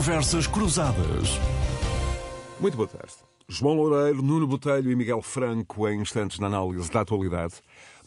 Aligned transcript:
Conversas 0.00 0.46
Cruzadas. 0.46 1.38
Muito 2.58 2.74
boa 2.74 2.88
tarde. 2.88 3.12
João 3.46 3.74
Loureiro, 3.74 4.22
Nuno 4.22 4.46
Botelho 4.46 4.90
e 4.90 4.96
Miguel 4.96 5.20
Franco 5.20 5.86
em 5.86 6.00
instantes 6.00 6.38
na 6.38 6.46
análise 6.46 6.90
da 6.90 7.02
atualidade. 7.02 7.56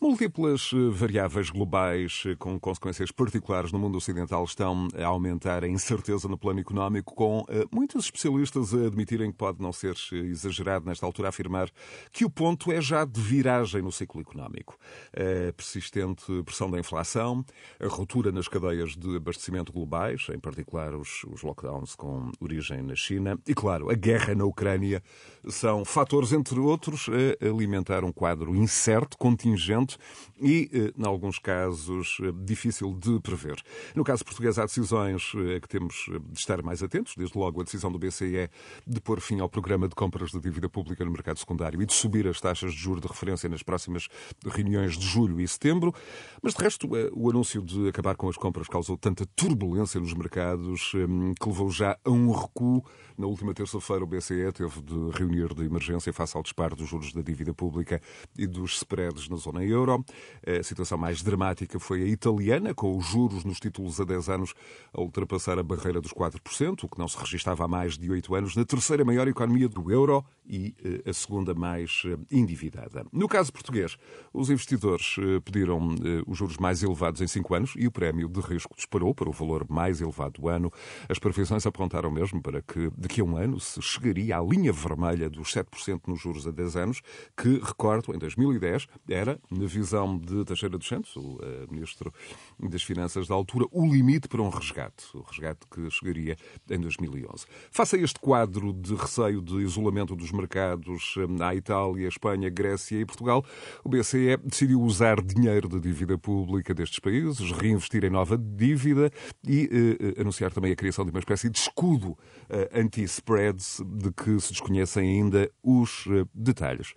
Múltiplas 0.03 0.71
eh, 0.73 0.89
variáveis 0.89 1.49
globais 1.49 2.23
eh, 2.25 2.35
com 2.35 2.59
consequências 2.59 3.09
particulares 3.09 3.71
no 3.71 3.79
mundo 3.79 3.97
ocidental 3.97 4.43
estão 4.43 4.89
a 4.93 5.05
aumentar 5.05 5.63
a 5.63 5.67
incerteza 5.69 6.27
no 6.27 6.37
plano 6.37 6.59
económico, 6.59 7.15
com 7.15 7.45
eh, 7.47 7.63
muitos 7.71 8.03
especialistas 8.03 8.73
a 8.73 8.87
admitirem 8.87 9.31
que 9.31 9.37
pode 9.37 9.61
não 9.61 9.71
ser 9.71 9.95
exagerado 10.11 10.85
nesta 10.85 11.05
altura 11.05 11.29
afirmar 11.29 11.69
que 12.11 12.25
o 12.25 12.29
ponto 12.29 12.69
é 12.69 12.81
já 12.81 13.05
de 13.05 13.21
viragem 13.21 13.81
no 13.81 13.93
ciclo 13.93 14.19
económico. 14.19 14.77
A 15.15 15.53
persistente 15.53 16.25
pressão 16.43 16.69
da 16.69 16.77
inflação, 16.77 17.45
a 17.79 17.87
ruptura 17.87 18.29
nas 18.29 18.49
cadeias 18.49 18.97
de 18.97 19.15
abastecimento 19.15 19.71
globais, 19.71 20.27
em 20.35 20.39
particular 20.39 20.93
os, 20.95 21.23
os 21.31 21.43
lockdowns 21.43 21.95
com 21.95 22.29
origem 22.41 22.83
na 22.83 22.93
China, 22.93 23.39
e 23.47 23.53
claro, 23.53 23.89
a 23.89 23.93
guerra 23.93 24.35
na 24.35 24.43
Ucrânia, 24.43 25.01
são 25.47 25.85
fatores, 25.85 26.33
entre 26.33 26.59
outros, 26.59 27.07
a 27.09 27.45
alimentar 27.47 28.03
um 28.03 28.11
quadro 28.11 28.53
incerto, 28.53 29.17
contingente, 29.17 29.92
e, 30.41 30.69
eh, 30.73 30.93
em 30.97 31.05
alguns 31.05 31.39
casos, 31.39 32.17
eh, 32.21 32.31
difícil 32.43 32.93
de 32.93 33.19
prever. 33.19 33.61
No 33.95 34.03
caso 34.03 34.25
português, 34.25 34.57
há 34.57 34.65
decisões 34.65 35.31
a 35.35 35.55
eh, 35.55 35.59
que 35.59 35.67
temos 35.67 36.09
de 36.31 36.39
estar 36.39 36.61
mais 36.61 36.83
atentos, 36.83 37.13
desde 37.15 37.37
logo 37.37 37.61
a 37.61 37.63
decisão 37.63 37.91
do 37.91 37.99
BCE 37.99 38.49
de 38.85 39.01
pôr 39.01 39.21
fim 39.21 39.39
ao 39.39 39.49
programa 39.49 39.87
de 39.87 39.95
compras 39.95 40.31
de 40.31 40.39
dívida 40.39 40.67
pública 40.67 41.05
no 41.05 41.11
mercado 41.11 41.39
secundário 41.39 41.81
e 41.81 41.85
de 41.85 41.93
subir 41.93 42.27
as 42.27 42.39
taxas 42.41 42.73
de 42.73 42.79
juros 42.79 43.01
de 43.01 43.07
referência 43.07 43.47
nas 43.47 43.63
próximas 43.63 44.07
reuniões 44.45 44.97
de 44.97 45.05
julho 45.05 45.39
e 45.39 45.47
setembro. 45.47 45.93
Mas, 46.41 46.53
de 46.53 46.63
resto, 46.63 46.89
o 47.13 47.29
anúncio 47.29 47.61
de 47.61 47.87
acabar 47.87 48.15
com 48.15 48.27
as 48.27 48.37
compras 48.37 48.67
causou 48.67 48.97
tanta 48.97 49.25
turbulência 49.35 49.99
nos 49.99 50.13
mercados 50.13 50.91
que 51.39 51.47
levou 51.47 51.69
já 51.69 51.97
a 52.03 52.09
um 52.09 52.31
recuo. 52.31 52.83
Na 53.17 53.27
última 53.27 53.53
terça-feira, 53.53 54.03
o 54.03 54.07
BCE 54.07 54.51
teve 54.53 54.81
de 54.81 55.17
reunir 55.17 55.53
de 55.53 55.65
emergência 55.65 56.11
face 56.11 56.35
ao 56.35 56.43
disparo 56.43 56.75
dos 56.75 56.89
juros 56.89 57.13
da 57.13 57.21
dívida 57.21 57.53
pública 57.53 58.01
e 58.37 58.47
dos 58.47 58.77
spreads 58.77 59.29
na 59.29 59.35
zona 59.35 59.63
euro 59.63 59.82
euro. 59.83 60.05
A 60.45 60.63
situação 60.63 60.97
mais 60.97 61.21
dramática 61.21 61.79
foi 61.79 62.03
a 62.03 62.07
italiana, 62.07 62.73
com 62.73 62.97
os 62.97 63.05
juros 63.05 63.43
nos 63.43 63.59
títulos 63.59 63.99
a 63.99 64.03
10 64.03 64.29
anos 64.29 64.53
a 64.93 65.01
ultrapassar 65.01 65.59
a 65.59 65.63
barreira 65.63 66.01
dos 66.01 66.13
4%, 66.13 66.83
o 66.83 66.87
que 66.87 66.99
não 66.99 67.07
se 67.07 67.17
registava 67.17 67.65
há 67.65 67.67
mais 67.67 67.97
de 67.97 68.09
8 68.09 68.35
anos, 68.35 68.55
na 68.55 68.65
terceira 68.65 69.05
maior 69.05 69.27
economia 69.27 69.67
do 69.67 69.91
euro 69.91 70.23
e 70.45 70.75
eh, 70.83 71.09
a 71.09 71.13
segunda 71.13 71.53
mais 71.53 72.03
eh, 72.05 72.17
endividada. 72.31 73.05
No 73.11 73.27
caso 73.27 73.51
português, 73.51 73.97
os 74.33 74.49
investidores 74.49 75.15
eh, 75.19 75.39
pediram 75.39 75.95
os 76.27 76.37
juros 76.37 76.57
mais 76.57 76.83
elevados 76.83 77.21
em 77.21 77.27
5 77.27 77.53
anos 77.53 77.73
e 77.77 77.87
o 77.87 77.91
prémio 77.91 78.27
de 78.27 78.39
risco 78.41 78.75
disparou 78.75 79.13
para 79.13 79.29
o 79.29 79.31
valor 79.31 79.65
mais 79.69 80.01
elevado 80.01 80.41
do 80.41 80.49
ano. 80.49 80.71
As 81.07 81.19
previsões 81.19 81.65
apontaram 81.65 82.11
mesmo 82.11 82.41
para 82.41 82.61
que 82.61 82.89
daqui 82.97 83.21
a 83.21 83.23
um 83.23 83.37
ano 83.37 83.59
se 83.59 83.81
chegaria 83.81 84.37
à 84.37 84.41
linha 84.41 84.71
vermelha 84.71 85.29
dos 85.29 85.53
7% 85.53 86.01
nos 86.07 86.19
juros 86.19 86.47
a 86.47 86.51
10 86.51 86.75
anos, 86.75 87.01
que, 87.37 87.59
recordo, 87.63 88.13
em 88.13 88.17
2010 88.17 88.87
era, 89.09 89.39
na 89.49 89.65
visão 89.73 90.17
de 90.17 90.45
Teixeira 90.45 90.77
dos 90.77 90.87
Santos, 90.87 91.15
o 91.15 91.39
Ministro 91.69 92.13
das 92.59 92.83
Finanças 92.83 93.27
da 93.27 93.35
altura, 93.35 93.65
o 93.71 93.85
limite 93.85 94.27
para 94.27 94.41
um 94.41 94.49
resgate, 94.49 95.05
o 95.13 95.21
resgate 95.21 95.61
que 95.69 95.89
chegaria 95.89 96.37
em 96.69 96.79
2011. 96.79 97.45
Face 97.71 97.95
a 97.95 97.99
este 97.99 98.19
quadro 98.19 98.73
de 98.73 98.95
receio 98.95 99.41
de 99.41 99.57
isolamento 99.61 100.15
dos 100.15 100.31
mercados 100.31 101.15
na 101.29 101.53
Itália, 101.55 102.07
Espanha, 102.07 102.49
Grécia 102.49 102.99
e 102.99 103.05
Portugal, 103.05 103.43
o 103.83 103.89
BCE 103.89 104.37
decidiu 104.43 104.81
usar 104.81 105.21
dinheiro 105.21 105.67
da 105.67 105.79
dívida 105.79 106.17
pública 106.17 106.73
destes 106.73 106.99
países, 106.99 107.51
reinvestir 107.51 108.03
em 108.03 108.09
nova 108.09 108.37
dívida 108.37 109.11
e 109.47 109.69
eh, 109.71 110.21
anunciar 110.21 110.51
também 110.51 110.71
a 110.71 110.75
criação 110.75 111.05
de 111.05 111.11
uma 111.11 111.19
espécie 111.19 111.49
de 111.49 111.57
escudo 111.57 112.17
eh, 112.49 112.69
anti-spreads 112.73 113.81
de 113.85 114.11
que 114.11 114.39
se 114.39 114.51
desconhecem 114.51 115.09
ainda 115.09 115.49
os 115.63 116.05
eh, 116.07 116.25
detalhes. 116.33 116.93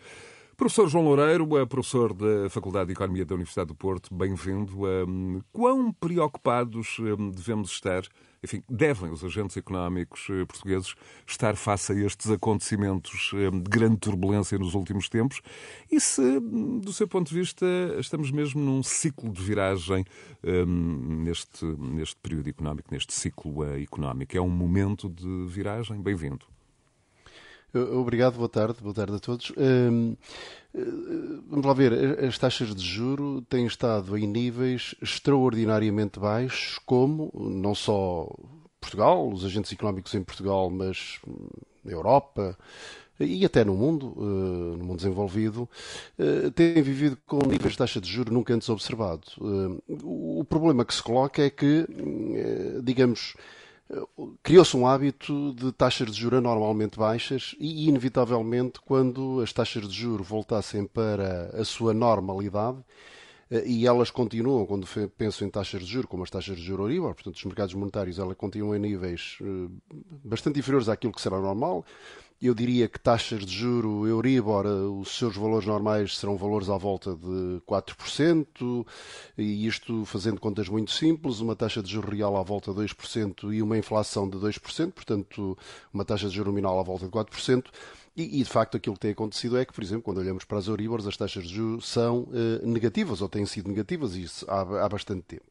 Professor 0.56 0.88
João 0.88 1.04
Loureiro, 1.04 1.58
é 1.58 1.66
professor 1.66 2.14
da 2.14 2.48
Faculdade 2.48 2.86
de 2.86 2.92
Economia 2.94 3.26
da 3.26 3.34
Universidade 3.34 3.68
do 3.68 3.74
Porto, 3.74 4.14
bem-vindo. 4.14 4.74
Quão 5.52 5.92
preocupados 5.92 6.96
devemos 7.34 7.70
estar 7.70 8.04
enfim, 8.42 8.62
devem 8.68 9.10
os 9.10 9.24
agentes 9.24 9.56
económicos 9.56 10.28
eh, 10.30 10.44
portugueses 10.44 10.94
estar 11.26 11.56
face 11.56 11.92
a 11.92 11.96
estes 11.96 12.30
acontecimentos 12.30 13.32
eh, 13.34 13.50
de 13.50 13.68
grande 13.68 13.96
turbulência 13.96 14.56
nos 14.56 14.74
últimos 14.74 15.08
tempos 15.08 15.40
e 15.90 15.98
se, 16.00 16.20
hum, 16.20 16.78
do 16.78 16.92
seu 16.92 17.08
ponto 17.08 17.28
de 17.28 17.34
vista, 17.34 17.66
estamos 17.98 18.30
mesmo 18.30 18.60
num 18.60 18.84
ciclo 18.84 19.32
de 19.32 19.42
viragem 19.42 20.04
neste, 20.44 21.64
neste 21.64 22.16
período 22.22 22.48
económico, 22.48 22.88
neste 22.92 23.12
ciclo 23.12 23.64
uh, 23.64 23.80
económico. 23.80 24.36
É 24.36 24.40
um 24.40 24.48
momento 24.48 25.08
de 25.08 25.46
viragem? 25.48 26.00
Bem-vindo. 26.00 26.55
Obrigado, 27.74 28.36
boa 28.36 28.48
tarde, 28.48 28.78
boa 28.80 28.94
tarde 28.94 29.16
a 29.16 29.18
todos. 29.18 29.52
Um, 29.56 30.16
vamos 31.46 31.66
lá 31.66 31.74
ver, 31.74 32.24
as 32.24 32.38
taxas 32.38 32.74
de 32.74 32.82
juro 32.82 33.42
têm 33.42 33.66
estado 33.66 34.16
em 34.16 34.26
níveis 34.26 34.94
extraordinariamente 35.02 36.18
baixos, 36.18 36.78
como 36.86 37.30
não 37.34 37.74
só 37.74 38.28
Portugal, 38.80 39.28
os 39.28 39.44
agentes 39.44 39.72
económicos 39.72 40.14
em 40.14 40.22
Portugal, 40.22 40.70
mas 40.70 41.18
na 41.84 41.92
Europa 41.92 42.56
e 43.18 43.44
até 43.44 43.64
no 43.64 43.74
mundo, 43.74 44.14
no 44.16 44.84
mundo 44.84 44.96
desenvolvido, 44.98 45.68
têm 46.54 46.82
vivido 46.82 47.18
com 47.26 47.38
níveis 47.46 47.72
de 47.72 47.78
taxa 47.78 48.00
de 48.00 48.10
juro 48.10 48.32
nunca 48.32 48.54
antes 48.54 48.68
observado. 48.70 49.22
O 50.02 50.44
problema 50.48 50.84
que 50.84 50.94
se 50.94 51.02
coloca 51.02 51.42
é 51.42 51.50
que, 51.50 51.86
digamos, 52.82 53.34
criou-se 54.42 54.76
um 54.76 54.86
hábito 54.86 55.54
de 55.54 55.72
taxas 55.72 56.10
de 56.10 56.20
juros 56.20 56.38
anormalmente 56.38 56.98
baixas 56.98 57.54
e, 57.58 57.88
inevitavelmente, 57.88 58.80
quando 58.80 59.40
as 59.40 59.52
taxas 59.52 59.88
de 59.88 59.94
juros 59.94 60.26
voltassem 60.26 60.86
para 60.86 61.50
a 61.54 61.64
sua 61.64 61.94
normalidade, 61.94 62.78
e 63.64 63.86
elas 63.86 64.10
continuam, 64.10 64.66
quando 64.66 64.86
penso 65.16 65.44
em 65.44 65.50
taxas 65.50 65.80
de 65.82 65.86
juros, 65.86 66.10
como 66.10 66.24
as 66.24 66.30
taxas 66.30 66.56
de 66.56 66.62
juros 66.62 66.86
Euribor, 66.86 67.14
portanto, 67.14 67.36
os 67.36 67.44
mercados 67.44 67.74
monetários, 67.74 68.18
elas 68.18 68.36
continuam 68.36 68.74
em 68.74 68.80
níveis 68.80 69.38
eh, 69.40 69.68
bastante 70.24 70.58
inferiores 70.58 70.88
àquilo 70.88 71.12
que 71.12 71.20
será 71.20 71.40
normal, 71.40 71.84
eu 72.40 72.54
diria 72.54 72.86
que 72.86 73.00
taxas 73.00 73.46
de 73.46 73.54
juro 73.54 74.06
Euribor, 74.06 74.66
os 74.66 75.16
seus 75.16 75.34
valores 75.36 75.66
normais 75.66 76.18
serão 76.18 76.36
valores 76.36 76.68
à 76.68 76.76
volta 76.76 77.14
de 77.14 77.62
4%, 77.66 78.86
e 79.38 79.66
isto 79.66 80.04
fazendo 80.04 80.38
contas 80.38 80.68
muito 80.68 80.90
simples, 80.90 81.40
uma 81.40 81.56
taxa 81.56 81.82
de 81.82 81.90
juro 81.90 82.10
real 82.10 82.36
à 82.36 82.42
volta 82.42 82.74
de 82.74 82.80
2% 82.80 83.54
e 83.54 83.62
uma 83.62 83.78
inflação 83.78 84.28
de 84.28 84.36
2%, 84.36 84.92
portanto, 84.92 85.56
uma 85.92 86.04
taxa 86.04 86.28
de 86.28 86.34
juro 86.34 86.50
nominal 86.50 86.78
à 86.78 86.82
volta 86.82 87.06
de 87.06 87.12
4%. 87.12 87.64
E, 88.16 88.40
e, 88.40 88.42
de 88.42 88.48
facto 88.48 88.76
aquilo 88.76 88.94
que 88.94 89.00
tem 89.00 89.10
acontecido 89.10 89.58
é 89.58 89.64
que, 89.64 89.72
por 89.72 89.84
exemplo, 89.84 90.02
quando 90.02 90.18
olhamos 90.18 90.44
para 90.44 90.58
as 90.58 90.66
Euribors, 90.68 91.06
as 91.06 91.16
taxas 91.16 91.44
de 91.44 91.54
juros 91.54 91.86
são 91.86 92.28
eh, 92.32 92.66
negativas 92.66 93.20
ou 93.20 93.28
têm 93.28 93.44
sido 93.44 93.68
negativas 93.68 94.14
isso 94.14 94.46
há, 94.48 94.60
há 94.84 94.88
bastante 94.88 95.22
tempo. 95.22 95.44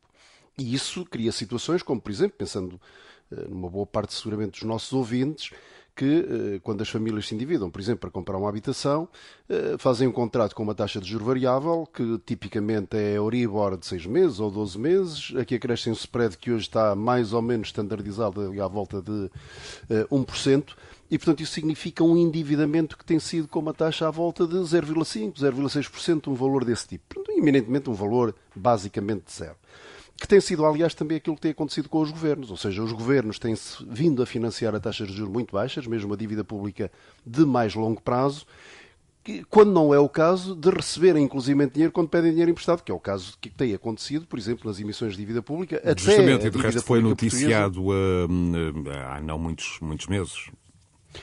E 0.57 0.73
isso 0.73 1.05
cria 1.05 1.31
situações 1.31 1.83
como, 1.83 2.01
por 2.01 2.11
exemplo, 2.11 2.37
pensando 2.37 2.79
eh, 3.31 3.45
numa 3.49 3.69
boa 3.69 3.85
parte 3.85 4.13
seguramente 4.13 4.59
dos 4.59 4.63
nossos 4.63 4.93
ouvintes, 4.93 5.51
que, 5.95 6.05
eh, 6.55 6.59
quando 6.61 6.81
as 6.81 6.89
famílias 6.89 7.27
se 7.27 7.35
endividam, 7.35 7.69
por 7.69 7.79
exemplo, 7.81 8.01
para 8.01 8.11
comprar 8.11 8.37
uma 8.37 8.49
habitação, 8.49 9.07
eh, 9.49 9.75
fazem 9.77 10.07
um 10.07 10.11
contrato 10.11 10.53
com 10.53 10.63
uma 10.63 10.75
taxa 10.75 10.99
de 10.99 11.09
juro 11.09 11.25
variável, 11.25 11.87
que 11.91 12.19
tipicamente 12.25 12.97
é 12.97 13.17
Euribor 13.17 13.77
de 13.77 13.85
6 13.85 14.05
meses 14.05 14.39
ou 14.39 14.51
12 14.51 14.77
meses. 14.77 15.33
Aqui 15.37 15.55
acrescem 15.55 15.91
um 15.91 15.95
spread 15.95 16.37
que 16.37 16.51
hoje 16.51 16.63
está 16.63 16.95
mais 16.95 17.33
ou 17.33 17.41
menos 17.41 17.67
standardizado 17.67 18.41
à 18.61 18.67
volta 18.67 19.01
de 19.01 19.29
1%. 20.11 20.75
E, 21.09 21.17
portanto, 21.17 21.41
isso 21.41 21.53
significa 21.53 22.03
um 22.03 22.17
endividamento 22.17 22.97
que 22.97 23.05
tem 23.05 23.19
sido 23.19 23.47
com 23.47 23.59
uma 23.59 23.73
taxa 23.73 24.07
à 24.07 24.11
volta 24.11 24.47
de 24.47 24.55
0,5%, 24.55 25.35
0,6%, 25.35 26.27
um 26.27 26.33
valor 26.33 26.65
desse 26.65 26.87
tipo. 26.87 27.03
Portanto, 27.13 27.37
eminentemente 27.37 27.89
um 27.89 27.93
valor 27.93 28.35
basicamente 28.55 29.25
de 29.25 29.33
zero 29.33 29.55
que 30.17 30.27
tem 30.27 30.39
sido, 30.39 30.65
aliás, 30.65 30.93
também 30.93 31.17
aquilo 31.17 31.35
que 31.35 31.41
tem 31.41 31.51
acontecido 31.51 31.89
com 31.89 31.99
os 31.99 32.09
governos. 32.09 32.49
Ou 32.49 32.57
seja, 32.57 32.81
os 32.81 32.93
governos 32.93 33.37
têm 33.37 33.53
vindo 33.87 34.23
a 34.23 34.25
financiar 34.25 34.73
a 34.73 34.79
taxas 34.79 35.07
de 35.07 35.13
juros 35.13 35.31
muito 35.31 35.51
baixas, 35.51 35.85
mesmo 35.85 36.13
a 36.13 36.17
dívida 36.17 36.43
pública 36.43 36.89
de 37.25 37.45
mais 37.45 37.75
longo 37.75 38.01
prazo, 38.01 38.45
quando 39.49 39.71
não 39.71 39.93
é 39.93 39.99
o 39.99 40.07
caso 40.07 40.55
de 40.55 40.69
receberem 40.69 41.23
inclusive 41.23 41.65
dinheiro 41.67 41.91
quando 41.91 42.07
pedem 42.07 42.29
dinheiro 42.29 42.51
emprestado, 42.51 42.83
que 42.83 42.91
é 42.91 42.95
o 42.95 42.99
caso 42.99 43.35
que 43.41 43.49
tem 43.49 43.73
acontecido, 43.73 44.25
por 44.27 44.37
exemplo, 44.37 44.69
nas 44.69 44.79
emissões 44.79 45.13
de 45.13 45.17
dívida 45.17 45.41
pública. 45.41 45.81
Justamente, 45.97 46.45
e 46.45 46.49
de 46.49 46.57
resto 46.59 46.83
foi 46.83 47.01
noticiado 47.01 47.87
há 47.91 49.19
não 49.21 49.37
muitos, 49.39 49.79
muitos 49.81 50.07
meses. 50.07 50.49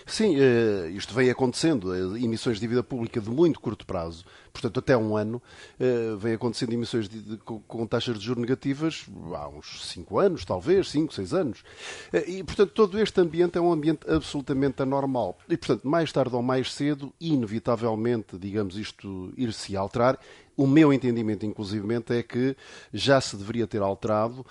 Sim, 0.07 0.37
eh, 0.39 0.91
isto 0.91 1.15
vem 1.15 1.31
acontecendo, 1.31 2.17
emissões 2.17 2.57
de 2.57 2.63
dívida 2.63 2.83
pública 2.83 3.21
de 3.21 3.31
muito 3.31 3.61
curto 3.61 3.87
prazo, 3.87 4.25
portanto 4.53 4.79
até 4.79 4.97
um 4.97 5.17
ano, 5.17 5.43
eh, 5.81 6.15
vem 6.19 6.35
acontecendo 6.35 6.73
emissões 6.73 7.09
de, 7.09 7.21
de, 7.21 7.37
com 7.39 7.87
taxas 7.87 8.19
de 8.19 8.25
juros 8.25 8.41
negativas 8.41 9.07
há 9.35 9.49
uns 9.49 9.91
5 9.91 10.19
anos, 10.19 10.45
talvez, 10.45 10.91
5, 10.91 11.15
6 11.15 11.35
anos. 11.35 11.65
Eh, 12.13 12.31
e, 12.31 12.45
portanto, 12.45 12.71
todo 12.73 12.99
este 12.99 13.21
ambiente 13.21 13.59
é 13.59 13.61
um 13.61 13.73
ambiente 13.73 14.09
absolutamente 14.09 14.83
anormal. 14.83 15.39
E, 15.49 15.57
portanto, 15.57 15.89
mais 15.89 16.13
tarde 16.13 16.35
ou 16.35 16.43
mais 16.43 16.73
cedo, 16.73 17.13
inevitavelmente, 17.21 18.39
digamos, 18.39 18.77
isto 18.77 19.33
ir-se 19.37 19.77
alterar, 19.77 20.19
O 20.55 20.67
meu 20.67 20.93
entendimento, 20.93 21.47
inclusivamente, 21.47 22.13
é 22.13 22.23
que 22.23 22.55
já 22.93 23.21
se 23.21 23.37
deveria 23.37 23.67
ter 23.67 23.81
alterado. 23.81 24.45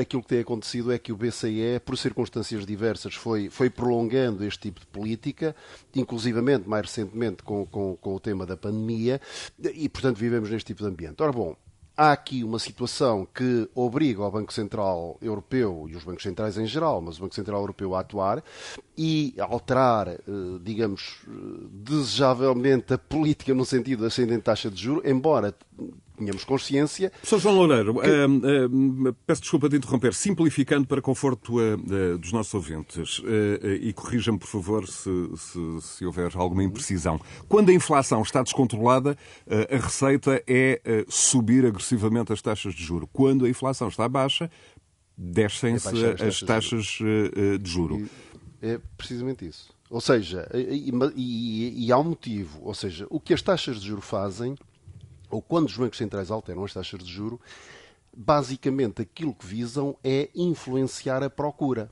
Aquilo 0.00 0.22
que 0.22 0.28
tem 0.28 0.40
acontecido 0.40 0.90
é 0.90 0.98
que 0.98 1.12
o 1.12 1.16
BCE, 1.16 1.80
por 1.84 1.98
circunstâncias 1.98 2.64
diversas, 2.64 3.14
foi, 3.14 3.50
foi 3.50 3.68
prolongando 3.68 4.42
este 4.44 4.62
tipo 4.62 4.80
de 4.80 4.86
política, 4.86 5.54
inclusivamente, 5.94 6.66
mais 6.66 6.86
recentemente, 6.86 7.42
com, 7.42 7.66
com, 7.66 7.94
com 7.96 8.14
o 8.14 8.20
tema 8.20 8.46
da 8.46 8.56
pandemia, 8.56 9.20
e, 9.58 9.88
portanto, 9.88 10.16
vivemos 10.16 10.50
neste 10.50 10.68
tipo 10.68 10.82
de 10.82 10.88
ambiente. 10.88 11.22
Ora, 11.22 11.32
bom, 11.32 11.56
há 11.96 12.12
aqui 12.12 12.42
uma 12.42 12.58
situação 12.58 13.26
que 13.26 13.68
obriga 13.74 14.22
o 14.22 14.30
Banco 14.30 14.52
Central 14.52 15.16
Europeu 15.20 15.86
e 15.88 15.96
os 15.96 16.04
bancos 16.04 16.22
centrais 16.22 16.58
em 16.58 16.66
geral, 16.66 17.00
mas 17.00 17.18
o 17.18 17.22
Banco 17.22 17.34
Central 17.34 17.60
Europeu 17.60 17.94
a 17.94 18.00
atuar 18.00 18.42
e 18.96 19.34
alterar, 19.38 20.08
eh, 20.08 20.20
digamos, 20.62 21.18
eh, 21.26 21.30
desejavelmente 21.72 22.94
a 22.94 22.98
política 22.98 23.52
no 23.52 23.64
sentido 23.64 24.06
ascendente 24.06 24.38
de 24.38 24.42
taxa 24.42 24.70
de 24.70 24.80
juros, 24.80 25.04
embora 25.04 25.54
tínhamos 26.16 26.44
consciência. 26.44 27.10
Sr. 27.24 27.40
João 27.40 27.56
Loureiro, 27.56 27.94
que... 27.94 28.08
uh, 28.08 29.08
uh, 29.08 29.14
peço 29.26 29.40
desculpa 29.40 29.68
de 29.68 29.78
interromper, 29.78 30.14
simplificando 30.14 30.86
para 30.86 31.02
conforto 31.02 31.56
uh, 31.58 32.18
dos 32.18 32.30
nossos 32.30 32.54
ouvintes, 32.54 33.20
e 33.80 33.92
corrija-me, 33.92 34.38
por 34.38 34.46
favor, 34.46 34.86
se, 34.86 35.10
se, 35.36 35.80
se, 35.80 36.06
houver 36.06 36.30
alguma 36.36 36.62
imprecisão. 36.62 37.20
Quando 37.48 37.70
a 37.70 37.72
inflação 37.72 38.22
está 38.22 38.42
descontrolada, 38.44 39.18
a 39.48 39.76
receita 39.76 40.40
é 40.46 40.80
subir 41.08 41.66
agressivamente 41.66 42.32
as 42.32 42.40
taxas 42.40 42.74
de 42.74 42.82
juro. 42.84 43.08
Quando 43.12 43.44
a 43.44 43.48
inflação 43.48 43.88
está 43.88 44.08
baixa, 44.08 44.48
descem-se 45.16 46.04
é 46.04 46.12
as, 46.12 46.20
as 46.20 46.40
taxas 46.40 46.84
de, 46.84 47.58
de 47.58 47.70
juro. 47.70 48.08
É 48.66 48.80
precisamente 48.96 49.46
isso. 49.46 49.74
Ou 49.90 50.00
seja, 50.00 50.48
e, 50.54 50.90
e, 51.14 51.86
e 51.86 51.92
há 51.92 51.98
um 51.98 52.04
motivo. 52.04 52.60
Ou 52.64 52.72
seja, 52.72 53.06
o 53.10 53.20
que 53.20 53.34
as 53.34 53.42
taxas 53.42 53.78
de 53.78 53.88
juro 53.88 54.00
fazem 54.00 54.56
ou 55.30 55.42
quando 55.42 55.66
os 55.66 55.76
bancos 55.76 55.98
centrais 55.98 56.30
alteram 56.30 56.64
as 56.64 56.72
taxas 56.72 57.02
de 57.02 57.12
juro, 57.12 57.40
basicamente 58.16 59.02
aquilo 59.02 59.34
que 59.34 59.44
visam 59.44 59.96
é 60.02 60.30
influenciar 60.34 61.22
a 61.22 61.28
procura. 61.28 61.90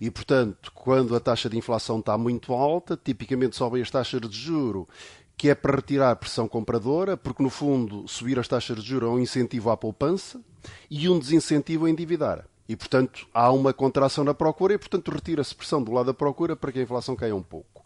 E, 0.00 0.10
portanto, 0.10 0.70
quando 0.74 1.16
a 1.16 1.20
taxa 1.20 1.48
de 1.48 1.56
inflação 1.56 1.98
está 1.98 2.16
muito 2.16 2.52
alta, 2.52 2.96
tipicamente 3.02 3.56
sobem 3.56 3.82
as 3.82 3.90
taxas 3.90 4.20
de 4.20 4.38
juro, 4.38 4.86
que 5.36 5.48
é 5.48 5.54
para 5.54 5.76
retirar 5.76 6.10
a 6.10 6.16
pressão 6.16 6.46
compradora, 6.46 7.16
porque, 7.16 7.42
no 7.42 7.50
fundo, 7.50 8.06
subir 8.06 8.38
as 8.38 8.46
taxas 8.46 8.76
de 8.76 8.88
juro 8.88 9.06
é 9.06 9.10
um 9.10 9.18
incentivo 9.18 9.70
à 9.70 9.76
poupança 9.76 10.40
e 10.90 11.08
um 11.08 11.18
desincentivo 11.18 11.86
a 11.86 11.90
endividar. 11.90 12.46
E, 12.68 12.74
portanto, 12.74 13.26
há 13.32 13.50
uma 13.52 13.72
contração 13.72 14.24
na 14.24 14.34
procura 14.34 14.74
e, 14.74 14.78
portanto, 14.78 15.10
retira-se 15.10 15.54
pressão 15.54 15.82
do 15.82 15.92
lado 15.92 16.06
da 16.06 16.14
procura 16.14 16.56
para 16.56 16.72
que 16.72 16.80
a 16.80 16.82
inflação 16.82 17.14
caia 17.14 17.34
um 17.34 17.42
pouco. 17.42 17.84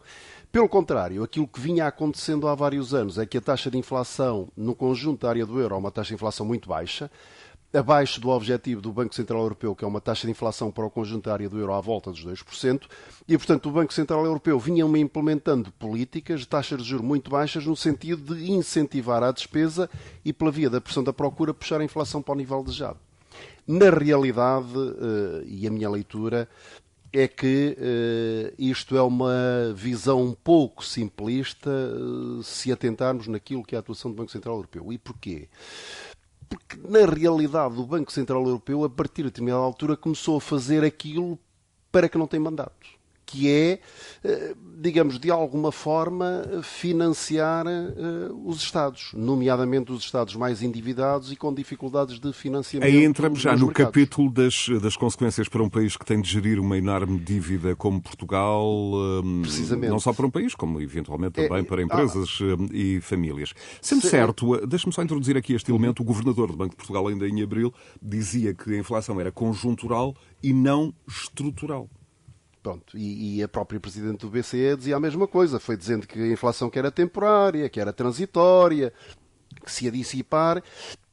Pelo 0.51 0.67
contrário, 0.67 1.23
aquilo 1.23 1.47
que 1.47 1.61
vinha 1.61 1.87
acontecendo 1.87 2.47
há 2.47 2.53
vários 2.53 2.93
anos 2.93 3.17
é 3.17 3.25
que 3.25 3.37
a 3.37 3.41
taxa 3.41 3.71
de 3.71 3.77
inflação 3.77 4.49
no 4.57 4.75
conjunto 4.75 5.21
da 5.21 5.29
área 5.29 5.45
do 5.45 5.59
euro 5.59 5.75
é 5.75 5.77
uma 5.77 5.91
taxa 5.91 6.09
de 6.09 6.15
inflação 6.15 6.45
muito 6.45 6.67
baixa, 6.67 7.09
abaixo 7.73 8.19
do 8.19 8.29
objetivo 8.29 8.81
do 8.81 8.91
Banco 8.91 9.15
Central 9.15 9.43
Europeu, 9.43 9.73
que 9.73 9.85
é 9.85 9.87
uma 9.87 10.01
taxa 10.01 10.27
de 10.27 10.31
inflação 10.31 10.69
para 10.69 10.85
o 10.85 10.89
conjunto 10.89 11.25
da 11.25 11.33
área 11.33 11.47
do 11.47 11.57
euro 11.57 11.73
à 11.73 11.79
volta 11.79 12.11
dos 12.11 12.25
2%, 12.25 12.81
e, 13.27 13.37
portanto, 13.37 13.69
o 13.69 13.71
Banco 13.71 13.93
Central 13.93 14.25
Europeu 14.25 14.59
vinha 14.59 14.83
implementando 14.83 15.71
políticas 15.73 16.41
de 16.41 16.47
taxas 16.47 16.81
de 16.81 16.89
juros 16.89 17.05
muito 17.05 17.31
baixas 17.31 17.65
no 17.65 17.75
sentido 17.75 18.35
de 18.35 18.51
incentivar 18.51 19.23
a 19.23 19.31
despesa 19.31 19.89
e, 20.25 20.33
pela 20.33 20.51
via 20.51 20.69
da 20.69 20.81
pressão 20.81 21.03
da 21.03 21.13
procura, 21.13 21.53
puxar 21.53 21.79
a 21.79 21.83
inflação 21.85 22.21
para 22.21 22.33
o 22.33 22.37
nível 22.37 22.61
desejado. 22.61 22.99
Na 23.67 23.89
realidade, 23.89 24.73
eh, 24.75 25.43
e 25.45 25.67
a 25.67 25.71
minha 25.71 25.89
leitura, 25.89 26.47
é 27.13 27.27
que 27.27 27.77
uh, 27.77 28.55
isto 28.57 28.95
é 28.95 29.01
uma 29.01 29.73
visão 29.75 30.23
um 30.23 30.33
pouco 30.33 30.85
simplista 30.85 31.69
uh, 31.69 32.41
se 32.41 32.71
atentarmos 32.71 33.27
naquilo 33.27 33.63
que 33.63 33.75
é 33.75 33.77
a 33.77 33.81
atuação 33.81 34.11
do 34.11 34.15
Banco 34.15 34.31
Central 34.31 34.55
Europeu. 34.55 34.93
E 34.93 34.97
porquê? 34.97 35.49
Porque, 36.47 36.77
na 36.87 37.05
realidade, 37.05 37.77
o 37.77 37.85
Banco 37.85 38.11
Central 38.13 38.45
Europeu, 38.45 38.85
a 38.85 38.89
partir 38.89 39.23
de 39.23 39.29
determinada 39.29 39.61
altura, 39.61 39.97
começou 39.97 40.37
a 40.37 40.41
fazer 40.41 40.85
aquilo 40.85 41.37
para 41.91 42.07
que 42.07 42.17
não 42.17 42.27
tem 42.27 42.39
mandato 42.39 43.00
que 43.31 43.49
é, 43.49 43.79
eh, 44.23 44.53
digamos, 44.79 45.17
de 45.17 45.31
alguma 45.31 45.71
forma, 45.71 46.43
financiar 46.63 47.65
eh, 47.65 48.29
os 48.43 48.57
Estados, 48.57 49.11
nomeadamente 49.13 49.91
os 49.91 50.03
Estados 50.03 50.35
mais 50.35 50.61
endividados 50.61 51.31
e 51.31 51.37
com 51.37 51.53
dificuldades 51.53 52.19
de 52.19 52.33
financiamento. 52.33 52.89
Aí 52.89 53.05
entramos 53.05 53.39
já 53.39 53.55
no 53.55 53.67
mercados. 53.67 53.91
capítulo 53.93 54.29
das, 54.29 54.67
das 54.81 54.97
consequências 54.97 55.47
para 55.47 55.63
um 55.63 55.69
país 55.69 55.95
que 55.95 56.05
tem 56.05 56.19
de 56.21 56.29
gerir 56.29 56.59
uma 56.59 56.77
enorme 56.77 57.17
dívida 57.19 57.73
como 57.73 58.01
Portugal, 58.01 58.91
eh, 59.23 59.41
Precisamente. 59.43 59.89
não 59.89 59.99
só 59.99 60.11
para 60.11 60.25
um 60.25 60.31
país, 60.31 60.53
como 60.53 60.81
eventualmente 60.81 61.35
também 61.35 61.61
é, 61.61 61.63
para 61.63 61.81
empresas 61.81 62.39
ah, 62.41 62.67
e 62.73 62.99
famílias. 62.99 63.53
Sendo 63.81 64.05
certo, 64.05 64.65
deixe-me 64.67 64.91
só 64.91 65.01
introduzir 65.01 65.37
aqui 65.37 65.53
este 65.53 65.71
elemento, 65.71 66.01
o 66.01 66.05
Governador 66.05 66.51
do 66.51 66.57
Banco 66.57 66.71
de 66.71 66.75
Portugal, 66.75 67.07
ainda 67.07 67.25
em 67.27 67.41
abril, 67.41 67.73
dizia 68.01 68.53
que 68.53 68.73
a 68.73 68.77
inflação 68.77 69.21
era 69.21 69.31
conjuntural 69.31 70.13
e 70.43 70.51
não 70.51 70.93
estrutural. 71.07 71.89
Pronto, 72.61 72.95
e, 72.95 73.37
e, 73.37 73.43
a 73.43 73.47
própria 73.47 73.79
Presidente 73.79 74.19
do 74.19 74.29
BCE 74.29 74.75
dizia 74.77 74.95
a 74.95 74.99
mesma 74.99 75.27
coisa, 75.27 75.59
foi 75.59 75.75
dizendo 75.75 76.05
que 76.05 76.19
a 76.19 76.27
inflação 76.27 76.69
que 76.69 76.77
era 76.77 76.91
temporária, 76.91 77.67
que 77.67 77.79
era 77.79 77.91
transitória, 77.91 78.93
que 79.65 79.71
se 79.71 79.85
ia 79.85 79.91
dissipar. 79.91 80.61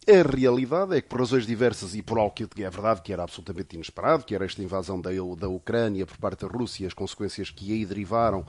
A 0.06 0.36
realidade 0.36 0.94
é 0.96 1.00
que, 1.00 1.08
por 1.08 1.20
razões 1.20 1.46
diversas 1.46 1.94
e 1.94 2.02
por 2.02 2.18
algo 2.18 2.34
que 2.34 2.44
é 2.62 2.70
verdade 2.70 3.00
que 3.02 3.12
era 3.12 3.22
absolutamente 3.22 3.76
inesperado, 3.76 4.24
que 4.24 4.34
era 4.34 4.44
esta 4.44 4.62
invasão 4.62 5.00
da, 5.00 5.10
da 5.38 5.48
Ucrânia 5.48 6.06
por 6.06 6.18
parte 6.18 6.46
da 6.46 6.48
Rússia 6.48 6.86
as 6.86 6.94
consequências 6.94 7.50
que 7.50 7.72
aí 7.72 7.84
derivaram 7.84 8.44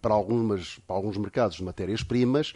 para, 0.00 0.14
algumas, 0.14 0.78
para 0.86 0.96
alguns 0.96 1.16
mercados 1.18 1.56
de 1.56 1.64
matérias-primas, 1.64 2.54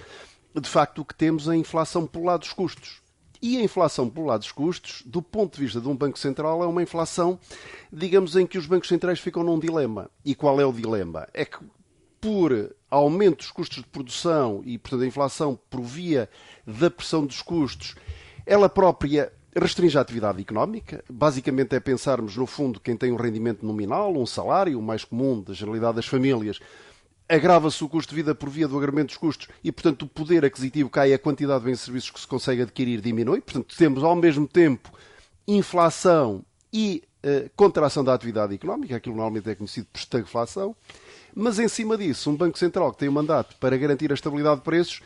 de 0.55 0.69
facto 0.69 1.01
o 1.01 1.05
que 1.05 1.15
temos 1.15 1.49
é 1.49 1.53
a 1.53 1.57
inflação 1.57 2.07
pelo 2.07 2.25
lado 2.25 2.41
dos 2.41 2.53
custos. 2.53 3.02
E 3.43 3.59
a 3.59 3.63
inflação 3.63 4.09
pelo 4.09 4.27
lado 4.27 4.41
dos 4.41 4.53
custos, 4.53 5.03
do 5.05 5.21
ponto 5.21 5.57
de 5.57 5.65
vista 5.65 5.81
de 5.81 5.89
um 5.89 5.97
Banco 5.97 6.17
Central, 6.17 6.63
é 6.63 6.67
uma 6.67 6.83
inflação, 6.83 7.41
digamos, 7.93 8.37
em 8.37 8.47
que 8.47 8.57
os 8.57 8.67
bancos 8.67 8.89
centrais 8.89 9.19
ficam 9.19 9.43
num 9.43 9.59
dilema. 9.59 10.09
E 10.25 10.33
qual 10.33 10.61
é 10.61 10.65
o 10.65 10.73
dilema? 10.73 11.27
É 11.35 11.45
que 11.45 11.59
por 12.21 12.73
aumento 12.89 13.39
dos 13.39 13.51
custos 13.51 13.79
de 13.79 13.89
produção 13.89 14.63
e, 14.65 14.79
portanto, 14.79 15.03
a 15.03 15.07
inflação 15.07 15.59
por 15.69 15.83
via 15.83 16.31
da 16.65 16.89
pressão 16.89 17.27
dos 17.27 17.43
custos, 17.43 17.97
ela 18.47 18.69
própria 18.69 19.33
restringe 19.57 19.99
a 19.99 20.01
atividade 20.01 20.41
económica. 20.41 21.05
Basicamente 21.11 21.75
é 21.75 21.81
pensarmos, 21.81 22.37
no 22.37 22.47
fundo, 22.47 22.79
quem 22.79 22.97
tem 22.97 23.11
um 23.11 23.17
rendimento 23.17 23.67
nominal, 23.67 24.17
um 24.17 24.25
salário, 24.25 24.79
o 24.79 24.83
mais 24.83 25.05
comum 25.05 25.43
da 25.43 25.53
generalidade 25.53 25.97
das 25.97 26.07
famílias, 26.07 26.61
agrava-se 27.33 27.83
o 27.83 27.89
custo 27.89 28.11
de 28.11 28.17
vida 28.17 28.35
por 28.35 28.51
via 28.51 28.69
do 28.69 28.77
agravamento 28.77 29.09
dos 29.09 29.17
custos 29.17 29.49
e, 29.65 29.73
portanto, 29.73 30.03
o 30.03 30.07
poder 30.07 30.45
aquisitivo 30.45 30.91
cai, 30.91 31.15
a 31.15 31.19
quantidade 31.19 31.61
de 31.61 31.67
bens 31.67 31.81
e 31.81 31.85
serviços 31.85 32.11
que 32.11 32.21
se 32.21 32.27
consegue 32.27 32.61
adquirir 32.61 33.01
diminui. 33.01 33.41
Portanto, 33.41 33.75
temos 33.75 34.05
ao 34.05 34.15
mesmo 34.15 34.47
tempo 34.47 34.93
inflação 35.49 36.45
e 36.71 37.03
uh, 37.25 37.51
contração 37.57 38.05
da 38.05 38.13
atividade 38.13 38.55
económica, 38.55 38.97
aquilo 38.97 39.17
normalmente 39.17 39.49
é 39.49 39.55
conhecido 39.55 39.87
por 39.91 39.99
estagflação. 39.99 40.77
Mas, 41.35 41.59
em 41.59 41.69
cima 41.69 41.97
disso, 41.97 42.31
um 42.31 42.37
Banco 42.37 42.59
Central 42.59 42.93
que 42.93 42.99
tem 42.99 43.09
um 43.09 43.13
mandato 43.13 43.57
para 43.57 43.79
garantir 43.79 44.11
a 44.11 44.15
estabilidade 44.15 44.57
de 44.57 44.65
preços 44.65 45.01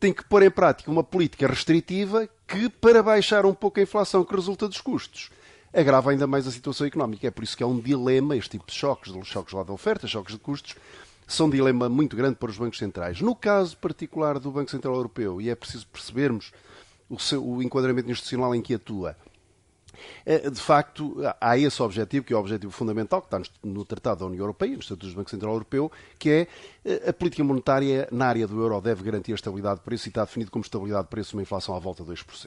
tem 0.00 0.14
que 0.14 0.24
pôr 0.24 0.42
em 0.42 0.50
prática 0.50 0.90
uma 0.90 1.04
política 1.04 1.46
restritiva 1.46 2.26
que, 2.48 2.70
para 2.70 3.02
baixar 3.02 3.44
um 3.44 3.52
pouco 3.52 3.78
a 3.80 3.82
inflação 3.82 4.24
que 4.24 4.34
resulta 4.34 4.66
dos 4.66 4.80
custos, 4.80 5.30
agrava 5.74 6.10
ainda 6.10 6.26
mais 6.26 6.46
a 6.46 6.50
situação 6.50 6.86
económica. 6.86 7.26
É 7.26 7.30
por 7.30 7.44
isso 7.44 7.54
que 7.54 7.62
é 7.62 7.66
um 7.66 7.78
dilema 7.78 8.34
este 8.34 8.52
tipo 8.52 8.66
de 8.66 8.72
choques, 8.72 9.12
choques 9.26 9.52
lá 9.52 9.62
da 9.62 9.74
oferta, 9.74 10.06
choques 10.06 10.34
de 10.34 10.40
custos, 10.40 10.74
são 11.26 11.46
um 11.46 11.50
dilema 11.50 11.88
muito 11.88 12.16
grande 12.16 12.36
para 12.36 12.50
os 12.50 12.56
bancos 12.56 12.78
centrais. 12.78 13.20
No 13.20 13.34
caso 13.34 13.76
particular 13.76 14.38
do 14.38 14.50
Banco 14.50 14.70
Central 14.70 14.94
Europeu, 14.94 15.40
e 15.40 15.50
é 15.50 15.54
preciso 15.54 15.86
percebermos 15.88 16.52
o, 17.08 17.18
seu, 17.18 17.44
o 17.44 17.62
enquadramento 17.62 18.10
institucional 18.10 18.54
em 18.54 18.62
que 18.62 18.74
atua, 18.74 19.16
é, 20.24 20.50
de 20.50 20.60
facto, 20.60 21.16
há 21.40 21.58
esse 21.58 21.82
objetivo, 21.82 22.24
que 22.24 22.32
é 22.32 22.36
o 22.36 22.40
objetivo 22.40 22.72
fundamental, 22.72 23.22
que 23.22 23.34
está 23.34 23.40
no 23.62 23.84
Tratado 23.84 24.20
da 24.20 24.26
União 24.26 24.42
Europeia, 24.42 24.72
no 24.72 24.80
Estatuto 24.80 25.08
do 25.08 25.14
Banco 25.14 25.30
Central 25.30 25.52
Europeu, 25.52 25.90
que 26.18 26.30
é 26.30 26.48
eh, 26.84 27.08
a 27.08 27.12
política 27.12 27.42
monetária 27.42 28.08
na 28.12 28.26
área 28.26 28.46
do 28.46 28.60
euro 28.60 28.80
deve 28.80 29.02
garantir 29.02 29.32
a 29.32 29.36
estabilidade 29.36 29.80
de 29.80 29.84
preço 29.84 30.06
e 30.06 30.10
está 30.10 30.24
definido 30.24 30.50
como 30.50 30.64
estabilidade 30.64 31.04
de 31.04 31.10
preço 31.10 31.36
uma 31.36 31.42
inflação 31.42 31.74
à 31.74 31.78
volta 31.78 32.04
de 32.04 32.10
2%. 32.10 32.46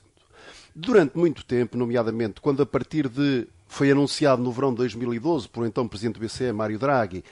Durante 0.75 1.17
muito 1.17 1.43
tempo, 1.43 1.77
nomeadamente 1.77 2.39
quando 2.41 2.61
a 2.61 2.65
partir 2.65 3.09
de 3.09 3.47
foi 3.67 3.91
anunciado 3.91 4.41
no 4.41 4.51
verão 4.51 4.71
de 4.71 4.77
2012 4.77 5.47
por 5.47 5.65
então 5.65 5.87
Presidente 5.87 6.19
do 6.19 6.25
BCE, 6.25 6.51
Mário 6.51 6.79
Draghi, 6.79 7.23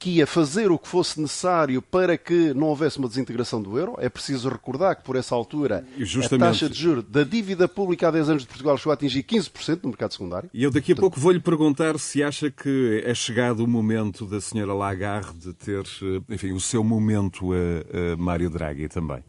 que 0.00 0.08
ia 0.16 0.26
fazer 0.26 0.70
o 0.70 0.78
que 0.78 0.88
fosse 0.88 1.20
necessário 1.20 1.82
para 1.82 2.16
que 2.16 2.54
não 2.54 2.68
houvesse 2.68 2.98
uma 2.98 3.06
desintegração 3.06 3.60
do 3.60 3.78
euro. 3.78 3.96
É 3.98 4.08
preciso 4.08 4.48
recordar 4.48 4.96
que, 4.96 5.04
por 5.04 5.14
essa 5.14 5.34
altura, 5.34 5.84
Justamente. 5.98 6.42
a 6.42 6.46
taxa 6.46 6.70
de 6.70 6.78
juros 6.78 7.04
da 7.04 7.22
dívida 7.22 7.68
pública 7.68 8.08
há 8.08 8.10
10 8.10 8.30
anos 8.30 8.42
de 8.42 8.48
Portugal 8.48 8.78
chegou 8.78 8.92
a 8.92 8.94
atingir 8.94 9.22
15% 9.22 9.80
no 9.82 9.90
mercado 9.90 10.12
secundário. 10.12 10.48
E 10.54 10.62
eu 10.64 10.70
daqui 10.70 10.92
a 10.92 10.96
pouco 10.96 11.20
vou-lhe 11.20 11.38
perguntar 11.38 11.98
se 11.98 12.22
acha 12.22 12.50
que 12.50 13.02
é 13.04 13.12
chegado 13.12 13.60
o 13.60 13.68
momento 13.68 14.24
da 14.24 14.40
senhora 14.40 14.72
Lagarde 14.72 15.52
ter, 15.52 15.84
eh, 16.02 16.34
enfim, 16.34 16.52
o 16.52 16.60
seu 16.60 16.82
momento 16.82 17.50
a, 17.52 18.14
a 18.14 18.16
Mário 18.16 18.48
Draghi 18.48 18.88
também. 18.88 19.22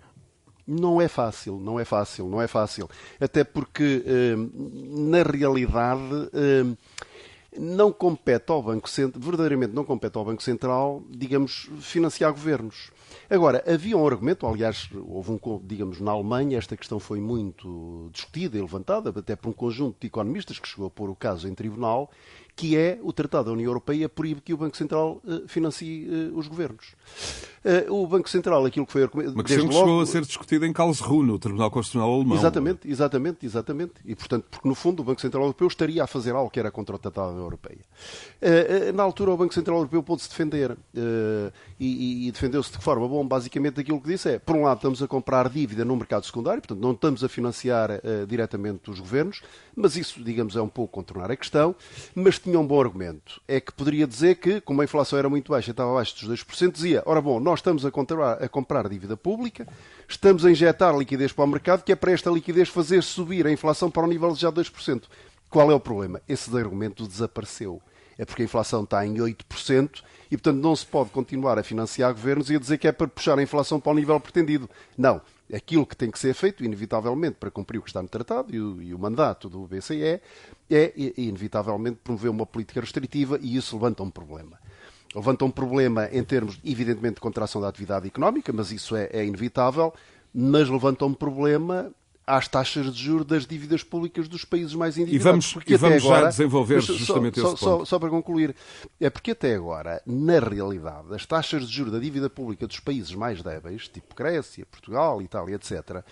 Não 0.66 1.02
é 1.02 1.10
fácil, 1.10 1.60
não 1.60 1.78
é 1.82 1.84
fácil, 1.84 2.30
não 2.30 2.42
é 2.42 2.48
fácil. 2.48 2.90
Até 3.20 3.44
porque, 3.44 4.04
eh, 4.06 4.36
na 4.90 5.22
realidade, 5.22 6.30
eh, 6.34 6.64
não 7.58 7.92
compete 7.92 8.50
ao 8.52 8.64
Banco 8.64 8.90
Central, 8.90 9.22
verdadeiramente 9.22 9.74
não 9.74 9.84
compete 9.84 10.18
ao 10.18 10.24
Banco 10.24 10.42
Central, 10.42 11.04
digamos, 11.10 11.70
financiar 11.80 12.32
governos. 12.32 12.92
Agora, 13.30 13.64
havia 13.68 13.98
um 13.98 14.08
argumento, 14.08 14.48
aliás, 14.48 14.90
houve 14.94 15.32
um, 15.32 15.40
digamos, 15.64 16.00
na 16.00 16.12
Alemanha, 16.12 16.58
esta 16.58 16.78
questão 16.78 17.00
foi 17.00 17.20
muito 17.20 18.10
discutida 18.12 18.58
e 18.58 18.62
levantada, 18.62 19.10
até 19.10 19.36
por 19.36 19.50
um 19.50 19.54
conjunto 19.54 19.98
de 20.00 20.08
economistas 20.08 20.60
que 20.60 20.68
chegou 20.68 20.88
a 20.88 20.90
pôr 20.90 21.10
o 21.10 21.16
caso 21.16 21.48
em 21.48 21.54
tribunal, 21.54 22.10
que 22.56 22.78
é 22.78 23.00
o 23.02 23.12
Tratado 23.12 23.46
da 23.46 23.52
União 23.52 23.68
Europeia 23.68 24.08
proíbe 24.08 24.42
que 24.42 24.54
o 24.54 24.58
Banco 24.58 24.78
Central 24.78 25.22
uh, 25.24 25.48
financie 25.48 26.08
uh, 26.08 26.38
os 26.38 26.48
governos. 26.48 26.96
Uh, 27.64 27.94
o 27.94 28.08
Banco 28.08 28.30
Central, 28.30 28.66
aquilo 28.66 28.86
que 28.86 28.92
foi 28.92 29.06
Uma 29.06 29.44
questão 29.44 29.68
que 29.68 29.74
logo... 29.74 29.86
chegou 29.86 30.02
a 30.02 30.06
ser 30.06 30.22
discutida 30.24 30.66
em 30.66 30.74
Karlsruhe, 30.74 31.26
no 31.26 31.38
Tribunal 31.38 31.70
Constitucional 31.70 32.14
Alemão. 32.14 32.38
Exatamente, 32.38 32.90
exatamente, 32.90 33.46
exatamente. 33.46 33.94
E, 34.04 34.16
portanto, 34.16 34.46
porque 34.50 34.68
no 34.68 34.74
fundo 34.74 35.02
o 35.02 35.04
Banco 35.04 35.22
Central 35.22 35.44
Europeu 35.44 35.68
estaria 35.68 36.04
a 36.04 36.08
fazer 36.08 36.32
algo 36.32 36.50
que 36.50 36.60
era 36.60 36.72
contra 36.72 36.96
o 36.96 37.00
Tratado 37.00 37.28
da 37.28 37.34
União 37.34 37.46
Europeia. 37.46 37.80
Na 38.96 39.04
altura 39.04 39.32
o 39.32 39.38
Banco 39.38 39.54
Central 39.54 39.78
Europeu 39.78 40.02
pôde-se 40.02 40.30
defender 40.30 40.76
e, 41.80 42.28
e 42.28 42.32
defendeu-se 42.32 42.72
de 42.72 42.80
forma 42.80 43.08
bom. 43.08 43.26
Basicamente 43.28 43.80
aquilo 43.80 44.02
que 44.02 44.08
disse 44.08 44.30
é, 44.30 44.40
por 44.40 44.56
um 44.56 44.64
lado 44.64 44.78
estamos 44.78 45.04
a 45.04 45.08
comprar 45.08 45.48
dívida 45.48 45.86
no 45.86 45.96
mercado 45.96 46.26
secundário, 46.26 46.62
portanto 46.62 46.82
não 46.82 46.94
estamos 46.94 47.24
a 47.24 47.30
financiar 47.30 48.02
diretamente 48.28 48.90
os 48.90 49.00
governos, 49.00 49.42
mas 49.76 49.96
isso, 49.96 50.24
digamos, 50.24 50.56
é 50.56 50.62
um 50.62 50.68
pouco 50.68 50.94
contornar 50.94 51.32
a 51.32 51.36
questão, 51.36 51.76
mas 52.14 52.40
tinha 52.40 52.60
um 52.60 52.66
bom 52.66 52.80
argumento. 52.80 53.42
É 53.48 53.60
que 53.60 53.72
poderia 53.72 54.06
dizer 54.06 54.36
que, 54.36 54.62
como 54.62 54.82
a 54.82 54.84
inflação 54.84 55.18
era 55.18 55.30
muito 55.30 55.52
baixa, 55.52 55.72
estava 55.72 55.92
abaixo 55.92 56.26
dos 56.26 56.46
2%, 56.46 56.72
dizia, 56.72 57.04
ora 57.06 57.22
bom, 57.22 57.40
nós 57.40 57.60
estamos 57.60 57.86
a 57.86 57.92
comprar, 57.92 58.44
a 58.44 58.50
comprar 58.50 58.88
dívida 58.90 59.16
pública, 59.16 59.68
estamos 60.08 60.46
a 60.46 60.52
injetar 60.52 60.98
liquidez 60.98 61.32
para 61.32 61.46
o 61.46 61.48
mercado, 61.48 61.84
que 61.84 61.92
é 61.92 61.96
para 61.96 62.12
esta 62.12 62.30
liquidez 62.30 62.70
fazer 62.70 63.02
subir 63.04 63.46
a 63.48 63.52
inflação 63.52 63.90
para 63.90 64.04
o 64.04 64.08
nível 64.08 64.34
de 64.34 64.42
já 64.42 64.52
2%. 64.52 65.04
Qual 65.50 65.72
é 65.72 65.76
o 65.76 65.80
problema? 65.80 66.22
Esse 66.28 66.56
argumento 66.56 67.08
desapareceu. 67.08 67.82
É 68.18 68.26
porque 68.26 68.44
a 68.44 68.46
inflação 68.46 68.84
está 68.84 69.06
em 69.06 69.16
8% 69.16 70.04
e, 70.30 70.38
portanto, 70.38 70.62
não 70.62 70.76
se 70.76 70.86
pode 70.86 71.10
continuar 71.10 71.58
a 71.58 71.64
financiar 71.64 72.14
governos 72.14 72.50
e 72.50 72.56
a 72.56 72.60
dizer 72.60 72.78
que 72.78 72.88
é 72.88 72.92
para 72.92 73.08
puxar 73.08 73.38
a 73.40 73.42
inflação 73.42 73.80
para 73.80 73.92
o 73.92 73.96
nível 73.96 74.20
pretendido. 74.20 74.70
Não 74.98 75.22
aquilo 75.54 75.86
que 75.86 75.96
tem 75.96 76.10
que 76.10 76.20
ser 76.20 76.34
feito, 76.34 76.64
inevitavelmente, 76.64 77.36
para 77.40 77.52
cumprir 77.52 77.78
o 77.78 77.82
que 77.82 77.90
está 77.90 78.02
no 78.02 78.08
tratado 78.08 78.54
e 78.56 78.60
o, 78.60 78.82
e 78.82 78.94
o 78.94 79.00
mandato 79.00 79.50
do 79.50 79.68
BCE, 79.68 80.22
é, 80.70 80.94
inevitavelmente, 81.18 82.00
promover 82.04 82.32
uma 82.32 82.46
política 82.46 82.80
restritiva 82.82 83.38
e 83.42 83.56
isso 83.56 83.76
levanta 83.76 84.04
um 84.04 84.10
problema. 84.10 84.60
Levanta 85.14 85.44
um 85.44 85.52
problema 85.52 86.08
em 86.12 86.24
termos, 86.24 86.60
evidentemente, 86.64 87.16
de 87.16 87.22
contração 87.22 87.62
da 87.62 87.68
atividade 87.68 88.08
económica, 88.08 88.54
mas 88.54 88.72
isso 88.72 88.96
é, 88.96 89.10
é 89.12 89.26
inevitável, 89.26 89.94
mas 90.34 90.70
levanta 90.70 91.06
um 91.06 91.14
problema 91.14 91.92
às 92.26 92.48
taxas 92.48 92.94
de 92.94 93.04
juros 93.04 93.26
das 93.26 93.46
dívidas 93.46 93.84
públicas 93.84 94.28
dos 94.28 94.46
países 94.46 94.74
mais 94.74 94.98
endividados. 94.98 95.52
E 95.52 95.54
vamos, 95.54 95.68
e 95.68 95.76
vamos 95.76 96.04
agora, 96.06 96.22
já 96.22 96.30
desenvolver 96.30 96.82
justamente 96.82 97.40
só, 97.40 97.48
esse 97.48 97.58
só, 97.58 97.72
ponto. 97.72 97.80
Só, 97.80 97.86
só, 97.86 98.00
para 98.00 98.10
concluir, 98.10 98.56
é 99.00 99.10
porque 99.10 99.32
até 99.32 99.56
agora, 99.56 100.02
na 100.06 100.40
realidade, 100.40 101.14
as 101.14 101.26
taxas 101.26 101.68
de 101.68 101.74
juros 101.74 101.92
da 101.92 102.00
dívida 102.00 102.30
pública 102.30 102.68
dos 102.68 102.80
países 102.80 103.14
mais 103.14 103.42
débeis, 103.42 103.88
tipo 103.88 104.16
Grécia, 104.16 104.66
Portugal, 104.66 105.22
Itália, 105.22 105.56
etc., 105.56 106.04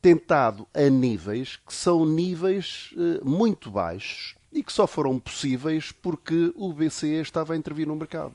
têm 0.00 0.16
estado 0.16 0.66
a 0.74 0.88
níveis 0.90 1.58
que 1.66 1.72
são 1.72 2.04
níveis 2.04 2.90
eh, 2.96 3.20
muito 3.24 3.70
baixos 3.70 4.34
e 4.52 4.62
que 4.62 4.72
só 4.72 4.86
foram 4.86 5.18
possíveis 5.18 5.92
porque 5.92 6.52
o 6.54 6.72
BCE 6.72 7.20
estava 7.22 7.54
a 7.54 7.56
intervir 7.56 7.86
no 7.86 7.96
mercado. 7.96 8.34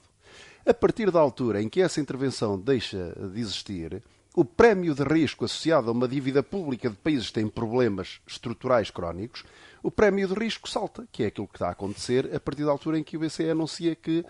A 0.65 0.73
partir 0.73 1.09
da 1.11 1.19
altura 1.19 1.61
em 1.61 1.69
que 1.69 1.81
essa 1.81 2.01
intervenção 2.01 2.59
deixa 2.59 3.15
de 3.33 3.39
existir, 3.39 4.03
o 4.36 4.45
prémio 4.45 4.93
de 4.93 5.03
risco 5.03 5.45
associado 5.45 5.89
a 5.89 5.91
uma 5.91 6.07
dívida 6.07 6.43
pública 6.43 6.89
de 6.89 6.95
países 6.95 7.27
que 7.27 7.33
têm 7.33 7.48
problemas 7.48 8.19
estruturais 8.27 8.91
crónicos, 8.91 9.43
o 9.81 9.89
prémio 9.89 10.27
de 10.27 10.33
risco 10.33 10.69
salta, 10.69 11.07
que 11.12 11.24
é 11.24 11.27
aquilo 11.27 11.48
que 11.48 11.55
está 11.55 11.67
a 11.67 11.71
acontecer 11.71 12.33
a 12.36 12.39
partir 12.39 12.65
da 12.65 12.71
altura 12.71 13.00
em 13.00 13.03
que 13.03 13.17
o 13.17 13.19
BCE 13.19 13.50
anuncia 13.50 13.95
que 13.95 14.25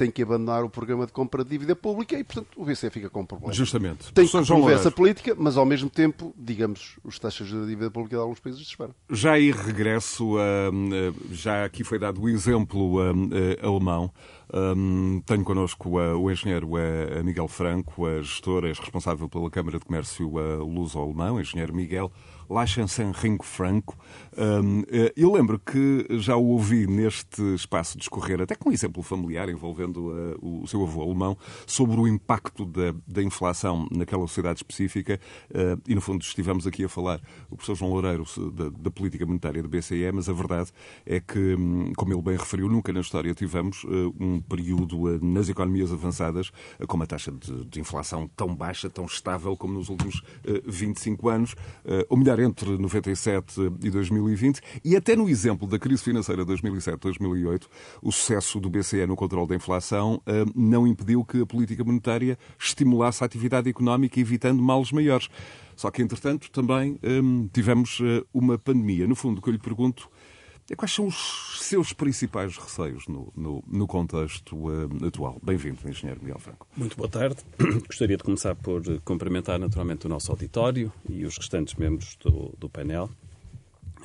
tem 0.00 0.10
que 0.10 0.22
abandonar 0.22 0.64
o 0.64 0.70
programa 0.70 1.04
de 1.04 1.12
compra 1.12 1.44
de 1.44 1.50
dívida 1.50 1.76
pública 1.76 2.18
e, 2.18 2.24
portanto, 2.24 2.48
o 2.56 2.64
BCE 2.64 2.88
fica 2.88 3.10
com 3.10 3.20
um 3.20 3.26
problema. 3.26 3.52
Justamente. 3.52 4.10
Tem 4.14 4.26
que 4.26 4.32
promover 4.46 4.74
essa 4.74 4.90
política, 4.90 5.36
mas, 5.36 5.58
ao 5.58 5.66
mesmo 5.66 5.90
tempo, 5.90 6.34
digamos, 6.38 6.96
os 7.04 7.18
taxas 7.18 7.48
de 7.48 7.66
dívida 7.66 7.90
pública 7.90 8.16
de 8.16 8.22
alguns 8.22 8.40
países 8.40 8.62
desesperam. 8.62 8.94
Já 9.10 9.32
aí 9.32 9.50
regresso, 9.50 10.36
já 11.32 11.66
aqui 11.66 11.84
foi 11.84 11.98
dado 11.98 12.22
o 12.22 12.28
exemplo 12.30 12.96
alemão. 13.62 14.10
Um, 14.52 15.22
tenho 15.24 15.44
connosco 15.44 16.00
uh, 16.00 16.18
o 16.18 16.28
engenheiro 16.28 16.70
uh, 16.70 17.22
Miguel 17.22 17.46
Franco, 17.46 18.04
a 18.06 18.20
gestora, 18.20 18.68
é 18.68 18.72
responsável 18.72 19.28
pela 19.28 19.48
Câmara 19.48 19.78
de 19.78 19.84
Comércio 19.84 20.26
uh, 20.26 20.64
Luso-Alemão, 20.64 21.40
engenheiro 21.40 21.72
Miguel. 21.72 22.10
Lachensen 22.50 23.12
Ringo 23.12 23.44
Franco. 23.44 23.96
Eh, 24.36 25.12
eu 25.16 25.32
lembro 25.32 25.58
que 25.58 26.06
já 26.18 26.36
o 26.36 26.44
ouvi 26.46 26.86
neste 26.86 27.42
espaço 27.54 27.96
discorrer, 27.96 28.40
até 28.40 28.54
com 28.54 28.70
um 28.70 28.72
exemplo 28.72 29.02
familiar 29.02 29.48
envolvendo 29.48 30.12
eh, 30.12 30.36
o 30.42 30.66
seu 30.66 30.82
avô 30.82 31.02
alemão, 31.02 31.36
sobre 31.66 31.98
o 31.98 32.08
impacto 32.08 32.64
da, 32.64 32.94
da 33.06 33.22
inflação 33.22 33.86
naquela 33.90 34.26
sociedade 34.26 34.58
específica. 34.58 35.20
Eh, 35.52 35.76
e, 35.88 35.94
no 35.94 36.00
fundo, 36.00 36.22
estivemos 36.22 36.66
aqui 36.66 36.84
a 36.84 36.88
falar, 36.88 37.20
o 37.50 37.56
professor 37.56 37.76
João 37.76 37.92
Loureiro, 37.92 38.24
da, 38.52 38.70
da 38.70 38.90
política 38.90 39.24
monetária 39.24 39.62
do 39.62 39.68
BCE, 39.68 40.10
mas 40.12 40.28
a 40.28 40.32
verdade 40.32 40.70
é 41.06 41.20
que, 41.20 41.54
hum, 41.54 41.92
como 41.96 42.12
ele 42.12 42.22
bem 42.22 42.36
referiu, 42.36 42.68
nunca 42.68 42.92
na 42.92 43.00
história 43.00 43.32
tivemos 43.34 43.84
um 44.18 44.40
período 44.40 45.18
nas 45.22 45.48
economias 45.48 45.92
avançadas 45.92 46.50
com 46.86 46.96
uma 46.96 47.06
taxa 47.06 47.30
de, 47.30 47.64
de 47.66 47.80
inflação 47.80 48.28
tão 48.36 48.54
baixa, 48.54 48.90
tão 48.90 49.04
estável 49.04 49.56
como 49.56 49.74
nos 49.74 49.88
últimos 49.88 50.22
25 50.66 51.28
anos. 51.28 51.54
Ou 52.08 52.16
melhor, 52.16 52.39
entre 52.40 52.76
97 52.78 53.60
e 53.82 53.90
2020 53.90 54.60
e 54.84 54.96
até 54.96 55.14
no 55.14 55.28
exemplo 55.28 55.66
da 55.66 55.78
crise 55.78 56.02
financeira 56.02 56.44
de 56.44 56.52
2007-2008, 56.52 57.66
o 58.02 58.10
sucesso 58.10 58.60
do 58.60 58.70
BCE 58.70 59.06
no 59.06 59.16
controle 59.16 59.48
da 59.48 59.54
inflação 59.54 60.20
eh, 60.26 60.44
não 60.54 60.86
impediu 60.86 61.24
que 61.24 61.42
a 61.42 61.46
política 61.46 61.84
monetária 61.84 62.38
estimulasse 62.58 63.22
a 63.22 63.26
atividade 63.26 63.68
económica, 63.68 64.18
evitando 64.18 64.62
males 64.62 64.92
maiores. 64.92 65.28
Só 65.76 65.90
que, 65.90 66.02
entretanto, 66.02 66.50
também 66.50 66.98
eh, 67.02 67.20
tivemos 67.52 68.00
eh, 68.02 68.24
uma 68.32 68.58
pandemia. 68.58 69.06
No 69.06 69.14
fundo, 69.14 69.38
o 69.38 69.42
que 69.42 69.48
eu 69.48 69.52
lhe 69.52 69.58
pergunto 69.58 70.10
Quais 70.76 70.92
são 70.92 71.06
os 71.06 71.58
seus 71.60 71.92
principais 71.92 72.56
receios 72.56 73.06
no, 73.08 73.32
no, 73.36 73.62
no 73.66 73.86
contexto 73.88 74.56
uh, 74.56 75.06
atual? 75.06 75.38
Bem-vindo, 75.42 75.78
Engenheiro 75.88 76.20
Miguel 76.22 76.38
Franco. 76.38 76.66
Muito 76.76 76.96
boa 76.96 77.08
tarde. 77.08 77.38
Gostaria 77.88 78.16
de 78.16 78.22
começar 78.22 78.54
por 78.54 78.82
cumprimentar 79.00 79.58
naturalmente 79.58 80.06
o 80.06 80.08
nosso 80.08 80.30
auditório 80.30 80.92
e 81.08 81.24
os 81.24 81.36
restantes 81.36 81.74
membros 81.74 82.16
do, 82.16 82.54
do 82.56 82.70
painel. 82.70 83.10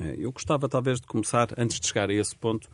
Eh, 0.00 0.16
eu 0.18 0.32
gostava 0.32 0.68
talvez 0.68 1.00
de 1.00 1.06
começar, 1.06 1.48
antes 1.56 1.78
de 1.78 1.86
chegar 1.86 2.10
a 2.10 2.12
esse 2.12 2.34
ponto, 2.34 2.68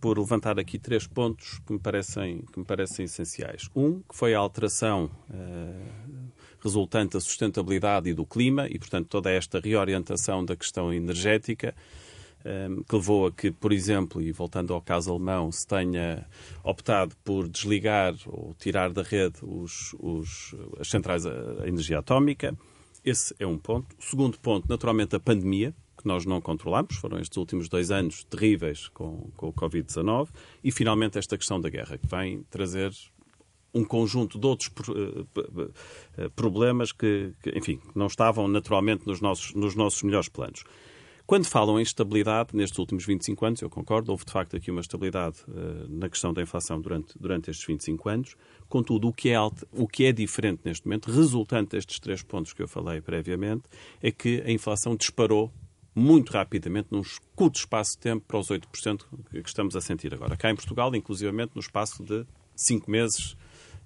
por 0.00 0.18
levantar 0.18 0.58
aqui 0.58 0.78
três 0.78 1.06
pontos 1.06 1.58
que 1.66 1.74
me 1.74 1.78
parecem, 1.78 2.42
que 2.52 2.58
me 2.58 2.64
parecem 2.64 3.04
essenciais. 3.04 3.68
Um, 3.76 4.00
que 4.00 4.16
foi 4.16 4.34
a 4.34 4.38
alteração 4.38 5.10
uh, 5.30 6.30
resultante 6.62 7.12
da 7.12 7.20
sustentabilidade 7.20 8.08
e 8.08 8.14
do 8.14 8.24
clima, 8.24 8.66
e, 8.66 8.78
portanto, 8.78 9.08
toda 9.08 9.30
esta 9.30 9.60
reorientação 9.60 10.42
da 10.42 10.56
questão 10.56 10.92
energética 10.92 11.74
que 12.88 12.94
levou 12.94 13.26
a 13.26 13.32
que, 13.32 13.50
por 13.50 13.72
exemplo, 13.72 14.22
e 14.22 14.32
voltando 14.32 14.72
ao 14.72 14.80
caso 14.80 15.10
alemão, 15.10 15.50
se 15.50 15.66
tenha 15.66 16.26
optado 16.62 17.14
por 17.24 17.48
desligar 17.48 18.14
ou 18.26 18.54
tirar 18.58 18.92
da 18.92 19.02
rede 19.02 19.38
os, 19.42 19.94
os, 19.98 20.54
as 20.78 20.88
centrais 20.88 21.26
a 21.26 21.66
energia 21.66 21.98
atómica. 21.98 22.56
Esse 23.04 23.34
é 23.38 23.46
um 23.46 23.58
ponto. 23.58 23.94
O 23.98 24.02
segundo 24.02 24.38
ponto, 24.38 24.68
naturalmente, 24.68 25.14
a 25.14 25.20
pandemia, 25.20 25.74
que 25.96 26.06
nós 26.06 26.26
não 26.26 26.40
controlamos. 26.40 26.96
Foram 26.96 27.18
estes 27.18 27.36
últimos 27.36 27.68
dois 27.68 27.90
anos 27.90 28.24
terríveis 28.24 28.88
com, 28.88 29.30
com 29.36 29.48
o 29.48 29.52
Covid-19. 29.52 30.28
E, 30.62 30.70
finalmente, 30.70 31.18
esta 31.18 31.38
questão 31.38 31.60
da 31.60 31.68
guerra, 31.68 31.98
que 31.98 32.06
vem 32.06 32.42
trazer 32.50 32.92
um 33.76 33.84
conjunto 33.84 34.38
de 34.38 34.46
outros 34.46 34.70
eh, 34.88 35.70
eh, 36.16 36.28
problemas 36.34 36.92
que, 36.92 37.34
que, 37.42 37.50
enfim, 37.50 37.78
não 37.94 38.06
estavam 38.06 38.48
naturalmente 38.48 39.06
nos 39.06 39.20
nossos, 39.20 39.54
nos 39.54 39.74
nossos 39.74 40.02
melhores 40.02 40.28
planos. 40.28 40.64
Quando 41.26 41.46
falam 41.46 41.80
em 41.80 41.82
estabilidade, 41.82 42.50
nestes 42.54 42.78
últimos 42.78 43.04
25 43.04 43.44
anos, 43.44 43.60
eu 43.60 43.68
concordo, 43.68 44.12
houve 44.12 44.24
de 44.24 44.30
facto 44.30 44.56
aqui 44.56 44.70
uma 44.70 44.80
estabilidade 44.80 45.38
uh, 45.48 45.88
na 45.88 46.08
questão 46.08 46.32
da 46.32 46.40
inflação 46.40 46.80
durante, 46.80 47.18
durante 47.18 47.50
estes 47.50 47.66
25 47.66 48.08
anos. 48.08 48.36
Contudo, 48.68 49.08
o 49.08 49.12
que, 49.12 49.30
é 49.30 49.34
alto, 49.34 49.66
o 49.72 49.88
que 49.88 50.04
é 50.04 50.12
diferente 50.12 50.60
neste 50.64 50.86
momento, 50.86 51.10
resultante 51.10 51.70
destes 51.70 51.98
três 51.98 52.22
pontos 52.22 52.52
que 52.52 52.62
eu 52.62 52.68
falei 52.68 53.00
previamente, 53.00 53.64
é 54.00 54.12
que 54.12 54.40
a 54.46 54.52
inflação 54.52 54.94
disparou 54.94 55.52
muito 55.92 56.30
rapidamente, 56.30 56.88
num 56.92 57.02
curto 57.34 57.56
espaço 57.56 57.92
de 57.92 57.98
tempo, 57.98 58.24
para 58.28 58.38
os 58.38 58.48
8% 58.48 59.00
que 59.32 59.48
estamos 59.48 59.74
a 59.74 59.80
sentir 59.80 60.14
agora. 60.14 60.36
Cá 60.36 60.52
em 60.52 60.54
Portugal, 60.54 60.94
inclusivamente, 60.94 61.52
no 61.56 61.60
espaço 61.60 62.04
de 62.04 62.24
5 62.54 62.88
meses, 62.88 63.36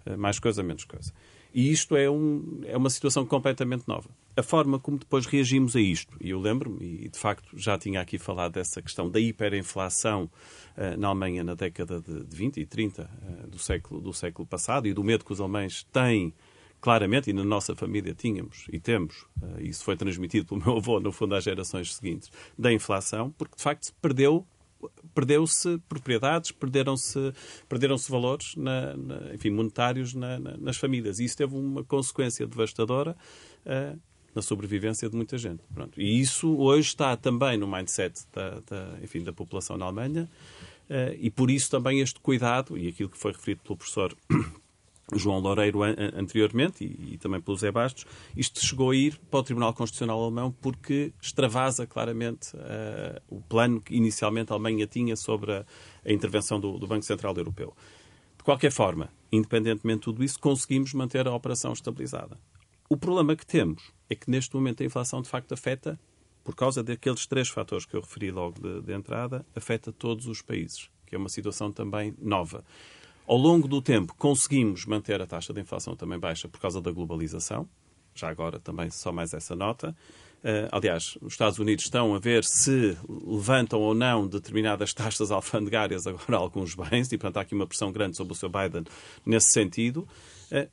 eh, 0.04 0.14
mais 0.16 0.38
coisa, 0.38 0.62
menos 0.62 0.84
coisa. 0.84 1.10
E 1.54 1.70
isto 1.70 1.96
é, 1.96 2.10
um, 2.10 2.60
é 2.64 2.76
uma 2.76 2.90
situação 2.90 3.24
completamente 3.24 3.84
nova. 3.86 4.10
A 4.40 4.42
forma 4.42 4.80
como 4.80 4.96
depois 4.96 5.26
reagimos 5.26 5.76
a 5.76 5.80
isto, 5.82 6.16
e 6.18 6.30
eu 6.30 6.40
lembro-me, 6.40 7.04
e 7.04 7.10
de 7.10 7.18
facto 7.18 7.58
já 7.58 7.76
tinha 7.76 8.00
aqui 8.00 8.16
falado 8.16 8.52
dessa 8.52 8.80
questão 8.80 9.10
da 9.10 9.20
hiperinflação 9.20 10.30
uh, 10.78 10.98
na 10.98 11.08
Alemanha 11.08 11.44
na 11.44 11.54
década 11.54 12.00
de, 12.00 12.24
de 12.24 12.36
20 12.36 12.58
e 12.58 12.64
30 12.64 13.02
uh, 13.02 13.46
do, 13.48 13.58
século, 13.58 14.00
do 14.00 14.14
século 14.14 14.48
passado 14.48 14.88
e 14.88 14.94
do 14.94 15.04
medo 15.04 15.26
que 15.26 15.32
os 15.34 15.42
alemães 15.42 15.82
têm 15.92 16.32
claramente, 16.80 17.28
e 17.28 17.34
na 17.34 17.44
nossa 17.44 17.76
família 17.76 18.14
tínhamos 18.14 18.64
e 18.72 18.80
temos, 18.80 19.26
uh, 19.42 19.60
isso 19.60 19.84
foi 19.84 19.94
transmitido 19.94 20.46
pelo 20.46 20.64
meu 20.64 20.78
avô, 20.78 20.98
no 21.00 21.12
fundo, 21.12 21.34
às 21.34 21.44
gerações 21.44 21.94
seguintes, 21.94 22.32
da 22.58 22.72
inflação, 22.72 23.30
porque 23.36 23.56
de 23.56 23.62
facto 23.62 23.84
se 23.84 23.92
perdeu 23.92 24.46
perdeu-se 25.12 25.76
propriedades, 25.86 26.50
perderam-se 26.50 27.34
perderam 27.68 27.98
-se 27.98 28.10
valores 28.10 28.56
na, 28.56 28.96
na, 28.96 29.34
enfim, 29.34 29.50
monetários 29.50 30.14
na, 30.14 30.38
nas 30.38 30.78
famílias. 30.78 31.18
E 31.18 31.26
isso 31.26 31.36
teve 31.36 31.54
uma 31.54 31.84
consequência 31.84 32.46
devastadora 32.46 33.14
uh, 33.66 34.00
na 34.34 34.42
sobrevivência 34.42 35.08
de 35.08 35.16
muita 35.16 35.36
gente. 35.36 35.62
Pronto. 35.72 36.00
E 36.00 36.20
isso 36.20 36.56
hoje 36.56 36.88
está 36.88 37.16
também 37.16 37.56
no 37.56 37.66
mindset 37.66 38.20
da, 38.32 38.60
da 38.68 38.98
enfim, 39.02 39.22
da 39.22 39.32
população 39.32 39.76
na 39.76 39.86
Alemanha. 39.86 40.28
Uh, 40.88 41.14
e 41.20 41.30
por 41.30 41.50
isso 41.50 41.70
também 41.70 42.00
este 42.00 42.18
cuidado, 42.18 42.76
e 42.76 42.88
aquilo 42.88 43.08
que 43.08 43.18
foi 43.18 43.32
referido 43.32 43.60
pelo 43.62 43.76
professor 43.76 44.16
João 45.16 45.38
Loureiro 45.38 45.82
anteriormente 45.82 46.84
e, 46.84 47.14
e, 47.14 47.18
também 47.18 47.40
pelo 47.40 47.56
Zé 47.56 47.70
Bastos, 47.70 48.06
isto 48.36 48.64
chegou 48.64 48.90
a 48.90 48.96
ir 48.96 49.18
para 49.30 49.40
o 49.40 49.42
Tribunal 49.42 49.72
Constitucional 49.72 50.22
Alemão 50.22 50.54
porque 50.60 51.12
extravasa 51.20 51.86
claramente 51.86 52.56
uh, 52.56 53.20
o 53.28 53.40
plano 53.40 53.80
que 53.80 53.94
inicialmente 53.94 54.52
a 54.52 54.54
Alemanha 54.54 54.86
tinha 54.86 55.16
sobre 55.16 55.52
a, 55.52 55.66
a 56.04 56.12
intervenção 56.12 56.60
do, 56.60 56.78
do, 56.78 56.86
Banco 56.86 57.04
Central 57.04 57.34
Europeu. 57.36 57.74
De 58.38 58.44
qualquer 58.44 58.70
forma, 58.70 59.10
independentemente 59.30 59.98
de 59.98 60.04
tudo 60.04 60.24
isso, 60.24 60.38
conseguimos 60.38 60.94
manter 60.94 61.26
a 61.26 61.34
operação 61.34 61.72
estabilizada. 61.72 62.38
O 62.92 62.96
problema 62.96 63.36
que 63.36 63.46
temos 63.46 63.92
é 64.08 64.16
que 64.16 64.28
neste 64.28 64.52
momento 64.52 64.82
a 64.82 64.86
inflação 64.86 65.22
de 65.22 65.28
facto 65.28 65.54
afeta, 65.54 65.96
por 66.42 66.56
causa 66.56 66.82
daqueles 66.82 67.24
três 67.24 67.48
fatores 67.48 67.86
que 67.86 67.94
eu 67.94 68.00
referi 68.00 68.32
logo 68.32 68.60
de, 68.60 68.82
de 68.82 68.92
entrada, 68.92 69.46
afeta 69.54 69.92
todos 69.92 70.26
os 70.26 70.42
países, 70.42 70.90
que 71.06 71.14
é 71.14 71.18
uma 71.18 71.28
situação 71.28 71.70
também 71.70 72.12
nova. 72.20 72.64
Ao 73.28 73.36
longo 73.36 73.68
do 73.68 73.80
tempo, 73.80 74.12
conseguimos 74.18 74.86
manter 74.86 75.22
a 75.22 75.26
taxa 75.28 75.52
de 75.52 75.60
inflação 75.60 75.94
também 75.94 76.18
baixa 76.18 76.48
por 76.48 76.60
causa 76.60 76.80
da 76.80 76.90
globalização. 76.90 77.68
Já 78.12 78.28
agora 78.28 78.58
também 78.58 78.90
só 78.90 79.12
mais 79.12 79.32
essa 79.32 79.54
nota. 79.54 79.96
Uh, 80.42 80.66
aliás, 80.72 81.16
os 81.22 81.34
Estados 81.34 81.60
Unidos 81.60 81.84
estão 81.84 82.12
a 82.12 82.18
ver 82.18 82.42
se 82.42 82.98
levantam 83.08 83.78
ou 83.78 83.94
não 83.94 84.26
determinadas 84.26 84.92
taxas 84.94 85.30
alfandegárias 85.30 86.08
agora 86.08 86.36
a 86.36 86.40
alguns 86.40 86.74
bens, 86.74 87.12
e 87.12 87.16
portanto 87.16 87.36
há 87.36 87.42
aqui 87.42 87.54
uma 87.54 87.68
pressão 87.68 87.92
grande 87.92 88.16
sobre 88.16 88.32
o 88.32 88.36
Sr. 88.36 88.48
Biden 88.48 88.84
nesse 89.24 89.52
sentido, 89.52 90.08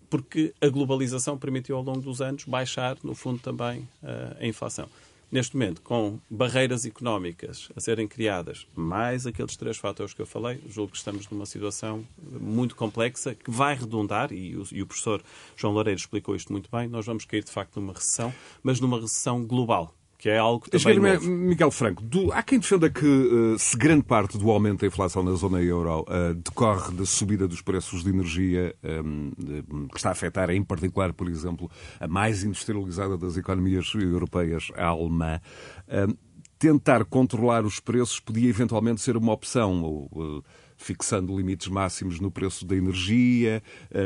porque 0.10 0.53
a 0.60 0.67
globalização 0.67 1.38
permitiu 1.38 1.77
ao 1.77 1.84
longo 1.84 2.01
dos 2.01 2.22
anos 2.22 2.43
baixar, 2.46 2.98
no 3.03 3.13
fundo, 3.13 3.39
também 3.39 3.81
uh, 4.01 4.38
a 4.39 4.46
inflação. 4.46 4.89
Neste 5.29 5.57
momento, 5.57 5.81
com 5.81 6.19
barreiras 6.29 6.86
económicas 6.86 7.67
a 7.75 7.81
serem 7.81 8.07
criadas, 8.07 8.65
mais 8.74 9.27
aqueles 9.27 9.57
três 9.57 9.77
fatores 9.77 10.13
que 10.13 10.22
eu 10.22 10.25
falei, 10.25 10.62
julgo 10.69 10.93
que 10.93 10.98
estamos 10.98 11.29
numa 11.29 11.46
situação 11.46 12.05
muito 12.17 12.77
complexa 12.77 13.36
que 13.36 13.51
vai 13.51 13.75
redundar, 13.75 14.31
e 14.31 14.55
o, 14.55 14.63
e 14.72 14.81
o 14.81 14.88
professor 14.88 15.22
João 15.57 15.74
Loureiro 15.74 16.00
explicou 16.00 16.34
isto 16.34 16.53
muito 16.53 16.69
bem, 16.72 16.88
nós 16.88 17.05
vamos 17.05 17.25
cair 17.25 17.43
de 17.43 17.51
facto 17.51 17.77
numa 17.77 17.91
recessão, 17.91 18.34
mas 18.63 18.79
numa 18.79 19.01
recessão 19.01 19.46
global 19.46 19.93
que 20.18 20.30
é 20.30 20.38
algo 20.38 20.68
também 20.70 21.00
novo. 21.00 21.30
Miguel 21.30 21.70
Franco, 21.70 22.02
do, 22.02 22.32
há 22.34 22.42
quem 22.42 22.60
defenda 22.60 22.90
que 22.90 23.06
uh, 23.06 23.60
se 23.60 23.78
grande 23.78 24.04
parte 24.04 24.38
do 24.38 24.50
aumento 24.50 24.82
da 24.82 24.88
inflação 24.88 25.22
na 25.22 25.34
zona 25.34 25.62
euro 25.62 26.02
uh, 26.02 26.34
decorre 26.34 26.96
da 26.96 27.06
subida 27.06 27.48
dos 27.48 27.62
preços 27.62 28.04
de 28.04 28.10
energia, 28.10 28.76
um, 28.84 29.32
ehm, 29.40 29.88
que 29.90 29.98
está 29.98 30.10
a 30.10 30.12
afetar 30.14 30.50
em 30.50 30.64
particular, 30.64 31.14
por 31.14 31.30
exemplo, 31.30 31.70
a 32.00 32.08
mais 32.08 32.44
industrializada 32.44 33.16
das 33.18 33.38
economias 33.38 33.94
europeias, 33.94 34.70
a 34.76 34.88
alemã. 34.88 35.40
Uh, 35.88 36.18
tentar 36.58 37.06
controlar 37.06 37.64
os 37.64 37.80
preços 37.80 38.20
podia 38.20 38.50
eventualmente 38.50 39.02
ser 39.02 39.16
uma 39.16 39.34
opção. 39.34 39.84
Ou, 39.84 40.10
uh, 40.14 40.44
fixando 40.77 41.36
limites 41.36 41.67
máximos 41.67 42.19
no 42.19 42.31
preço 42.31 42.65
da 42.65 42.75
energia 42.75 43.62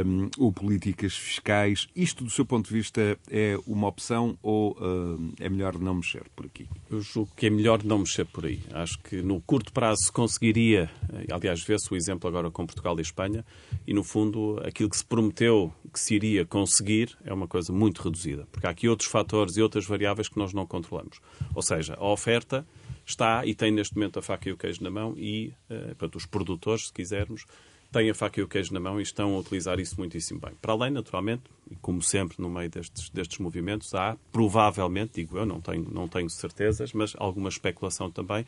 um, 0.06 0.30
ou 0.38 0.52
políticas 0.52 1.14
fiscais. 1.14 1.88
Isto, 1.96 2.24
do 2.24 2.30
seu 2.30 2.46
ponto 2.46 2.68
de 2.68 2.74
vista, 2.74 3.20
é 3.30 3.58
uma 3.68 3.88
opção 3.88 4.38
ou 4.42 4.72
uh, 4.72 5.34
é 5.40 5.50
melhor 5.50 5.78
não 5.78 5.96
mexer 5.96 6.24
por 6.36 6.46
aqui? 6.46 6.68
Eu 6.90 7.02
julgo 7.02 7.32
que 7.36 7.48
é 7.48 7.50
melhor 7.50 7.84
não 7.84 8.00
mexer 8.00 8.26
por 8.26 8.46
aí. 8.46 8.62
Acho 8.72 8.98
que 9.00 9.22
no 9.22 9.42
curto 9.42 9.72
prazo 9.74 10.04
se 10.04 10.12
conseguiria, 10.12 10.90
eh, 11.14 11.26
aliás, 11.32 11.62
vê-se 11.62 11.92
o 11.92 11.96
exemplo 11.96 12.28
agora 12.28 12.50
com 12.50 12.66
Portugal 12.66 12.98
e 12.98 13.02
Espanha, 13.02 13.46
e 13.86 13.94
no 13.94 14.04
fundo 14.04 14.62
aquilo 14.66 14.90
que 14.90 14.98
se 14.98 15.06
prometeu 15.06 15.74
que 15.92 16.00
se 16.00 16.16
iria 16.16 16.46
conseguir 16.46 17.18
é 17.26 17.34
uma 17.34 17.48
coisa 17.48 17.74
muito 17.74 18.02
reduzida, 18.02 18.48
porque 18.52 18.66
há 18.66 18.70
aqui 18.70 18.88
outros 18.88 19.10
fatores 19.10 19.58
e 19.58 19.62
outras 19.62 19.86
variáveis 19.86 20.30
que 20.30 20.38
nós 20.38 20.54
não 20.54 20.66
controlamos. 20.66 21.20
Ou 21.54 21.62
seja, 21.62 21.96
a 21.96 22.08
oferta 22.08 22.66
está 23.12 23.46
e 23.46 23.54
tem 23.54 23.72
neste 23.72 23.96
momento 23.96 24.20
a 24.20 24.22
faca 24.22 24.50
e 24.50 24.52
o 24.52 24.58
queijo 24.58 24.84
na 24.84 24.90
mão 24.90 25.14
e, 25.18 25.54
uh, 25.70 25.88
portanto, 25.96 26.16
os 26.16 26.26
produtores, 26.26 26.88
se 26.88 26.94
quisermos, 26.94 27.46
têm 27.92 28.10
a 28.10 28.14
faca 28.14 28.40
e 28.40 28.44
o 28.44 28.48
queijo 28.48 28.74
na 28.74 28.80
mão 28.80 29.00
e 29.00 29.04
estão 29.04 29.36
a 29.36 29.40
utilizar 29.40 29.80
isso 29.80 29.96
muitíssimo 29.98 30.40
bem. 30.40 30.52
Para 30.62 30.74
além, 30.74 30.92
naturalmente, 30.92 31.44
e 31.70 31.76
como 31.76 32.02
sempre 32.02 32.38
no 32.40 32.50
meio 32.50 32.70
destes, 32.70 33.10
destes 33.10 33.38
movimentos, 33.40 33.94
há 33.94 34.18
provavelmente, 34.32 35.16
digo 35.16 35.38
eu, 35.38 35.46
não 35.46 35.60
tenho, 35.60 35.90
não 35.92 36.08
tenho 36.08 36.30
certezas, 36.30 36.94
mas 36.94 37.14
alguma 37.18 37.50
especulação 37.50 38.10
também 38.10 38.46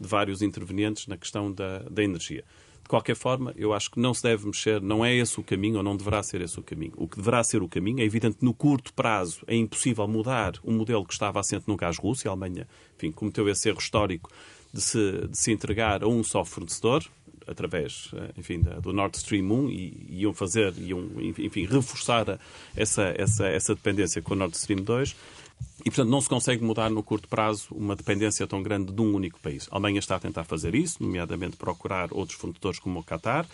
de 0.00 0.08
vários 0.08 0.40
intervenientes 0.42 1.06
na 1.06 1.16
questão 1.16 1.52
da, 1.52 1.80
da 1.80 2.02
energia. 2.02 2.44
De 2.86 2.88
qualquer 2.88 3.16
forma, 3.16 3.52
eu 3.56 3.72
acho 3.72 3.90
que 3.90 3.98
não 3.98 4.14
se 4.14 4.22
deve 4.22 4.46
mexer, 4.46 4.80
não 4.80 5.04
é 5.04 5.12
esse 5.12 5.40
o 5.40 5.42
caminho 5.42 5.78
ou 5.78 5.82
não 5.82 5.96
deverá 5.96 6.22
ser 6.22 6.40
esse 6.40 6.56
o 6.60 6.62
caminho. 6.62 6.92
O 6.96 7.08
que 7.08 7.16
deverá 7.16 7.42
ser 7.42 7.60
o 7.60 7.68
caminho 7.68 7.98
é 7.98 8.04
evidente 8.04 8.36
no 8.40 8.54
curto 8.54 8.94
prazo 8.94 9.40
é 9.48 9.56
impossível 9.56 10.06
mudar 10.06 10.52
um 10.62 10.70
modelo 10.70 11.04
que 11.04 11.12
estava 11.12 11.40
assente 11.40 11.64
no 11.66 11.76
gás 11.76 11.98
russo 11.98 12.24
e 12.24 12.28
a 12.28 12.30
Alemanha, 12.30 12.68
enfim, 12.94 13.10
cometeu 13.10 13.48
esse 13.48 13.68
erro 13.68 13.80
histórico 13.80 14.30
de 14.72 14.80
se, 14.80 15.26
de 15.26 15.36
se 15.36 15.50
entregar 15.50 16.04
a 16.04 16.06
um 16.06 16.22
só 16.22 16.44
fornecedor, 16.44 17.04
através, 17.44 18.12
eh, 18.14 18.30
enfim, 18.38 18.60
do 18.80 18.92
Nord 18.92 19.16
Stream 19.16 19.50
1 19.50 19.68
e 19.68 20.06
iam 20.20 20.32
fazer, 20.32 20.72
iam, 20.78 21.08
enfim, 21.18 21.66
reforçar 21.66 22.38
essa, 22.76 23.12
essa, 23.18 23.48
essa 23.48 23.74
dependência 23.74 24.22
com 24.22 24.34
o 24.34 24.36
Nord 24.36 24.56
Stream 24.56 24.84
2. 24.84 25.16
E, 25.80 25.90
portanto, 25.90 26.08
não 26.08 26.20
se 26.20 26.28
consegue 26.28 26.64
mudar 26.64 26.90
no 26.90 27.02
curto 27.02 27.28
prazo 27.28 27.68
uma 27.70 27.94
dependência 27.94 28.46
tão 28.46 28.62
grande 28.62 28.92
de 28.92 29.00
um 29.00 29.14
único 29.14 29.38
país. 29.38 29.68
A 29.70 29.76
Alemanha 29.76 30.00
está 30.00 30.16
a 30.16 30.18
tentar 30.18 30.44
fazer 30.44 30.74
isso, 30.74 31.02
nomeadamente 31.02 31.56
procurar 31.56 32.08
outros 32.12 32.38
fornecedores 32.38 32.80
como 32.80 32.98
o 32.98 33.04
Qatar, 33.04 33.46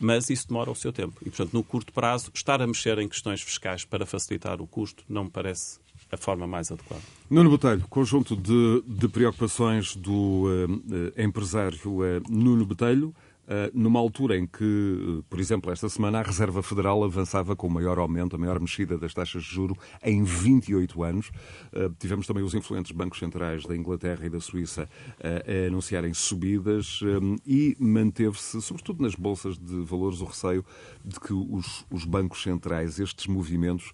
mas 0.00 0.30
isso 0.30 0.48
demora 0.48 0.70
o 0.70 0.74
seu 0.74 0.92
tempo. 0.92 1.20
E, 1.20 1.30
portanto, 1.30 1.52
no 1.52 1.62
curto 1.62 1.92
prazo, 1.92 2.30
estar 2.34 2.60
a 2.60 2.66
mexer 2.66 2.98
em 2.98 3.08
questões 3.08 3.40
fiscais 3.42 3.84
para 3.84 4.04
facilitar 4.04 4.60
o 4.60 4.66
custo 4.66 5.04
não 5.08 5.24
me 5.24 5.30
parece 5.30 5.78
a 6.10 6.16
forma 6.16 6.46
mais 6.46 6.72
adequada. 6.72 7.02
Nuno 7.28 7.50
Botelho, 7.50 7.84
conjunto 7.88 8.34
de, 8.34 8.82
de 8.86 9.08
preocupações 9.08 9.94
do 9.94 10.46
uh, 10.46 11.20
empresário 11.22 11.78
uh, 11.86 12.22
Nuno 12.28 12.64
Botelho. 12.64 13.14
Eh, 13.52 13.68
numa 13.74 13.98
altura 13.98 14.38
em 14.38 14.46
que, 14.46 14.62
eh, 14.62 15.24
por 15.28 15.40
exemplo, 15.40 15.72
esta 15.72 15.88
semana 15.88 16.20
a 16.20 16.22
Reserva 16.22 16.62
Federal 16.62 17.02
avançava 17.02 17.56
com 17.56 17.66
o 17.66 17.70
maior 17.70 17.98
aumento, 17.98 18.36
a 18.36 18.38
maior 18.38 18.60
mexida 18.60 18.96
das 18.96 19.12
taxas 19.12 19.42
de 19.42 19.48
juro 19.48 19.76
em 20.04 20.22
28 20.22 21.02
anos. 21.02 21.32
Eh, 21.72 21.90
tivemos 21.98 22.28
também 22.28 22.44
os 22.44 22.54
influentes 22.54 22.92
bancos 22.92 23.18
centrais 23.18 23.66
da 23.66 23.76
Inglaterra 23.76 24.24
e 24.24 24.30
da 24.30 24.38
Suíça 24.38 24.88
a 25.20 25.66
anunciarem 25.66 26.14
subidas 26.14 27.00
e 27.44 27.76
manteve-se, 27.80 28.60
sobretudo 28.62 29.02
nas 29.02 29.14
bolsas 29.14 29.58
de 29.58 29.80
valores, 29.80 30.20
o 30.20 30.24
receio 30.24 30.64
de 31.04 31.18
que 31.18 31.32
os, 31.32 31.84
os 31.90 32.04
bancos 32.04 32.42
centrais, 32.42 33.00
estes 33.00 33.26
movimentos, 33.26 33.92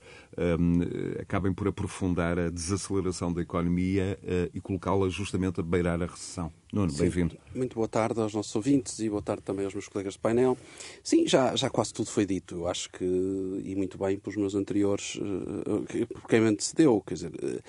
acabem 1.21 1.53
por 1.53 1.69
aprofundar 1.69 2.38
a 2.38 2.51
desaceleração 2.51 3.33
da 3.33 3.40
economia 3.40 4.19
e 4.53 4.61
colocá-la 4.61 5.09
justamente 5.09 5.61
a 5.61 5.62
beirar 5.62 6.03
a 6.03 6.07
recessão. 6.07 6.53
Nuno, 6.72 6.92
bem-vindo. 6.92 7.37
Muito 7.55 7.76
boa 7.76 7.87
tarde 7.87 8.20
aos 8.20 8.35
nossos 8.35 8.55
ouvintes 8.57 8.98
e 8.98 9.09
boa 9.09 9.22
tarde 9.22 9.42
também 9.42 9.64
aos 9.64 9.72
meus 9.72 9.88
colegas 9.88 10.14
de 10.14 10.18
painel. 10.18 10.59
Sim, 11.02 11.26
já, 11.26 11.55
já 11.55 11.70
quase 11.70 11.94
tudo 11.94 12.11
foi 12.11 12.26
dito. 12.26 12.57
Eu 12.57 12.68
acho 12.68 12.90
que, 12.90 13.05
e 13.05 13.74
muito 13.76 13.96
bem 13.96 14.18
pelos 14.18 14.37
meus 14.37 14.55
anteriores, 14.55 15.16
eh, 15.16 16.07
por 16.07 16.29
quem 16.29 16.40
me 16.40 16.48
antecedeu. 16.48 17.00
Quer 17.07 17.14
dizer, 17.14 17.33
eh, 17.40 17.61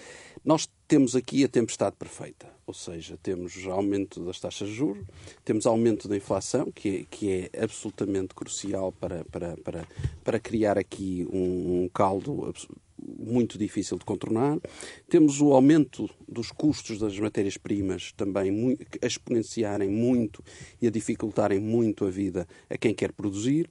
nós 0.44 0.68
temos 0.88 1.16
aqui 1.16 1.44
a 1.44 1.48
tempestade 1.48 1.96
perfeita. 1.96 2.48
Ou 2.66 2.74
seja, 2.74 3.18
temos 3.22 3.66
aumento 3.68 4.26
das 4.26 4.40
taxas 4.40 4.68
de 4.68 4.74
juros, 4.74 5.06
temos 5.46 5.66
aumento 5.66 6.10
da 6.10 6.18
inflação, 6.18 6.70
que 6.72 6.90
é, 6.90 7.06
que 7.10 7.50
é 7.54 7.64
absolutamente 7.64 8.34
crucial 8.34 8.92
para, 8.92 9.24
para, 9.26 9.56
para, 9.58 9.88
para 10.24 10.40
criar 10.40 10.78
aqui 10.78 11.26
um, 11.32 11.84
um 11.84 11.90
caldo 11.94 12.52
muito 13.00 13.58
difícil 13.58 13.98
de 13.98 14.06
contornar. 14.06 14.60
Temos 15.10 15.42
o 15.42 15.54
aumento 15.54 16.10
dos 16.28 16.52
custos 16.52 17.00
das 17.00 17.18
matérias-primas 17.20 18.12
também 18.14 18.78
a 19.02 19.06
exponenciarem 19.06 19.90
muito 19.90 20.44
e 20.82 20.88
a 20.88 20.92
dificultarem 20.92 21.60
muito 21.60 22.06
a 22.06 22.10
vida 22.10 22.48
a 22.70 22.78
quem 22.78 22.94
quer 22.94 23.12
produzir. 23.12 23.70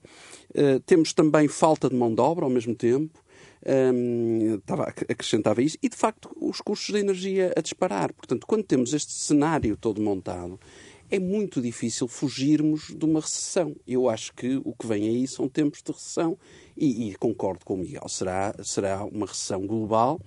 Uh, 0.51 0.79
temos 0.85 1.13
também 1.13 1.47
falta 1.47 1.89
de 1.89 1.95
mão 1.95 2.13
de 2.13 2.21
obra 2.21 2.45
ao 2.45 2.51
mesmo 2.51 2.75
tempo. 2.75 3.19
Um, 3.65 4.55
estava, 4.55 4.83
acrescentava 4.83 5.61
isso, 5.61 5.77
e 5.81 5.89
de 5.89 5.97
facto 5.97 6.29
os 6.39 6.61
custos 6.61 6.93
de 6.93 7.01
energia 7.01 7.53
a 7.55 7.61
disparar. 7.61 8.13
Portanto, 8.13 8.45
quando 8.47 8.63
temos 8.63 8.93
este 8.93 9.11
cenário 9.11 9.75
todo 9.75 10.01
montado, 10.01 10.59
é 11.09 11.19
muito 11.19 11.61
difícil 11.61 12.07
fugirmos 12.07 12.93
de 12.95 13.05
uma 13.05 13.19
recessão. 13.19 13.75
Eu 13.87 14.09
acho 14.09 14.33
que 14.33 14.59
o 14.63 14.73
que 14.73 14.87
vem 14.87 15.07
aí 15.07 15.27
são 15.27 15.47
tempos 15.47 15.81
de 15.81 15.91
recessão 15.91 16.37
e, 16.75 17.09
e 17.09 17.15
concordo 17.15 17.65
com 17.65 17.75
o 17.75 17.77
Miguel, 17.77 18.07
será, 18.07 18.53
será 18.63 19.03
uma 19.05 19.25
recessão 19.25 19.65
global 19.65 20.19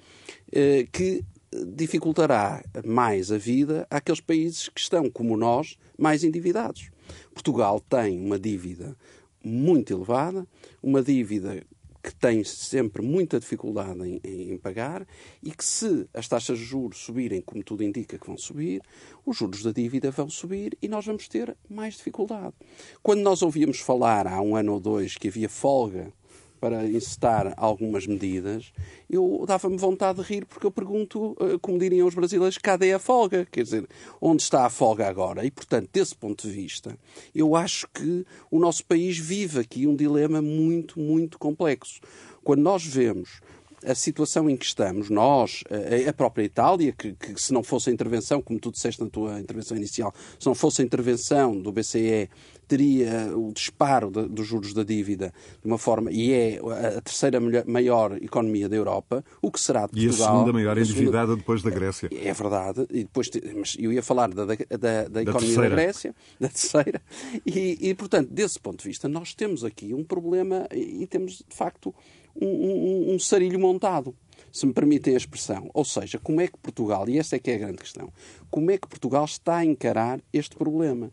eh, 0.51 0.87
que 0.91 1.25
dificultará 1.67 2.63
mais 2.85 3.33
a 3.33 3.39
vida 3.39 3.87
àqueles 3.91 4.21
países 4.21 4.69
que 4.69 4.81
estão, 4.81 5.11
como 5.11 5.37
nós, 5.37 5.77
mais 5.99 6.23
endividados. 6.23 6.91
Portugal 7.35 7.81
tem 7.81 8.21
uma 8.21 8.39
dívida 8.39 8.97
muito 9.45 9.93
elevada, 9.93 10.47
uma 10.83 11.03
dívida 11.03 11.65
que 12.03 12.15
tem 12.15 12.43
sempre 12.45 13.03
muita 13.03 13.39
dificuldade 13.39 14.01
em, 14.03 14.21
em, 14.25 14.59
pagar 14.59 15.07
e 15.43 15.51
que 15.51 15.65
se 15.65 16.09
as 16.15 16.27
taxas 16.27 16.59
de 16.59 16.65
juros 16.65 16.99
subirem, 16.99 17.41
como 17.41 17.63
tudo 17.63 17.85
indica 17.85 18.19
que 18.19 18.27
vão 18.27 18.39
subir, 18.39 18.83
os 19.25 19.37
juros 19.37 19.63
da 19.63 19.73
dívida 19.73 20.11
vão 20.11 20.29
subir 20.29 20.77
e 20.81 20.89
nós 20.89 21.05
vamos 21.05 21.29
ter 21.29 21.57
mais 21.69 21.95
dificuldade. 21.95 22.55
Quando 23.03 23.21
nós 23.21 23.43
ouvíamos 23.43 23.81
falar 23.81 24.27
há 24.27 24.41
um 24.41 24.57
ano 24.57 24.75
ou 24.75 24.81
dois 24.81 25.17
que 25.17 25.29
havia 25.29 25.49
folga 25.49 26.13
para 26.61 26.87
incitar 26.87 27.55
algumas 27.57 28.07
medidas, 28.07 28.73
eu 29.09 29.45
dava-me 29.47 29.77
vontade 29.77 30.23
de 30.23 30.29
rir 30.29 30.45
porque 30.45 30.67
eu 30.67 30.71
pergunto, 30.71 31.37
eh, 31.41 31.59
como 31.61 31.79
diriam 31.79 32.07
os 32.07 32.15
brasileiros, 32.15 32.59
cadê 32.59 32.93
a 32.93 32.99
folga? 32.99 33.47
Quer 33.51 33.65
dizer, 33.65 33.89
onde 34.21 34.43
está 34.43 34.67
a 34.67 34.71
folga 34.71 35.09
agora? 35.09 35.45
E, 35.45 35.51
portanto, 35.51 35.89
desse 35.93 36.15
ponto 36.15 36.47
de 36.47 36.53
vista, 36.53 36.97
eu 37.35 37.57
acho 37.57 37.89
que 37.95 38.27
o 38.51 38.59
nosso 38.59 38.85
país 38.85 39.19
vive 39.19 39.61
aqui 39.61 39.87
um 39.87 39.97
dilema 39.97 40.43
muito, 40.43 41.01
muito 41.01 41.39
complexo. 41.39 42.01
Quando 42.45 42.61
nós 42.61 42.85
vemos 42.85 43.41
a 43.85 43.95
situação 43.95 44.49
em 44.51 44.57
que 44.57 44.67
estamos, 44.67 45.09
nós, 45.09 45.65
a 46.07 46.13
própria 46.13 46.45
Itália, 46.45 46.93
que, 46.93 47.15
que, 47.15 47.41
se 47.41 47.53
não 47.53 47.63
fosse 47.63 47.89
a 47.89 47.93
intervenção, 47.93 48.43
como 48.43 48.61
tu 48.61 48.71
disseste 48.71 49.03
na 49.03 49.09
tua 49.09 49.41
intervenção 49.41 49.77
inicial, 49.77 50.15
se 50.39 50.47
não 50.47 50.55
fosse 50.55 50.83
a 50.83 50.85
intervenção 50.85 51.59
do 51.59 51.73
BCE, 51.73 52.29
teria 52.71 53.37
o 53.37 53.53
disparo 53.53 54.13
de, 54.13 54.29
dos 54.29 54.47
juros 54.47 54.73
da 54.73 54.85
dívida 54.85 55.35
de 55.61 55.67
uma 55.67 55.77
forma, 55.77 56.13
e 56.13 56.33
é 56.33 56.61
a 56.97 57.01
terceira 57.01 57.41
maior 57.67 58.17
economia 58.23 58.69
da 58.69 58.77
Europa, 58.77 59.25
o 59.43 59.51
que 59.51 59.59
será 59.59 59.87
de 59.87 59.93
Portugal... 59.93 60.07
E 60.07 60.23
a 60.23 60.27
segunda 60.27 60.53
maior 60.53 60.79
endividada 60.79 61.19
segunda, 61.19 61.37
depois 61.37 61.63
da 61.63 61.71
Grécia. 61.71 62.09
É 62.13 62.33
verdade, 62.33 62.87
e 62.91 63.03
depois, 63.03 63.29
mas 63.57 63.77
eu 63.77 63.93
ia 63.93 64.05
falar 64.05 64.33
da, 64.33 64.45
da, 64.45 64.55
da, 64.55 65.09
da 65.09 65.23
economia 65.23 65.57
da, 65.57 65.63
da, 65.63 65.69
Grécia, 65.69 66.15
da 66.39 66.49
terceira, 66.49 67.03
e, 67.45 67.89
e, 67.89 67.95
portanto, 67.95 68.31
desse 68.31 68.61
ponto 68.61 68.83
de 68.83 68.89
vista, 68.89 69.09
nós 69.09 69.35
temos 69.35 69.65
aqui 69.65 69.93
um 69.93 70.05
problema 70.05 70.69
e 70.73 71.05
temos, 71.09 71.39
de 71.39 71.57
facto, 71.57 71.93
um, 72.41 72.47
um, 72.47 73.15
um 73.15 73.19
sarilho 73.19 73.59
montado 73.59 74.15
se 74.53 74.67
me 74.67 74.73
permitem 74.73 75.15
a 75.15 75.17
expressão. 75.17 75.71
Ou 75.75 75.85
seja, 75.85 76.19
como 76.19 76.41
é 76.41 76.47
que 76.47 76.59
Portugal, 76.59 77.09
e 77.09 77.19
essa 77.19 77.37
é 77.37 77.39
que 77.39 77.51
é 77.51 77.57
a 77.57 77.59
grande 77.59 77.79
questão, 77.79 78.13
como 78.51 78.71
é 78.71 78.79
que 78.79 78.89
Portugal 78.89 79.25
está 79.25 79.59
a 79.59 79.65
encarar 79.65 80.21
este 80.33 80.57
problema? 80.57 81.11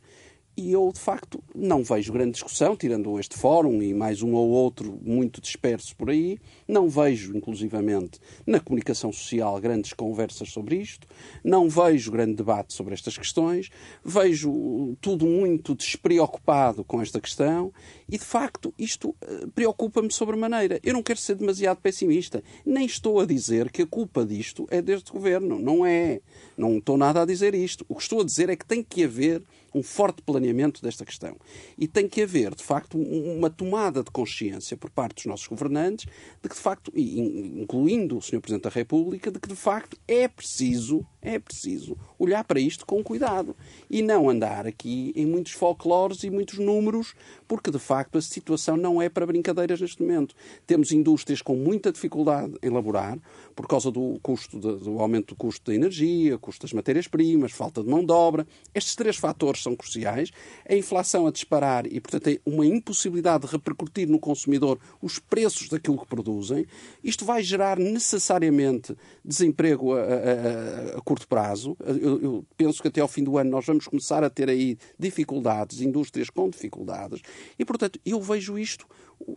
E 0.60 0.72
eu, 0.72 0.91
de 0.91 1.00
facto, 1.00 1.39
não 1.54 1.84
vejo 1.84 2.12
grande 2.12 2.32
discussão, 2.32 2.76
tirando 2.76 3.20
este 3.20 3.38
fórum 3.38 3.80
e 3.80 3.93
mais 3.93 4.24
um 4.24 4.34
ou 4.34 4.50
outro 4.50 5.00
muito 5.04 5.39
disperso 5.39 5.96
por 5.96 6.10
aí. 6.10 6.39
Não 6.67 6.89
vejo, 6.89 7.38
inclusivamente, 7.38 8.20
na 8.43 8.60
comunicação 8.60 9.12
social 9.12 9.62
grandes 9.62 9.93
conversas 9.93 10.50
sobre 10.50 10.78
isto. 10.78 11.06
Não 11.43 11.70
vejo 11.70 12.12
grande 12.12 12.34
debate 12.34 12.74
sobre 12.74 12.96
estas 12.96 13.15
questões. 13.15 13.70
Vejo 14.04 14.98
tudo 15.00 15.28
muito 15.28 15.76
despreocupado 15.76 16.84
com 16.84 17.04
esta 17.04 17.22
questão. 17.22 17.72
E, 18.10 18.17
de 18.17 18.26
facto, 18.26 18.74
isto 18.80 19.15
eh, 19.22 19.46
preocupa-me 19.54 20.12
sobremaneira. 20.12 20.80
Eu 20.82 20.93
não 20.93 21.04
quero 21.04 21.20
ser 21.20 21.36
demasiado 21.36 21.78
pessimista. 21.82 22.43
Nem 22.65 22.88
estou 22.88 23.20
a 23.20 23.28
dizer 23.28 23.70
que 23.70 23.84
a 23.84 23.88
culpa 23.88 24.26
disto 24.26 24.65
é 24.72 24.82
deste 24.82 25.12
governo. 25.12 25.60
Não 25.60 25.86
é. 25.86 26.20
Não 26.58 26.80
estou 26.80 26.98
nada 26.98 27.22
a 27.22 27.26
dizer 27.28 27.54
isto. 27.54 27.86
O 27.88 27.93
que 27.93 28.02
estou 28.02 28.22
a 28.22 28.26
dizer 28.26 28.50
é 28.50 28.56
que 28.56 28.65
tem 28.65 28.82
que 28.82 29.04
haver 29.04 29.43
um 29.73 29.84
forte 29.84 30.21
planeamento 30.21 30.82
desta 30.82 31.06
questão. 31.06 31.36
E 31.77 31.88
tem 31.88 32.08
que 32.08 32.21
haver, 32.21 32.56
de 32.56 32.63
facto, 32.63 32.97
uma 32.97 33.49
tomada 33.49 34.03
de 34.03 34.12
consciência 34.12 34.75
por 34.77 34.89
parte 34.89 35.15
dos 35.15 35.25
nossos 35.25 35.47
governantes 35.47 36.06
de 36.41 36.49
que, 36.49 36.56
de 36.56 36.62
facto, 36.62 36.91
incluindo 36.95 38.17
o 38.17 38.21
Sr. 38.21 38.41
Presidente 38.41 38.63
da 38.63 38.69
República, 38.69 39.32
de 39.32 39.39
que, 39.39 39.47
de 39.47 39.56
facto, 39.56 39.97
é 40.08 40.27
preciso, 40.27 41.06
é 41.28 41.38
preciso 41.40 41.98
olhar 42.18 42.44
para 42.44 42.60
isto 42.60 42.86
com 42.86 43.04
cuidado 43.04 43.56
e 43.90 44.02
não 44.02 44.30
andar 44.30 44.66
aqui 44.66 45.12
em 45.16 45.26
muitos 45.26 45.52
folclores 45.52 46.24
e 46.24 46.30
muitos 46.30 46.58
números, 46.58 47.13
porque, 47.48 47.70
de 47.70 47.80
facto, 47.80 48.18
a 48.18 48.22
situação 48.22 48.78
não 48.78 49.02
é 49.02 49.10
para 49.10 49.26
brincadeiras 49.26 49.82
neste 49.82 50.02
momento. 50.02 50.34
Temos 50.66 50.92
indústrias 50.92 51.42
com 51.42 51.56
muita 51.56 51.92
dificuldade 51.92 52.54
em 52.63 52.68
elaborar, 52.68 53.20
por 53.56 53.68
causa 53.68 53.92
do 53.92 54.20
custo 54.22 54.60
de, 54.60 54.84
do 54.84 55.00
aumento 55.00 55.34
do 55.34 55.36
custo 55.36 55.70
da 55.70 55.76
energia, 55.76 56.38
custo 56.38 56.62
das 56.62 56.74
matérias-primas, 56.74 57.52
falta 57.52 57.84
de 57.84 57.90
mão 57.90 58.06
de 58.06 58.12
obra. 58.12 58.48
Estes 58.74 58.96
três 58.96 59.18
fatores 59.18 59.63
são 59.63 59.76
cruciais. 59.76 60.32
A 60.68 60.76
inflação 60.76 61.28
a 61.28 61.32
disparar 61.32 61.86
e, 61.88 62.00
portanto, 62.00 62.40
uma 62.46 62.66
impossibilidade 62.66 63.46
de 63.46 63.52
repercutir 63.52 64.08
no 64.08 64.20
consumidor 64.20 64.80
os 65.02 65.20
preços 65.20 65.70
daquilo 65.70 65.98
que 65.98 66.08
produzem. 66.08 66.66
Isto 67.04 67.26
vai 67.26 67.42
gerar 67.42 67.78
necessariamente 67.80 68.96
desemprego 69.26 69.94
a, 69.94 70.02
a, 70.02 70.98
a 70.98 71.02
curto 71.17 71.27
prazo. 71.27 71.75
Eu, 71.84 72.21
eu 72.21 72.45
penso 72.56 72.82
que 72.82 72.88
até 72.88 73.01
ao 73.01 73.08
fim 73.08 73.23
do 73.23 73.38
ano 73.38 73.49
nós 73.49 73.65
vamos 73.65 73.88
começar 73.88 74.23
a 74.23 74.30
ter 74.30 74.49
aí 74.49 74.77
dificuldades, 74.99 75.82
indústrias 75.82 76.30
com 76.30 76.49
dificuldades. 76.49 77.21
E, 77.58 77.65
portanto, 77.65 77.99
eu 78.06 78.21
vejo 78.21 78.58
isto, 78.58 78.86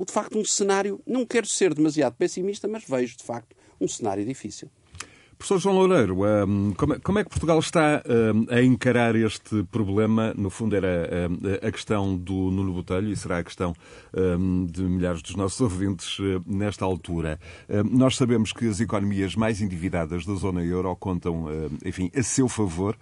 de 0.06 0.12
facto, 0.12 0.38
um 0.38 0.44
cenário, 0.44 1.00
não 1.06 1.24
quero 1.24 1.46
ser 1.46 1.72
demasiado 1.72 2.14
pessimista, 2.14 2.68
mas 2.68 2.84
vejo, 2.84 3.16
de 3.16 3.24
facto, 3.24 3.56
um 3.80 3.88
cenário 3.88 4.24
difícil. 4.24 4.70
Professor 5.40 5.58
João 5.58 5.76
Loureiro, 5.76 6.18
hum, 6.46 6.74
é, 6.92 6.98
como 6.98 7.18
é 7.18 7.24
que 7.24 7.30
Portugal 7.30 7.58
está 7.58 8.02
hum, 8.06 8.44
a 8.50 8.60
encarar 8.60 9.16
este 9.16 9.62
problema? 9.72 10.34
No 10.36 10.50
fundo, 10.50 10.76
era 10.76 11.08
hum, 11.30 11.66
a 11.66 11.72
questão 11.72 12.14
do 12.14 12.50
Nuno 12.50 12.74
Botelho 12.74 13.08
e 13.08 13.16
será 13.16 13.38
a 13.38 13.42
questão 13.42 13.74
de 14.70 14.82
milhares 14.82 15.22
dos 15.22 15.36
nossos 15.36 15.58
ouvintes 15.62 16.18
nesta 16.44 16.84
altura. 16.84 17.38
Nós 17.90 18.16
sabemos 18.16 18.52
que 18.52 18.68
as 18.68 18.80
economias 18.80 19.34
mais 19.36 19.62
endividadas 19.62 20.26
da 20.26 20.34
zona 20.34 20.62
euro 20.62 20.94
contam, 20.96 21.46
enfim, 21.84 22.10
a 22.14 22.22
seu 22.22 22.48
favor 22.48 22.98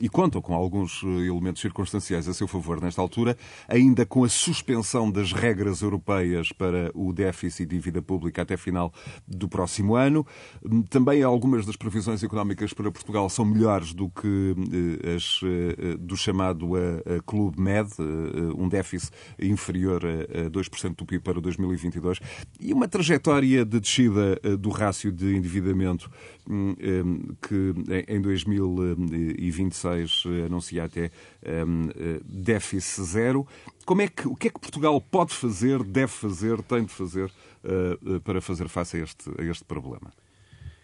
e 0.00 0.08
contam 0.08 0.40
com 0.40 0.54
alguns 0.54 1.02
elementos 1.02 1.60
circunstanciais 1.60 2.28
a 2.28 2.32
seu 2.32 2.46
favor 2.46 2.80
nesta 2.80 3.02
altura, 3.02 3.36
ainda 3.66 4.06
com 4.06 4.22
a 4.22 4.28
suspensão 4.28 5.10
das 5.10 5.32
regras 5.32 5.82
europeias 5.82 6.52
para 6.52 6.90
o 6.94 7.12
déficit 7.12 7.64
e 7.64 7.66
dívida 7.66 8.00
pública 8.00 8.42
até 8.42 8.56
final 8.56 8.92
do 9.26 9.48
próximo 9.48 9.96
ano. 9.96 10.24
Também 10.88 11.22
algumas 11.22 11.57
algumas 11.58 11.66
das 11.66 11.76
previsões 11.76 12.22
económicas 12.22 12.72
para 12.72 12.88
Portugal 12.90 13.28
são 13.28 13.44
melhores 13.44 13.92
do 13.92 14.08
que 14.08 14.54
eh, 15.02 15.16
as 15.16 15.40
eh, 15.42 15.96
do 15.98 16.16
chamado 16.16 16.76
a, 16.76 17.20
Clube 17.26 17.60
Med, 17.60 17.88
eh, 17.98 18.02
um 18.56 18.68
déficit 18.68 19.10
inferior 19.40 20.04
a 20.04 20.48
2% 20.50 20.94
do 20.94 21.04
PIB 21.04 21.20
para 21.22 21.40
2022 21.40 22.20
e 22.60 22.72
uma 22.72 22.86
trajetória 22.86 23.64
de 23.64 23.80
descida 23.80 24.38
do 24.58 24.70
rácio 24.70 25.10
de 25.10 25.34
endividamento 25.34 26.08
hum, 26.48 26.76
hum, 26.80 27.34
que 27.42 27.74
em 28.06 28.20
2026 28.20 30.22
anuncia 30.46 30.84
até 30.84 31.10
hum, 31.66 31.88
déficit 32.24 33.04
zero. 33.04 33.44
Como 33.84 34.02
é 34.02 34.08
que, 34.08 34.28
o 34.28 34.36
que 34.36 34.46
é 34.48 34.50
que 34.50 34.60
Portugal 34.60 35.00
pode 35.00 35.34
fazer, 35.34 35.82
deve 35.82 36.12
fazer, 36.12 36.62
tem 36.62 36.84
de 36.84 36.92
fazer 36.92 37.32
para 38.22 38.40
fazer 38.40 38.68
face 38.68 38.98
a 38.98 39.00
este, 39.02 39.28
a 39.38 39.42
este 39.42 39.64
problema? 39.64 40.12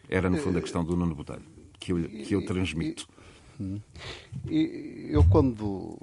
Era, 0.08 0.28
no 0.30 0.36
fundo, 0.38 0.58
a 0.58 0.60
questão 0.60 0.84
do 0.84 0.96
Nuno 0.96 1.14
Botelho, 1.14 1.42
que 1.78 1.92
eu, 1.92 2.08
que 2.08 2.34
eu 2.34 2.44
transmito. 2.44 3.08
Eu, 4.46 5.24
quando 5.30 5.98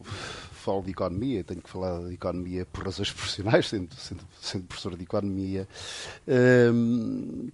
falo 0.62 0.82
de 0.84 0.92
economia, 0.92 1.44
tenho 1.44 1.62
que 1.62 1.70
falar 1.70 2.08
de 2.08 2.14
economia 2.14 2.66
por 2.66 2.86
razões 2.86 3.12
profissionais, 3.12 3.68
sendo, 3.68 3.94
sendo, 3.96 4.24
sendo 4.40 4.66
professor 4.66 4.96
de 4.96 5.04
economia, 5.04 5.68
hum, 6.74 7.50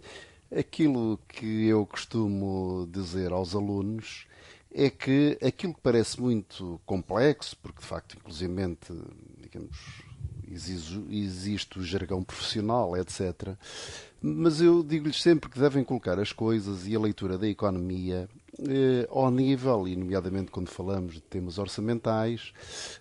aquilo 0.55 1.19
que 1.27 1.67
eu 1.67 1.85
costumo 1.85 2.87
dizer 2.91 3.31
aos 3.31 3.55
alunos 3.55 4.25
é 4.73 4.89
que 4.89 5.37
aquilo 5.43 5.73
que 5.73 5.81
parece 5.81 6.21
muito 6.21 6.79
complexo, 6.85 7.57
porque 7.63 7.79
de 7.81 7.87
facto, 7.87 8.15
inclusivamente, 8.17 8.93
digamos, 9.41 9.77
existe 10.51 11.79
o 11.79 11.83
jargão 11.83 12.23
profissional, 12.23 12.95
etc. 12.97 13.55
Mas 14.21 14.61
eu 14.61 14.83
digo-lhes 14.83 15.21
sempre 15.21 15.49
que 15.49 15.59
devem 15.59 15.83
colocar 15.83 16.19
as 16.19 16.31
coisas 16.31 16.87
e 16.87 16.95
a 16.95 16.99
leitura 16.99 17.37
da 17.37 17.47
economia 17.47 18.29
eh, 18.59 19.07
ao 19.09 19.29
nível, 19.29 19.87
e 19.87 19.95
nomeadamente 19.95 20.51
quando 20.51 20.69
falamos 20.69 21.15
de 21.15 21.21
temas 21.21 21.57
orçamentais, 21.57 22.53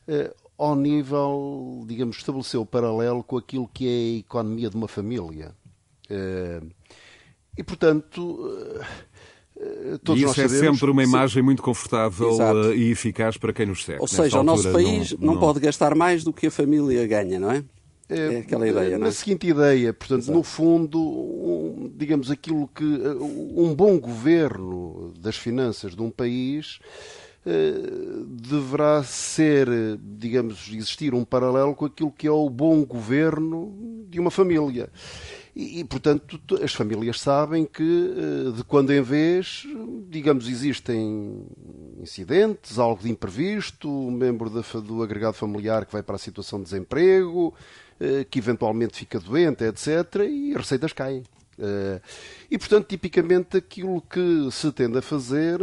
eh, 0.07 0.35
ao 0.59 0.75
nível, 0.75 1.85
digamos, 1.87 2.17
estabelecer 2.17 2.61
o 2.61 2.67
paralelo 2.67 3.23
com 3.23 3.37
aquilo 3.37 3.69
que 3.69 3.87
é 3.87 4.17
a 4.17 4.19
economia 4.21 4.71
de 4.71 4.77
uma 4.77 4.89
família. 4.89 5.55
Eh, 6.09 6.61
e, 7.57 7.63
portanto, 7.63 8.79
eh, 8.81 8.87
todos 10.05 10.23
e 10.23 10.25
isso 10.25 10.41
é 10.41 10.49
sempre 10.49 10.91
uma 10.91 11.03
imagem 11.03 11.43
muito 11.43 11.63
confortável 11.63 12.31
Exato. 12.31 12.73
Eh, 12.73 12.77
e 12.77 12.91
eficaz 12.91 13.37
para 13.37 13.53
quem 13.53 13.67
nos 13.67 13.85
segue. 13.85 14.01
Ou 14.01 14.09
seja, 14.09 14.41
o 14.41 14.43
nosso 14.43 14.71
país 14.71 15.13
não, 15.13 15.19
não, 15.21 15.35
não, 15.35 15.41
pode 15.41 15.61
gastar 15.61 15.95
mais 15.95 16.23
do 16.23 16.33
que 16.33 16.47
a 16.47 16.51
família 16.51 17.07
ganha, 17.07 17.41
não 17.41 17.51
é? 17.51 17.65
É, 18.09 18.35
é 18.35 18.39
aquela 18.39 18.69
ideia, 18.69 18.91
não 18.99 19.07
é? 19.07 19.09
Na 19.09 19.13
seguinte 19.13 19.49
ideia, 19.49 19.93
portanto, 19.93 20.23
Exato. 20.23 20.39
no 20.39 20.43
fundo, 20.45 21.01
um, 21.01 21.91
digamos 21.97 22.31
aquilo 22.31 22.69
que 22.69 22.85
eh, 22.85 23.17
um 23.21 23.75
bom 23.75 23.99
governo 23.99 25.13
das 25.19 25.37
finanças 25.37 25.97
de 25.97 26.03
um 26.03 26.11
país 26.11 26.79
deverá 28.27 29.05
ser, 29.05 29.69
digamos, 30.03 30.69
existir 30.69 31.15
um 31.15 31.25
paralelo 31.25 31.77
com 31.77 31.85
aquilo 31.85 32.11
que 32.11 32.27
é 32.27 32.31
o 32.31 32.51
bom 32.51 32.85
governo 32.85 34.05
de 34.11 34.19
uma 34.19 34.33
família. 34.33 34.91
E, 35.57 35.81
e, 35.81 35.85
portanto, 35.85 36.39
as 36.63 36.75
famílias 36.75 37.19
sabem 37.19 37.65
que, 37.65 37.83
eh, 37.83 38.51
de 38.55 38.63
quando 38.63 38.93
em 38.93 39.01
vez, 39.01 39.67
digamos, 40.07 40.49
existem 40.49 41.47
incidentes, 41.99 42.79
algo 42.79 43.03
de 43.03 43.11
imprevisto, 43.11 43.89
um 43.89 44.11
membro 44.11 44.51
da, 44.51 44.61
do 44.81 45.03
agregado 45.03 45.33
familiar 45.33 45.87
que 45.87 45.93
vai 45.95 46.03
para 46.03 46.17
a 46.17 46.19
situação 46.19 46.59
de 46.59 46.67
desemprego, 46.67 47.55
que 48.31 48.39
eventualmente 48.39 48.99
fica 48.99 49.19
doente, 49.19 49.65
etc., 49.65 50.27
e 50.29 50.51
as 50.51 50.59
receitas 50.59 50.93
caem. 50.93 51.23
E, 52.51 52.59
portanto, 52.59 52.87
tipicamente 52.89 53.57
aquilo 53.57 54.03
que 54.03 54.51
se 54.53 54.71
tende 54.71 54.99
a 54.99 55.03
fazer 55.03 55.59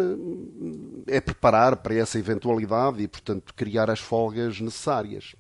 é 1.06 1.22
preparar 1.22 1.76
para 1.76 1.94
essa 1.94 2.18
eventualidade 2.18 3.04
e, 3.04 3.08
portanto, 3.08 3.54
criar 3.54 3.92
as 3.92 4.00
folgas 4.00 4.60
necessárias. 4.60 5.36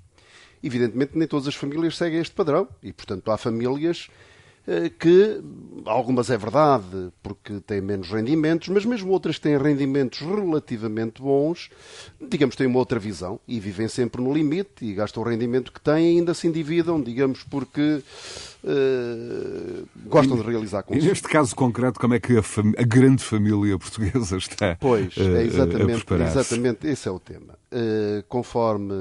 Evidentemente, 0.62 1.18
nem 1.18 1.28
todas 1.28 1.48
as 1.48 1.56
famílias 1.56 1.98
seguem 1.98 2.20
este 2.20 2.36
padrão 2.36 2.68
e, 2.84 2.94
portanto, 2.94 3.32
há 3.32 3.38
famílias 3.40 4.08
eh, 4.08 4.33
que 5.00 5.42
algumas 5.86 6.30
é 6.30 6.38
verdade 6.38 7.12
porque 7.22 7.60
têm 7.66 7.82
menos 7.82 8.10
rendimentos, 8.10 8.70
mas 8.70 8.86
mesmo 8.86 9.12
outras 9.12 9.36
que 9.36 9.42
têm 9.42 9.58
rendimentos 9.58 10.20
relativamente 10.20 11.22
bons, 11.22 11.70
digamos, 12.22 12.56
têm 12.56 12.68
uma 12.68 12.80
outra 12.80 13.00
visão 13.00 13.40
e 13.48 13.60
vivem 13.60 13.88
sempre 13.88 14.22
no 14.22 14.34
limite 14.34 14.86
e 14.86 14.94
gastam 14.94 15.22
o 15.22 15.26
rendimento 15.26 15.72
que 15.72 15.82
têm 15.82 16.16
e 16.16 16.20
ainda 16.20 16.34
se 16.34 16.48
endividam, 16.48 17.02
digamos, 17.02 17.44
porque 17.44 18.02
uh, 18.64 19.88
gostam 20.06 20.38
de 20.38 20.44
realizar 20.44 20.86
E 20.90 21.00
neste 21.00 21.28
caso 21.28 21.54
concreto, 21.56 22.00
como 22.00 22.14
é 22.14 22.20
que 22.20 22.38
a, 22.38 22.44
a 22.78 22.84
grande 22.84 23.24
família 23.24 23.78
portuguesa 23.78 24.38
está 24.38 24.78
pois, 24.80 25.18
é 25.18 25.44
exatamente, 25.44 26.14
a 26.14 26.24
exatamente, 26.24 26.88
esse 26.88 27.08
é 27.08 27.12
o 27.12 27.20
tema. 27.20 27.58
Uh, 27.74 28.22
conforme 28.30 28.94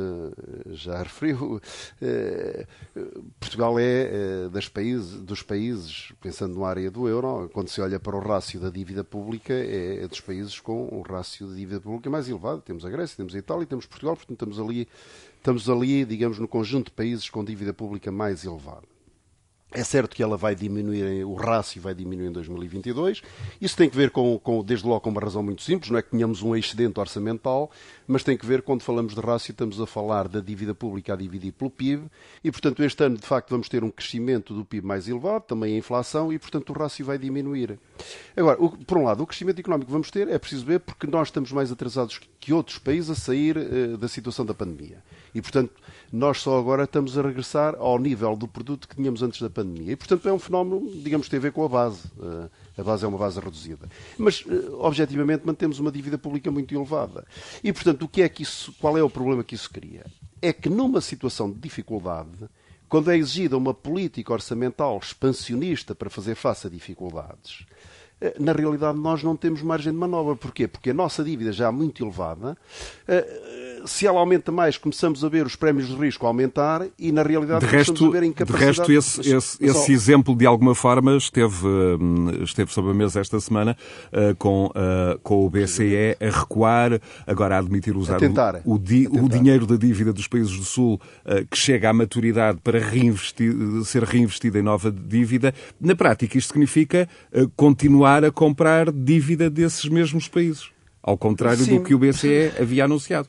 já 0.70 0.96
referiu, 1.04 1.60
uh, 1.60 3.00
Portugal 3.38 3.78
é 3.78 4.48
das 4.48 4.66
países, 4.66 5.20
dos 5.20 5.42
países, 5.42 6.10
pensando 6.22 6.58
na 6.58 6.66
área 6.66 6.90
do 6.90 7.06
euro, 7.06 7.50
quando 7.52 7.68
se 7.68 7.82
olha 7.82 8.00
para 8.00 8.16
o 8.16 8.20
rácio 8.20 8.58
da 8.58 8.70
dívida 8.70 9.04
pública, 9.04 9.52
é, 9.52 10.04
é 10.04 10.08
dos 10.08 10.20
países 10.20 10.58
com 10.58 10.88
o 10.90 11.02
rácio 11.02 11.46
de 11.48 11.56
dívida 11.56 11.80
pública 11.80 12.08
mais 12.08 12.30
elevado. 12.30 12.62
Temos 12.62 12.86
a 12.86 12.88
Grécia, 12.88 13.14
temos 13.14 13.34
a 13.34 13.38
Itália, 13.38 13.66
temos 13.66 13.84
Portugal, 13.84 14.16
portanto 14.16 14.36
estamos 14.36 14.58
ali, 14.58 14.88
estamos 15.36 15.68
ali, 15.68 16.06
digamos, 16.06 16.38
no 16.38 16.48
conjunto 16.48 16.86
de 16.86 16.92
países 16.92 17.28
com 17.28 17.44
dívida 17.44 17.74
pública 17.74 18.10
mais 18.10 18.42
elevada. 18.42 18.92
É 19.74 19.82
certo 19.82 20.14
que 20.14 20.22
ela 20.22 20.36
vai 20.36 20.54
diminuir, 20.54 21.24
o 21.24 21.32
rácio 21.32 21.80
vai 21.80 21.94
diminuir 21.94 22.26
em 22.26 22.32
2022. 22.32 23.22
Isso 23.58 23.74
tem 23.74 23.88
que 23.88 23.96
ver 23.96 24.10
com, 24.10 24.38
com, 24.38 24.62
desde 24.62 24.86
logo, 24.86 25.00
com 25.00 25.08
uma 25.08 25.20
razão 25.20 25.42
muito 25.42 25.62
simples, 25.62 25.90
não 25.90 25.98
é 25.98 26.02
que 26.02 26.10
tenhamos 26.10 26.42
um 26.42 26.54
excedente 26.54 27.00
orçamental, 27.00 27.70
mas 28.06 28.22
tem 28.22 28.36
que 28.36 28.46
ver, 28.46 28.62
quando 28.62 28.82
falamos 28.82 29.14
de 29.14 29.20
rácio, 29.20 29.52
estamos 29.52 29.80
a 29.80 29.86
falar 29.86 30.28
da 30.28 30.40
dívida 30.40 30.74
pública 30.74 31.12
a 31.12 31.16
dividir 31.16 31.52
pelo 31.52 31.70
PIB, 31.70 32.04
e, 32.42 32.50
portanto, 32.50 32.82
este 32.82 33.04
ano, 33.04 33.16
de 33.16 33.26
facto, 33.26 33.50
vamos 33.50 33.68
ter 33.68 33.84
um 33.84 33.90
crescimento 33.90 34.54
do 34.54 34.64
PIB 34.64 34.86
mais 34.86 35.08
elevado, 35.08 35.44
também 35.44 35.74
a 35.74 35.78
inflação, 35.78 36.32
e, 36.32 36.38
portanto, 36.38 36.70
o 36.70 36.72
rácio 36.72 37.04
vai 37.04 37.18
diminuir. 37.18 37.78
Agora, 38.36 38.62
o, 38.62 38.70
por 38.70 38.98
um 38.98 39.04
lado, 39.04 39.22
o 39.22 39.26
crescimento 39.26 39.58
económico 39.58 39.86
que 39.86 39.92
vamos 39.92 40.10
ter 40.10 40.28
é 40.28 40.38
preciso 40.38 40.64
ver 40.64 40.80
porque 40.80 41.06
nós 41.06 41.28
estamos 41.28 41.52
mais 41.52 41.70
atrasados 41.70 42.20
que 42.40 42.52
outros 42.52 42.78
países 42.78 43.10
a 43.10 43.14
sair 43.14 43.56
uh, 43.56 43.96
da 43.96 44.08
situação 44.08 44.44
da 44.44 44.54
pandemia. 44.54 45.02
E, 45.34 45.40
portanto, 45.40 45.72
nós 46.12 46.40
só 46.40 46.58
agora 46.58 46.84
estamos 46.84 47.16
a 47.16 47.22
regressar 47.22 47.74
ao 47.78 47.98
nível 47.98 48.36
do 48.36 48.46
produto 48.46 48.86
que 48.86 48.96
tínhamos 48.96 49.22
antes 49.22 49.40
da 49.40 49.48
pandemia. 49.48 49.92
E, 49.92 49.96
portanto, 49.96 50.28
é 50.28 50.32
um 50.32 50.38
fenómeno, 50.38 50.90
digamos, 51.02 51.26
que 51.26 51.30
tem 51.30 51.38
a 51.38 51.42
ver 51.42 51.52
com 51.52 51.64
a 51.64 51.68
base. 51.68 52.06
Uh, 52.18 52.50
a 52.76 52.82
base 52.82 53.04
é 53.04 53.08
uma 53.08 53.18
base 53.18 53.38
reduzida. 53.38 53.88
Mas, 54.18 54.40
uh, 54.42 54.78
objetivamente, 54.80 55.46
mantemos 55.46 55.78
uma 55.78 55.92
dívida 55.92 56.18
pública 56.18 56.50
muito 56.50 56.74
elevada. 56.74 57.26
E, 57.62 57.72
portanto, 57.72 58.04
o 58.04 58.08
que 58.08 58.22
é 58.22 58.28
que 58.28 58.42
isso, 58.42 58.74
qual 58.80 58.96
é 58.96 59.02
o 59.02 59.10
problema 59.10 59.44
que 59.44 59.54
isso 59.54 59.70
cria? 59.70 60.06
É 60.40 60.52
que 60.52 60.68
numa 60.68 61.00
situação 61.00 61.50
de 61.50 61.58
dificuldade, 61.58 62.48
quando 62.88 63.10
é 63.10 63.16
exigida 63.16 63.56
uma 63.56 63.74
política 63.74 64.32
orçamental 64.32 64.98
expansionista 64.98 65.94
para 65.94 66.10
fazer 66.10 66.34
face 66.34 66.66
a 66.66 66.70
dificuldades, 66.70 67.64
eh, 68.20 68.34
na 68.38 68.52
realidade 68.52 68.98
nós 68.98 69.22
não 69.22 69.36
temos 69.36 69.62
margem 69.62 69.92
de 69.92 69.98
manobra. 69.98 70.36
Porquê? 70.36 70.68
Porque 70.68 70.90
a 70.90 70.94
nossa 70.94 71.24
dívida 71.24 71.52
já 71.52 71.68
é 71.68 71.70
muito 71.70 72.04
elevada 72.04 72.56
se 73.84 74.06
ela 74.06 74.20
aumenta 74.20 74.52
mais, 74.52 74.76
começamos 74.76 75.24
a 75.24 75.28
ver 75.28 75.46
os 75.46 75.56
prémios 75.56 75.88
de 75.88 75.94
risco 75.94 76.26
aumentar 76.26 76.86
e, 76.98 77.12
na 77.12 77.22
realidade, 77.22 77.64
de 77.64 77.70
resto, 77.70 78.06
a 78.06 78.10
ver 78.10 78.22
incapacidade... 78.22 78.72
De 78.72 78.78
resto, 78.78 78.92
esse, 78.92 79.34
esse, 79.34 79.64
esse 79.64 79.92
exemplo, 79.92 80.34
de 80.34 80.46
alguma 80.46 80.74
forma, 80.74 81.16
esteve, 81.16 81.66
hum, 81.66 82.42
esteve 82.42 82.72
sobre 82.72 82.90
a 82.90 82.94
mesa 82.94 83.20
esta 83.20 83.38
semana 83.40 83.76
uh, 84.12 84.34
com, 84.36 84.66
uh, 84.66 85.18
com 85.22 85.46
o 85.46 85.50
BCE 85.50 86.16
a 86.20 86.38
recuar, 86.38 87.00
agora 87.26 87.56
a 87.56 87.58
admitir 87.58 87.96
usar 87.96 88.16
a 88.16 88.18
tentar, 88.18 88.62
o, 88.64 88.74
o, 88.74 88.78
di, 88.78 89.08
o, 89.08 89.28
dinheiro 89.28 89.66
da 89.66 89.76
dívida 89.76 90.12
dos 90.12 90.26
países 90.26 90.56
do 90.56 90.64
Sul 90.64 90.94
uh, 91.24 91.46
que 91.50 91.56
chega 91.56 91.90
à 91.90 91.92
maturidade 91.92 92.58
para 92.62 92.78
reinvestir, 92.78 93.54
ser 93.84 94.04
reinvestido 94.04 94.58
em 94.58 94.62
nova 94.62 94.90
dívida. 94.90 95.54
Na 95.80 95.94
prática, 95.94 96.38
isto 96.38 96.52
significa 96.52 97.08
continuar 97.56 98.24
a 98.24 98.30
comprar 98.30 98.90
dívida 98.92 99.48
desses 99.48 99.88
mesmos 99.88 100.28
países. 100.28 100.70
Ao 101.02 101.16
contrário 101.16 101.64
Sim. 101.64 101.78
do 101.78 101.82
que 101.82 101.94
o 101.94 101.98
BCE 101.98 102.52
havia 102.60 102.84
anunciado. 102.84 103.28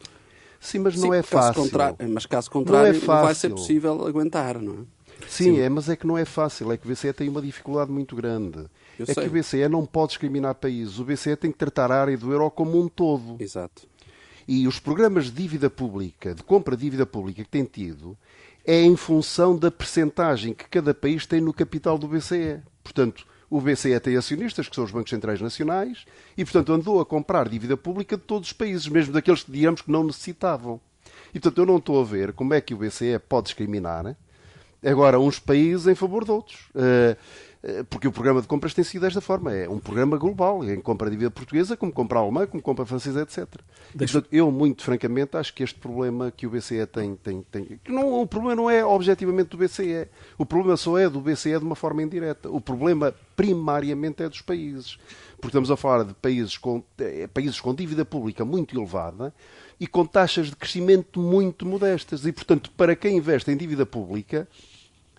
Sim, 0.64 0.80
mas 0.80 0.96
não 0.96 1.12
Sim, 1.12 1.18
é 1.18 1.22
fácil. 1.22 1.70
Mas 2.10 2.26
caso 2.26 2.50
contrário, 2.50 2.94
não, 2.94 2.98
é 2.98 3.00
fácil. 3.00 3.26
vai 3.26 3.36
ser 3.36 3.50
possível 3.50 4.08
aguentar, 4.08 4.60
não 4.60 4.74
é? 4.74 5.04
Sim, 5.28 5.56
Sim, 5.56 5.60
é, 5.60 5.68
mas 5.68 5.90
é 5.90 5.96
que 5.98 6.08
não 6.08 6.18
é 6.18 6.24
fácil. 6.24 6.72
É 6.72 6.78
que 6.78 6.88
o 6.88 6.90
BCE 6.90 7.12
tem 7.12 7.28
uma 7.28 7.42
dificuldade 7.42 7.92
muito 7.92 8.16
grande. 8.16 8.60
Eu 8.98 9.06
é 9.08 9.14
sei. 9.14 9.24
que 9.24 9.30
o 9.30 9.32
BCE 9.32 9.68
não 9.68 9.86
pode 9.86 10.10
discriminar 10.10 10.56
países. 10.56 11.00
O 11.00 11.04
BCE 11.04 11.36
tem 11.36 11.52
que 11.52 11.58
tratar 11.58 11.92
a 11.92 12.00
área 12.00 12.18
do 12.18 12.32
euro 12.32 12.50
como 12.50 12.82
um 12.82 12.88
todo. 12.88 13.36
Exato. 13.42 13.88
E 14.48 14.66
os 14.66 14.80
programas 14.80 15.26
de 15.26 15.32
dívida 15.32 15.70
pública, 15.70 16.34
de 16.34 16.44
compra 16.44 16.78
de 16.78 16.84
dívida 16.84 17.06
pública 17.06 17.44
que 17.44 17.50
tem 17.50 17.66
tido, 17.66 18.18
é 18.66 18.82
em 18.82 18.96
função 18.96 19.58
da 19.58 19.70
percentagem 19.70 20.54
que 20.54 20.70
cada 20.70 20.94
país 20.94 21.26
tem 21.26 21.42
no 21.42 21.54
capital 21.54 21.98
do 21.98 22.08
BCE. 22.08 22.62
Portanto, 22.82 23.26
o 23.54 23.62
BCE 23.62 24.00
tem 24.00 24.18
acionistas, 24.18 24.68
que 24.68 24.74
são 24.74 24.84
os 24.84 24.90
bancos 24.90 25.12
centrais 25.12 25.40
nacionais, 25.40 26.06
e, 26.36 26.44
portanto, 26.44 26.74
andou 26.74 27.00
a 27.00 27.06
comprar 27.06 27.48
dívida 27.48 27.78
pública 27.78 28.18
de 28.18 28.24
todos 28.24 28.48
os 28.48 28.54
países, 28.54 28.88
mesmo 28.88 29.14
daqueles 29.14 29.44
que, 29.44 29.52
digamos, 29.52 29.84
que 29.84 29.92
não 29.92 30.04
necessitavam. 30.04 30.82
E, 31.30 31.40
portanto, 31.40 31.60
eu 31.60 31.66
não 31.68 31.78
estou 31.78 32.02
a 32.02 32.04
ver 32.04 32.34
como 32.34 32.56
é 32.56 32.60
que 32.60 32.74
o 32.74 32.78
BCE 32.78 33.20
pode 33.30 33.46
discriminar 33.46 34.18
agora 34.84 35.20
uns 35.20 35.38
países 35.38 35.86
em 35.86 35.94
favor 35.94 36.26
de 36.26 36.32
outros. 36.32 36.62
Uh, 36.74 37.16
porque 37.90 38.08
o 38.08 38.12
programa 38.12 38.42
de 38.42 38.48
compras 38.48 38.74
tem 38.74 38.84
sido 38.84 39.04
desta 39.04 39.22
forma. 39.22 39.54
É 39.54 39.70
um 39.70 39.80
programa 39.80 40.18
global, 40.18 40.64
em 40.66 40.82
compra 40.82 41.08
a 41.08 41.10
dívida 41.10 41.32
portuguesa, 41.32 41.78
como 41.78 41.94
compra 41.94 42.20
a 42.20 42.22
alemã, 42.22 42.46
como 42.46 42.62
compra 42.62 42.84
a 42.84 42.86
francesa, 42.86 43.22
etc. 43.22 43.48
Deixa... 43.96 44.14
portanto, 44.14 44.28
eu, 44.34 44.52
muito 44.52 44.84
francamente, 44.84 45.38
acho 45.38 45.54
que 45.54 45.64
este 45.64 45.80
problema 45.80 46.30
que 46.30 46.46
o 46.46 46.50
BCE 46.50 46.86
tem. 46.88 47.16
tem, 47.16 47.42
tem 47.44 47.80
não, 47.88 48.22
o 48.22 48.28
problema 48.28 48.56
não 48.56 48.70
é 48.70 48.84
objetivamente 48.84 49.52
do 49.52 49.58
BCE. 49.58 50.08
O 50.38 50.46
problema 50.46 50.76
só 50.76 50.98
é 50.98 51.10
do 51.10 51.22
BCE 51.22 51.58
de 51.58 51.66
uma 51.66 51.76
forma 51.76 52.04
indireta. 52.04 52.50
O 52.50 52.60
problema, 52.60 53.14
primariamente, 53.36 54.24
é 54.24 54.28
dos 54.28 54.42
países. 54.42 54.98
Porque 55.36 55.48
estamos 55.48 55.72
a 55.72 55.78
falar 55.78 56.04
de 56.04 56.14
países 56.14 56.58
com, 56.58 56.84
é, 56.98 57.28
países 57.28 57.62
com 57.62 57.74
dívida 57.74 58.04
pública 58.04 58.44
muito 58.44 58.78
elevada 58.78 59.34
e 59.80 59.88
com 59.88 60.06
taxas 60.06 60.48
de 60.48 60.56
crescimento 60.56 61.20
muito 61.20 61.66
modestas. 61.66 62.26
E, 62.26 62.32
portanto, 62.34 62.72
para 62.76 62.94
quem 62.96 63.18
investe 63.18 63.50
em 63.52 63.56
dívida 63.56 63.86
pública, 63.86 64.48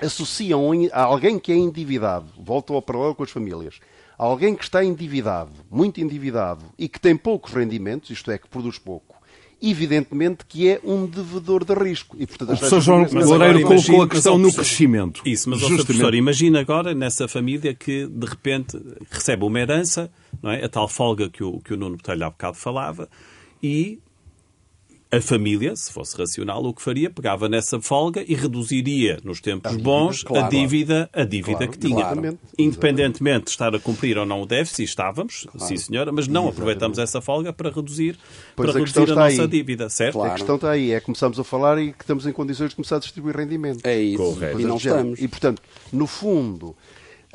associam 0.04 0.70
a 0.92 1.02
alguém 1.02 1.38
que 1.38 1.52
é 1.52 1.56
endividado, 1.56 2.26
voltam 2.38 2.76
ao 2.76 2.82
paralelo 2.82 3.14
com 3.14 3.22
as 3.22 3.30
famílias, 3.30 3.80
alguém 4.18 4.54
que 4.54 4.64
está 4.64 4.84
endividado, 4.84 5.52
muito 5.70 6.00
endividado, 6.00 6.64
e 6.78 6.88
que 6.88 7.00
tem 7.00 7.16
poucos 7.16 7.52
rendimentos, 7.52 8.10
isto 8.10 8.30
é, 8.30 8.38
que 8.38 8.48
produz 8.48 8.78
pouco, 8.78 9.16
evidentemente 9.60 10.44
que 10.46 10.68
é 10.68 10.80
um 10.84 11.06
devedor 11.06 11.64
de 11.64 11.74
risco. 11.74 12.16
E, 12.18 12.26
portanto, 12.26 12.50
o 12.52 12.58
professor 12.58 12.80
João 12.80 13.06
Loureiro 13.10 13.62
colocou 13.62 14.02
a 14.02 14.08
questão 14.08 14.38
no 14.38 14.52
crescimento. 14.52 15.22
Isso, 15.24 15.48
mas, 15.48 15.60
Justamente. 15.60 15.86
professor, 15.86 16.14
imagina 16.14 16.60
agora 16.60 16.94
nessa 16.94 17.26
família 17.26 17.74
que, 17.74 18.06
de 18.06 18.26
repente, 18.26 18.78
recebe 19.10 19.44
uma 19.44 19.58
herança, 19.58 20.10
não 20.42 20.50
é? 20.50 20.64
a 20.64 20.68
tal 20.68 20.88
folga 20.88 21.28
que 21.28 21.42
o, 21.42 21.60
que 21.60 21.72
o 21.72 21.76
Nuno 21.76 21.96
Botelho 21.96 22.24
há 22.24 22.30
bocado 22.30 22.56
falava, 22.56 23.08
e 23.62 23.98
a 25.16 25.20
família, 25.20 25.74
se 25.76 25.92
fosse 25.92 26.16
racional, 26.16 26.64
o 26.64 26.74
que 26.74 26.82
faria? 26.82 27.10
Pegava 27.10 27.48
nessa 27.48 27.80
folga 27.80 28.24
e 28.26 28.34
reduziria, 28.34 29.18
nos 29.22 29.40
tempos 29.40 29.74
a 29.74 29.78
bons, 29.78 30.22
claro. 30.22 30.46
a 30.46 30.48
dívida, 30.48 31.08
a 31.12 31.24
dívida 31.24 31.58
claro, 31.58 31.72
que 31.72 31.78
tinha. 31.78 32.04
Claro. 32.04 32.38
Independentemente 32.58 33.44
de 33.44 33.50
estar 33.50 33.74
a 33.74 33.78
cumprir 33.78 34.18
ou 34.18 34.26
não 34.26 34.42
o 34.42 34.46
déficit, 34.46 34.84
estávamos, 34.84 35.46
sim 35.58 35.76
senhora, 35.76 36.12
mas 36.12 36.26
não 36.26 36.42
Exatamente. 36.42 36.54
aproveitamos 36.54 36.98
essa 36.98 37.20
folga 37.20 37.52
para 37.52 37.70
reduzir, 37.70 38.18
para 38.56 38.70
a, 38.70 38.74
reduzir 38.74 39.10
a 39.10 39.14
nossa 39.14 39.42
aí. 39.42 39.48
dívida, 39.48 39.88
certo? 39.88 40.22
A 40.22 40.30
questão 40.30 40.56
está 40.56 40.70
aí, 40.70 40.92
é 40.92 41.00
que 41.00 41.06
começamos 41.06 41.38
a 41.38 41.44
falar 41.44 41.78
e 41.78 41.92
que 41.92 42.02
estamos 42.02 42.26
em 42.26 42.32
condições 42.32 42.70
de 42.70 42.76
começar 42.76 42.96
a 42.96 43.00
distribuir 43.00 43.36
rendimento. 43.36 43.84
É 43.84 44.00
isso, 44.00 44.22
Correto. 44.22 44.60
e 44.60 44.64
não 44.64 44.76
estamos. 44.76 45.20
E, 45.20 45.28
portanto, 45.28 45.62
no 45.92 46.06
fundo, 46.06 46.74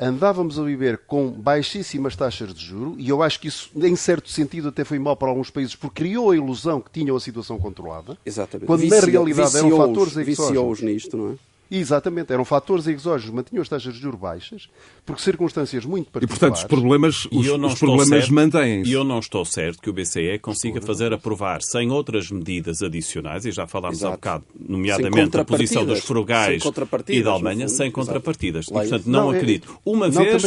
andávamos 0.00 0.58
a 0.58 0.62
viver 0.62 0.98
com 1.06 1.30
baixíssimas 1.30 2.16
taxas 2.16 2.54
de 2.54 2.64
juro 2.64 2.94
e 2.98 3.08
eu 3.08 3.22
acho 3.22 3.38
que 3.38 3.48
isso, 3.48 3.70
em 3.76 3.94
certo 3.94 4.30
sentido, 4.30 4.68
até 4.68 4.82
foi 4.84 4.98
mal 4.98 5.16
para 5.16 5.28
alguns 5.28 5.50
países 5.50 5.76
porque 5.76 6.02
criou 6.02 6.30
a 6.30 6.36
ilusão 6.36 6.80
que 6.80 6.90
tinham 6.90 7.14
a 7.14 7.20
situação 7.20 7.58
controlada. 7.58 8.16
Exatamente. 8.24 8.66
Quando 8.66 8.84
na 8.86 9.00
realidade 9.00 9.56
eram 9.58 9.76
fatores 9.76 10.16
exógenos. 10.16 10.80
nisto, 10.80 11.16
não 11.16 11.32
é? 11.32 11.49
Exatamente, 11.70 12.32
eram 12.32 12.44
fatores 12.44 12.86
exógenos, 12.86 13.34
mantinham 13.34 13.62
as 13.62 13.68
taxas 13.68 13.94
de 13.94 14.00
juros 14.00 14.18
baixas, 14.18 14.68
porque 15.06 15.22
circunstâncias 15.22 15.84
muito 15.84 16.10
particulares. 16.10 16.36
E, 16.36 16.40
portanto, 16.40 16.56
os 16.56 16.64
problemas, 16.64 17.26
os, 17.26 17.48
os 17.48 17.78
problemas 17.78 18.28
mantêm-se. 18.28 18.90
E 18.90 18.92
eu 18.92 19.04
não 19.04 19.20
estou 19.20 19.44
certo 19.44 19.80
que 19.80 19.88
o 19.88 19.92
BCE 19.92 20.38
consiga 20.40 20.80
fazer 20.80 21.12
aprovar, 21.12 21.62
sem 21.62 21.90
outras 21.90 22.30
medidas 22.30 22.82
adicionais, 22.82 23.46
e 23.46 23.52
já 23.52 23.66
falámos 23.66 23.98
Exato. 23.98 24.12
há 24.12 24.16
bocado, 24.16 24.44
nomeadamente 24.58 25.36
a 25.36 25.44
posição 25.44 25.84
dos 25.84 26.00
frugais 26.00 26.62
e 27.08 27.22
da 27.22 27.30
Alemanha, 27.30 27.68
sem 27.68 27.90
contrapartidas. 27.90 28.66
E, 28.66 28.72
portanto, 28.72 29.06
não, 29.06 29.26
não 29.26 29.32
é- 29.32 29.36
acredito. 29.36 29.78
Uma 29.84 30.08
não, 30.08 30.24
vez, 30.24 30.42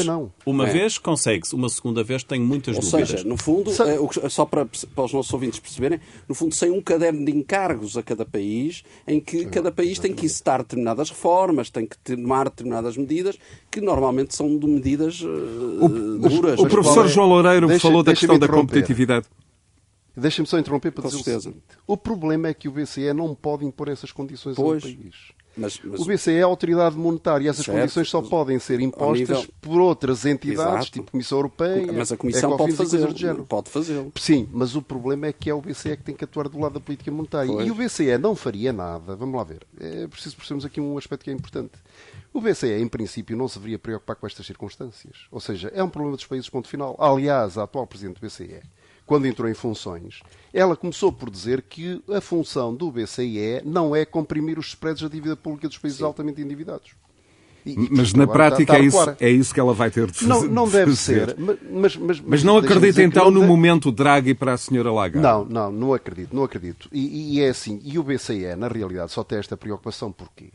uma 0.46 0.68
é. 0.68 0.74
vez 0.74 0.98
consegue-se, 0.98 1.56
uma 1.56 1.70
segunda 1.70 2.04
vez 2.04 2.24
tenho 2.24 2.46
muitas 2.46 2.76
Ou 2.76 2.82
dúvidas. 2.82 3.12
Ou 3.12 3.18
seja, 3.18 3.28
no 3.28 3.38
fundo, 3.38 3.72
é, 3.72 4.30
só 4.30 4.46
para, 4.46 4.66
para 4.66 5.04
os 5.06 5.14
nossos 5.14 5.34
ouvintes 5.34 5.60
perceberem, 5.60 6.00
no 6.28 6.36
fundo, 6.36 6.54
sem 6.54 6.70
um 6.70 6.82
caderno 6.82 7.24
de 7.24 7.32
encargos 7.32 7.98
a 7.98 8.04
cada 8.04 8.26
país, 8.26 8.84
em 9.08 9.22
que 9.22 9.46
cada 9.46 9.72
país 9.72 10.00
tem 10.00 10.14
que 10.14 10.26
incitar 10.26 10.60
determinadas 10.60 11.13
reformas, 11.14 11.70
tem 11.70 11.86
que 11.86 11.98
tomar 11.98 12.46
determinadas 12.46 12.98
medidas 12.98 13.38
que 13.72 13.80
normalmente 13.80 14.36
são 14.36 14.58
de 14.58 14.68
medidas 14.68 15.22
uh, 15.22 16.20
duras. 16.20 16.60
O, 16.60 16.68
professor 16.68 17.08
João 17.08 17.28
Loureiro 17.28 17.68
deixa, 17.68 17.88
falou 17.88 18.04
da 18.04 18.14
questão 18.14 18.38
da 18.38 18.48
competitividade. 18.48 19.26
Deixem-me 20.16 20.48
só 20.48 20.60
interromper 20.60 20.92
para 20.92 21.04
Com 21.04 21.10
dizer 21.10 21.24
certeza. 21.24 21.50
o 21.50 21.54
seguinte. 21.54 21.66
O 21.88 21.98
problema 21.98 22.48
é 22.48 22.54
que 22.54 22.68
o 22.68 22.72
BCE 22.72 23.14
não 23.14 23.34
pode 23.34 23.66
impor 23.66 23.88
essas 23.88 24.12
condições 24.12 24.56
Pois. 24.56 24.84
ao 24.84 24.90
país. 24.90 25.16
Mas, 25.56 25.80
mas 25.84 26.00
O 26.02 26.06
BCE 26.06 26.32
é 26.32 26.42
a 26.42 26.46
autoridade 26.46 26.96
monetária 26.98 27.46
e 27.46 27.48
essas 27.48 27.64
Certo. 27.66 27.78
condições 27.80 28.10
só 28.10 28.22
podem 28.22 28.58
ser 28.58 28.80
impostas 28.80 29.30
nível- 29.40 29.46
por 29.62 29.80
outras 29.80 30.26
entidades, 30.26 30.74
Exato. 30.74 30.92
tipo 30.92 31.12
Comissão 31.12 31.38
Europeia, 31.38 31.94
mas 31.94 32.12
a 32.12 32.18
Comissão 32.18 32.58
pode 32.58 32.72
Ecofins 32.74 32.74
e 32.74 32.78
coisas 32.98 33.12
fazê-lo. 33.12 33.46
Pode 33.46 33.70
fazê-lo. 33.70 34.12
Sim, 34.20 34.50
mas 34.52 34.76
o 34.76 34.82
problema 34.82 35.28
é 35.28 35.34
que 35.34 35.50
é 35.50 35.54
o 35.54 35.62
BCE 35.62 35.96
que 35.98 36.04
tem 36.04 36.16
que 36.16 36.24
atuar 36.24 36.50
do 36.50 36.60
lado 36.60 36.74
da 36.74 36.80
política 36.80 37.12
monetária. 37.12 37.52
Pois. 37.52 37.68
E 37.68 37.72
o 37.72 37.76
BCE 37.76 38.18
não 38.18 38.36
faria 38.36 38.74
nada. 38.74 39.16
Vamos 39.16 39.36
lá 39.36 39.44
ver. 39.44 39.62
É 39.80 40.08
preciso 40.08 40.36
percebermos 40.36 40.66
aqui 40.66 40.82
um 40.82 40.98
aspecto 40.98 41.24
que 41.24 41.30
é 41.30 41.34
importante. 41.34 41.74
O 42.34 42.42
BCE, 42.42 42.82
em 42.82 42.88
princípio, 42.88 43.38
não 43.38 43.48
se 43.48 43.60
deveria 43.60 43.78
preocupar 43.78 44.16
com 44.16 44.26
estas 44.26 44.46
circunstâncias. 44.48 45.28
Ou 45.32 45.40
seja, 45.40 45.72
é 45.76 45.84
um 45.84 45.90
problema 45.90 46.16
dos 46.18 46.26
países, 46.26 46.50
ponto 46.50 46.68
final. 46.68 46.96
Aliás, 47.00 47.60
a 47.60 47.64
atual 47.64 47.86
Presidente 47.86 48.20
do 48.20 48.26
BCE, 48.26 48.60
quando 49.06 49.26
entrou 49.28 49.50
em 49.50 49.54
funções, 49.54 50.22
ela 50.54 50.76
começou 50.76 51.12
por 51.12 51.30
dizer 51.30 51.62
que 51.64 52.02
a 52.12 52.22
função 52.22 52.74
do 52.74 52.92
BCE 52.92 53.62
não 53.66 53.96
é 53.96 54.06
comprimir 54.06 54.58
os 54.60 54.68
spreads 54.68 55.02
da 55.04 55.10
dívida 55.10 55.36
pública 55.36 55.68
dos 55.68 55.78
países 55.78 56.02
altamente 56.02 56.42
endividados. 56.42 56.92
E- 57.66 57.88
Mas 57.92 58.14
na 58.14 58.28
prática 58.28 58.76
é 58.76 58.82
isso, 58.82 59.16
é 59.22 59.30
isso 59.30 59.54
que 59.54 59.60
ela 59.60 59.74
vai 59.74 59.90
ter 59.90 60.08
de 60.12 60.18
fazer. 60.20 60.28
Não, 60.28 60.44
não 60.44 60.68
deve 60.70 60.96
ser. 60.98 61.34
Mas, 61.40 61.96
mas, 61.96 62.20
mas, 62.20 62.44
não 62.44 62.58
acredita 62.58 63.02
então 63.02 63.32
no 63.32 63.40
de- 63.40 63.48
momento 63.48 63.90
Draghi 63.90 64.34
para 64.34 64.52
a 64.54 64.58
senhora 64.58 64.92
Lagarde? 64.92 65.26
não, 65.26 65.46
não, 65.46 65.72
não 65.72 65.94
acredito, 65.94 66.36
não 66.36 66.44
acredito. 66.44 66.90
E, 66.92 67.36
e 67.38 67.42
é 67.42 67.48
assim, 67.50 67.80
e 67.84 67.98
o 67.98 68.04
BCE, 68.04 68.54
na 68.58 68.68
realidade, 68.68 69.12
só 69.14 69.24
tem 69.24 69.38
esta 69.40 69.56
preocupação 69.56 70.12
porquê? 70.12 70.50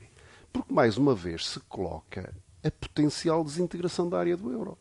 Porque, 0.52 0.70
mais 0.72 0.98
uma 0.98 1.14
vez, 1.14 1.46
se 1.48 1.60
coloca 1.60 2.30
a 2.62 2.70
potencial 2.70 3.42
desintegração 3.42 4.06
da 4.08 4.18
área 4.18 4.36
do 4.36 4.52
euro. 4.52 4.76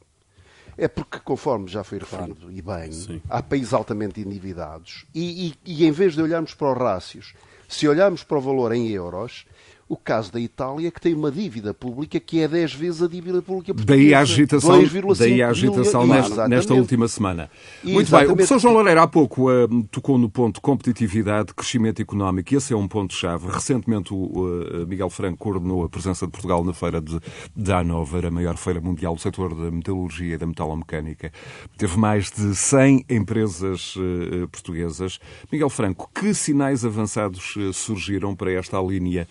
É 0.78 0.88
porque, 0.88 1.20
conforme 1.20 1.68
já 1.68 1.84
foi 1.84 1.98
referido, 2.00 2.52
e 2.52 2.62
bem, 2.62 2.92
Sim. 2.92 3.22
há 3.30 3.42
países 3.42 3.74
altamente 3.74 4.22
endividados, 4.22 5.06
e, 5.14 5.48
e- 5.48 5.56
e 5.66 5.86
em 5.86 5.92
vez 5.92 6.14
de 6.14 6.22
olharmos 6.22 6.54
para 6.54 6.72
os 6.72 6.78
rácios, 6.78 7.34
se 7.68 7.88
olharmos 7.88 8.24
para 8.24 8.38
o 8.38 8.42
valor 8.42 8.72
em 8.74 8.88
euros, 8.90 9.46
o 9.90 9.96
caso 9.96 10.32
da 10.32 10.40
Itália, 10.40 10.92
que 10.92 11.00
tem 11.00 11.14
uma 11.14 11.32
dívida 11.32 11.74
pública 11.74 12.20
que 12.20 12.42
é 12.42 12.48
10 12.48 12.74
vezes 12.74 13.02
a 13.02 13.08
dívida 13.08 13.42
pública 13.42 13.74
portuguesa. 13.74 14.04
Daí 14.04 14.14
a 14.14 14.20
agitação, 14.20 14.82
2,5 14.82 15.18
daí 15.18 15.42
a 15.42 15.50
agitação 15.50 16.06
nesta, 16.06 16.20
nesta 16.20 16.56
Exatamente. 16.56 16.72
última 16.82 17.08
semana. 17.08 17.50
Muito 17.84 17.84
bem, 17.84 17.96
o 17.96 18.02
Exatamente. 18.02 18.28
professor 18.36 18.60
João 18.60 18.74
Loureiro 18.74 19.02
há 19.02 19.08
pouco 19.08 19.50
eh, 19.50 19.68
tocou 19.90 20.18
no 20.18 20.30
ponto 20.30 20.60
competitividade, 20.60 21.54
crescimento 21.54 22.02
económico, 22.02 22.54
e 22.54 22.58
esse 22.58 22.74
é 22.74 22.76
um 22.76 22.88
ponto-chave. 22.88 23.48
Recentemente 23.50 24.14
o 24.14 24.62
eh, 24.62 24.86
Miguel 24.86 25.10
Franco 25.10 25.38
coordenou 25.38 25.86
a 25.86 25.90
presença 25.90 26.26
de 26.26 26.32
Portugal 26.34 26.66
na 26.66 26.74
feira 26.74 27.00
de, 27.00 27.18
de 27.56 27.72
Hannover, 27.72 28.26
a 28.26 28.32
maior 28.32 28.58
feira 28.58 28.82
mundial 28.82 29.16
do 29.16 29.22
setor 29.22 29.56
da 29.56 29.72
metalurgia 29.72 30.36
e 30.36 30.38
da 30.38 30.46
metalomecânica. 30.46 31.32
Teve 31.78 31.98
mais 31.98 32.30
de 32.30 32.54
100 32.54 33.06
empresas 33.10 33.96
eh, 33.98 34.48
portuguesas. 34.52 35.18
Miguel 35.50 35.70
Franco, 35.70 36.10
que 36.14 36.34
sinais 36.34 36.84
avançados 36.84 37.56
surgiram 37.74 38.36
para 38.36 38.52
esta 38.52 38.82
linha 38.82 39.26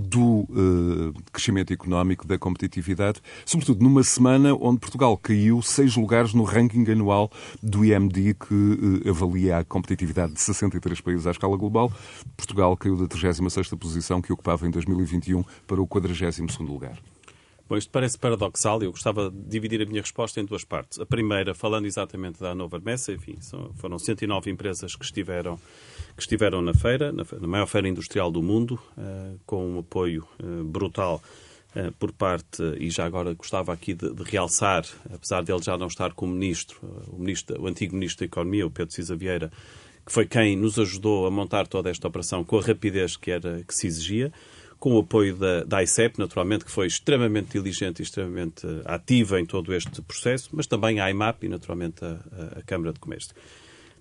do 0.00 0.46
eh, 0.50 1.20
crescimento 1.32 1.72
económico, 1.72 2.26
da 2.26 2.38
competitividade, 2.38 3.20
sobretudo 3.44 3.82
numa 3.82 4.02
semana 4.02 4.54
onde 4.54 4.80
Portugal 4.80 5.16
caiu 5.16 5.60
seis 5.62 5.96
lugares 5.96 6.32
no 6.32 6.44
ranking 6.44 6.90
anual 6.90 7.30
do 7.62 7.84
IMD 7.84 8.34
que 8.34 9.04
eh, 9.04 9.10
avalia 9.10 9.58
a 9.58 9.64
competitividade 9.64 10.32
de 10.32 10.40
63 10.40 11.00
países 11.00 11.26
à 11.26 11.30
escala 11.30 11.56
global. 11.56 11.92
Portugal 12.36 12.76
caiu 12.76 12.96
da 12.96 13.06
36ª 13.06 13.76
posição 13.76 14.22
que 14.22 14.32
ocupava 14.32 14.66
em 14.66 14.70
2021 14.70 15.44
para 15.66 15.80
o 15.80 15.86
42º 15.86 16.66
lugar. 16.66 16.98
Bom, 17.70 17.76
isto 17.76 17.92
parece 17.92 18.18
paradoxal 18.18 18.82
e 18.82 18.86
eu 18.86 18.90
gostava 18.90 19.30
de 19.30 19.48
dividir 19.48 19.80
a 19.80 19.86
minha 19.86 20.00
resposta 20.00 20.40
em 20.40 20.44
duas 20.44 20.64
partes. 20.64 20.98
A 20.98 21.06
primeira, 21.06 21.54
falando 21.54 21.86
exatamente 21.86 22.40
da 22.40 22.50
Hannover 22.50 22.82
Messe, 22.84 23.12
enfim, 23.12 23.36
foram 23.76 23.96
109 23.96 24.50
empresas 24.50 24.96
que 24.96 25.04
estiveram, 25.04 25.56
que 26.16 26.20
estiveram 26.20 26.60
na 26.60 26.74
feira, 26.74 27.12
na, 27.12 27.24
maior 27.46 27.66
feira 27.66 27.86
industrial 27.86 28.28
do 28.28 28.42
mundo, 28.42 28.76
eh, 28.98 29.34
com 29.46 29.74
um 29.74 29.78
apoio 29.78 30.26
eh, 30.40 30.64
brutal 30.64 31.22
eh, 31.76 31.92
por 31.96 32.10
parte, 32.10 32.60
e 32.80 32.90
já 32.90 33.06
agora 33.06 33.32
gostava 33.34 33.72
aqui 33.72 33.94
de, 33.94 34.12
de 34.14 34.24
realçar, 34.24 34.84
apesar 35.14 35.44
dele 35.44 35.62
já 35.62 35.78
não 35.78 35.86
estar 35.86 36.12
como 36.12 36.32
ministro, 36.32 36.76
o, 37.06 37.20
ministro, 37.20 37.62
o 37.62 37.68
antigo 37.68 37.94
ministro 37.94 38.18
da 38.18 38.26
Economia, 38.26 38.66
o 38.66 38.70
Pedro 38.72 38.92
Cisa 38.92 39.14
Vieira, 39.14 39.48
que 40.04 40.10
foi 40.10 40.26
quem 40.26 40.56
nos 40.56 40.76
ajudou 40.76 41.24
a 41.24 41.30
montar 41.30 41.68
toda 41.68 41.88
esta 41.88 42.08
operação 42.08 42.42
com 42.42 42.58
a 42.58 42.62
rapidez 42.62 43.16
que, 43.16 43.30
era, 43.30 43.62
que 43.62 43.72
se 43.72 43.86
exigia, 43.86 44.32
com 44.80 44.94
o 44.94 44.98
apoio 45.00 45.36
da, 45.36 45.62
da 45.62 45.82
ICEP, 45.82 46.18
naturalmente, 46.18 46.64
que 46.64 46.70
foi 46.70 46.86
extremamente 46.86 47.52
diligente 47.52 48.00
e 48.00 48.02
extremamente 48.02 48.66
eh, 48.66 48.82
ativa 48.86 49.38
em 49.38 49.44
todo 49.46 49.72
este 49.74 50.00
processo, 50.02 50.48
mas 50.52 50.66
também 50.66 50.98
a 51.00 51.08
IMAP 51.10 51.44
e, 51.44 51.48
naturalmente, 51.48 52.02
a, 52.04 52.08
a- 52.08 52.58
a 52.58 52.62
Câmara 52.62 52.92
de 52.92 52.98
Comércio. 52.98 53.34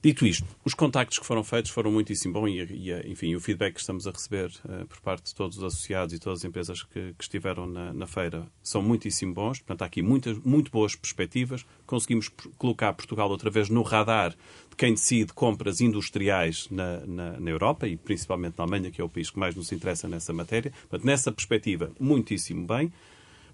Dito 0.01 0.25
isto, 0.25 0.47
os 0.63 0.73
contactos 0.73 1.19
que 1.19 1.25
foram 1.25 1.43
feitos 1.43 1.71
foram 1.71 1.91
muitíssimo 1.91 2.33
bons 2.33 2.51
e, 2.51 2.89
e, 2.89 3.11
enfim, 3.11 3.35
o 3.35 3.39
feedback 3.41 3.73
que 3.73 3.81
estamos 3.81 4.07
a 4.07 4.11
receber 4.11 4.49
eh, 4.69 4.85
por 4.85 5.01
parte 5.01 5.25
de 5.25 5.35
todos 5.35 5.57
os 5.57 5.63
associados 5.63 6.13
e 6.13 6.19
todas 6.19 6.39
as 6.39 6.45
empresas 6.45 6.83
que, 6.83 7.13
que 7.17 7.23
estiveram 7.23 7.67
na, 7.67 7.91
na 7.93 8.07
feira 8.07 8.47
são 8.63 8.81
muitíssimo 8.81 9.33
bons. 9.33 9.59
Portanto, 9.59 9.81
há 9.81 9.85
aqui 9.85 10.01
muitas, 10.01 10.37
muito 10.39 10.71
boas 10.71 10.95
perspectivas. 10.95 11.65
Conseguimos 11.85 12.29
colocar 12.57 12.93
Portugal 12.93 13.29
outra 13.29 13.49
vez 13.49 13.67
no 13.67 13.81
radar 13.81 14.31
de 14.69 14.75
quem 14.77 14.93
decide 14.93 15.33
compras 15.33 15.81
industriais 15.81 16.69
na, 16.71 17.05
na, 17.05 17.39
na 17.39 17.51
Europa 17.51 17.85
e 17.85 17.97
principalmente 17.97 18.57
na 18.57 18.63
Alemanha, 18.63 18.91
que 18.91 19.01
é 19.01 19.03
o 19.03 19.09
país 19.09 19.29
que 19.29 19.37
mais 19.37 19.53
nos 19.53 19.69
interessa 19.73 20.07
nessa 20.07 20.31
matéria. 20.31 20.71
Portanto, 20.87 21.05
nessa 21.05 21.29
perspectiva, 21.29 21.91
muitíssimo 21.99 22.65
bem. 22.65 22.89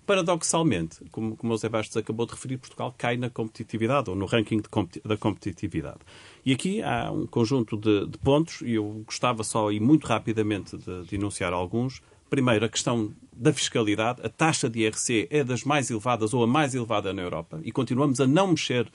Paradoxalmente, 0.05 1.03
como, 1.11 1.35
como 1.35 1.53
o 1.53 1.55
José 1.55 1.69
Bastos 1.69 1.97
acabou 1.97 2.25
de 2.25 2.33
referir, 2.33 2.57
Portugal 2.57 2.93
cai 2.97 3.17
na 3.17 3.29
competitividade 3.29 4.09
ou 4.09 4.15
no 4.15 4.25
ranking 4.25 4.61
competi- 4.69 5.01
da 5.05 5.17
competitividade. 5.17 5.99
E 6.45 6.53
aqui 6.53 6.81
há 6.81 7.11
um 7.11 7.25
conjunto 7.25 7.75
de, 7.75 8.05
de 8.05 8.17
pontos 8.19 8.61
e 8.61 8.73
eu 8.73 9.03
gostava 9.05 9.43
só 9.43 9.71
e 9.71 9.79
muito 9.79 10.05
rapidamente 10.05 10.77
de, 10.77 11.03
de 11.05 11.15
enunciar 11.15 11.53
alguns. 11.53 12.01
Primeiro, 12.29 12.65
a 12.65 12.69
questão 12.69 13.13
da 13.31 13.51
fiscalidade. 13.51 14.21
A 14.23 14.29
taxa 14.29 14.69
de 14.69 14.81
IRC 14.81 15.27
é 15.29 15.43
das 15.43 15.63
mais 15.63 15.89
elevadas 15.89 16.33
ou 16.33 16.43
a 16.43 16.47
mais 16.47 16.73
elevada 16.75 17.13
na 17.13 17.21
Europa 17.21 17.59
e 17.63 17.71
continuamos 17.71 18.19
a 18.21 18.27
não 18.27 18.47
mexer 18.47 18.87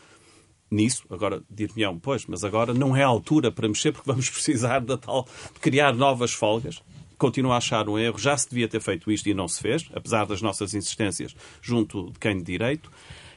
nisso. 0.70 1.04
Agora, 1.10 1.42
dir-me-ão, 1.50 1.98
pois, 1.98 2.26
mas 2.26 2.44
agora 2.44 2.72
não 2.72 2.94
é 2.96 3.02
a 3.02 3.06
altura 3.08 3.50
para 3.50 3.68
mexer 3.68 3.92
porque 3.92 4.08
vamos 4.10 4.30
precisar 4.30 4.80
da 4.80 4.96
tal, 4.96 5.26
de 5.54 5.60
criar 5.60 5.94
novas 5.94 6.32
folgas. 6.32 6.82
Continuo 7.20 7.52
a 7.52 7.58
achar 7.58 7.86
um 7.86 7.98
erro. 7.98 8.18
Já 8.18 8.34
se 8.34 8.48
devia 8.48 8.66
ter 8.66 8.80
feito 8.80 9.12
isto 9.12 9.28
e 9.28 9.34
não 9.34 9.46
se 9.46 9.60
fez, 9.60 9.90
apesar 9.94 10.24
das 10.24 10.40
nossas 10.40 10.72
insistências 10.72 11.36
junto 11.60 12.10
de 12.10 12.18
quem 12.18 12.38
de 12.38 12.44
direito. 12.44 12.90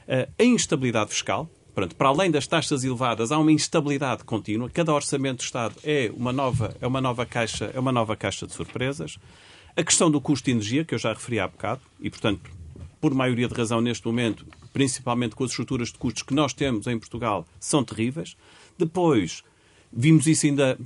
Eh, 0.08 0.26
A 0.38 0.42
instabilidade 0.42 1.10
fiscal. 1.10 1.46
Pronto, 1.74 1.94
para 1.94 2.08
além 2.08 2.30
das 2.30 2.46
taxas 2.46 2.82
elevadas, 2.82 3.30
há 3.30 3.38
uma 3.38 3.52
instabilidade 3.52 4.24
contínua. 4.24 4.70
Cada 4.70 4.94
orçamento 4.94 5.38
do 5.38 5.42
Estado 5.42 5.74
é 5.84 6.10
uma 6.16 6.32
nova, 6.32 6.74
é 6.80 6.86
uma 6.86 7.00
nova 7.00 7.26
caixa, 7.26 7.70
é 7.74 7.78
uma 7.78 7.92
nova 7.92 8.16
caixa 8.16 8.46
de 8.46 8.54
surpresas. 8.54 9.18
A 9.76 9.82
questão 9.82 10.10
do 10.10 10.18
custo 10.18 10.46
de 10.46 10.52
energia, 10.52 10.82
que 10.82 10.94
eu 10.94 10.98
já 10.98 11.12
referi 11.12 11.38
há 11.38 11.46
bocado, 11.46 11.82
e 12.00 12.08
portanto 12.08 12.40
por 13.02 13.12
maioria 13.12 13.46
de 13.46 13.54
razão 13.54 13.82
neste 13.82 14.06
momento, 14.06 14.46
principalmente 14.72 15.36
com 15.36 15.44
as 15.44 15.50
estruturas 15.50 15.88
de 15.92 15.98
custos 15.98 16.22
que 16.22 16.32
nós 16.32 16.54
temos 16.54 16.86
em 16.86 16.98
Portugal, 16.98 17.46
são 17.60 17.84
terríveis. 17.84 18.34
Depois, 18.78 19.44
vimos 19.92 20.26
isso 20.26 20.46
ainda 20.46 20.78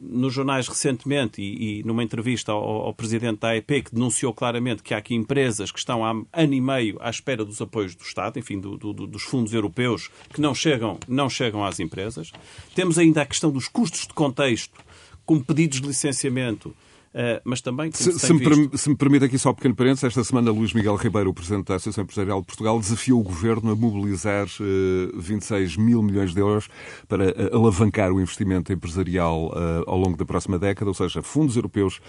nos 0.00 0.32
jornais 0.32 0.66
recentemente 0.66 1.42
e, 1.42 1.80
e 1.80 1.82
numa 1.82 2.02
entrevista 2.02 2.52
ao, 2.52 2.62
ao 2.86 2.94
presidente 2.94 3.40
da 3.40 3.48
AEP, 3.50 3.82
que 3.82 3.94
denunciou 3.94 4.32
claramente 4.32 4.82
que 4.82 4.94
há 4.94 4.98
aqui 4.98 5.14
empresas 5.14 5.70
que 5.70 5.78
estão 5.78 6.04
há 6.04 6.10
ano 6.32 6.54
e 6.54 6.60
meio 6.60 6.96
à 7.00 7.10
espera 7.10 7.44
dos 7.44 7.60
apoios 7.60 7.94
do 7.94 8.02
Estado, 8.02 8.38
enfim, 8.38 8.58
do- 8.58 8.78
do- 8.78 8.92
do- 8.94 9.06
dos 9.06 9.22
fundos 9.22 9.52
europeus, 9.52 10.08
que 10.32 10.40
não 10.40 10.54
chegam, 10.54 10.98
não 11.06 11.28
chegam 11.28 11.64
às 11.64 11.78
empresas. 11.80 12.32
Temos 12.74 12.98
ainda 12.98 13.22
a 13.22 13.26
questão 13.26 13.50
dos 13.50 13.68
custos 13.68 14.06
de 14.06 14.14
contexto, 14.14 14.80
com 15.26 15.38
pedidos 15.38 15.80
de 15.80 15.86
licenciamento, 15.88 16.74
eh, 17.14 17.40
mas 17.44 17.60
também, 17.60 17.90
como 17.90 18.02
Se, 18.02 18.12
se 18.12 18.18
se 18.20 18.26
tem 18.28 18.36
me, 18.38 18.44
visto- 18.44 18.78
se 18.78 18.88
me 18.88 18.96
permite 18.96 19.24
aqui 19.24 19.38
só 19.38 19.50
um 19.50 19.54
pequeno 19.54 19.74
parênteses, 19.74 20.04
esta 20.04 20.22
semana 20.24 20.50
Luís 20.50 20.72
Miguel 20.72 20.94
Ribeiro, 20.96 21.30
o 21.30 21.34
Presidente 21.34 21.66
da 21.66 21.74
Associação 21.76 22.04
Empresarial 22.04 22.40
de 22.40 22.46
Portugal, 22.46 22.78
desafiou 22.78 23.20
o 23.20 23.24
Governo 23.24 23.72
a 23.72 23.76
mobilizar 23.76 24.46
eh, 24.60 25.10
26 25.16 25.76
mil 25.76 26.02
milhões 26.02 26.32
de 26.34 26.40
euros 26.40 26.68
para 27.08 27.30
eh, 27.30 27.50
alavancar 27.52 28.12
o 28.12 28.20
investimento 28.20 28.72
empresarial 28.72 29.52
ao 29.86 29.98
longo 29.98 30.16
da 30.16 30.24
próxima 30.24 30.58
década, 30.58 30.88
ou 30.90 30.94
seja, 30.94 31.22
fundos 31.22 31.56
europeus 31.56 32.00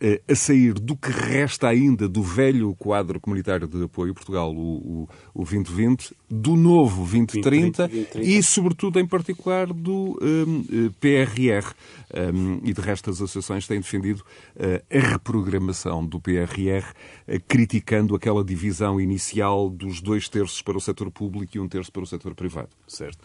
eh, 0.00 0.20
a 0.28 0.34
sair 0.34 0.74
do 0.74 0.96
que 0.96 1.10
resta 1.10 1.68
ainda 1.68 2.08
do 2.08 2.22
velho 2.22 2.74
quadro 2.78 3.20
comunitário 3.20 3.66
de 3.66 3.82
apoio, 3.84 4.14
Portugal, 4.14 4.54
o, 4.54 5.04
o, 5.04 5.08
o 5.34 5.44
2020, 5.44 6.14
do 6.30 6.54
novo 6.56 6.98
2030 7.04 7.88
2030. 7.88 8.20
e, 8.20 8.42
sobretudo, 8.42 8.98
em 9.00 9.06
particular, 9.06 9.66
do 9.72 10.18
eh, 10.22 10.90
PRR. 11.00 11.72
Um, 12.10 12.60
e 12.64 12.72
de 12.72 12.80
resto 12.80 13.10
as 13.10 13.16
associações 13.16 13.66
têm 13.66 13.80
defendido 13.80 14.20
uh, 14.20 14.27
a 14.90 14.98
reprogramação 14.98 16.04
do 16.04 16.20
PRR, 16.20 16.84
uh, 17.26 17.40
criticando 17.46 18.14
aquela 18.14 18.44
divisão 18.44 19.00
inicial 19.00 19.68
dos 19.68 20.00
dois 20.00 20.28
terços 20.28 20.62
para 20.62 20.76
o 20.76 20.80
setor 20.80 21.10
público 21.10 21.56
e 21.56 21.60
um 21.60 21.68
terço 21.68 21.92
para 21.92 22.02
o 22.02 22.06
setor 22.06 22.34
privado. 22.34 22.70
Certo. 22.86 23.24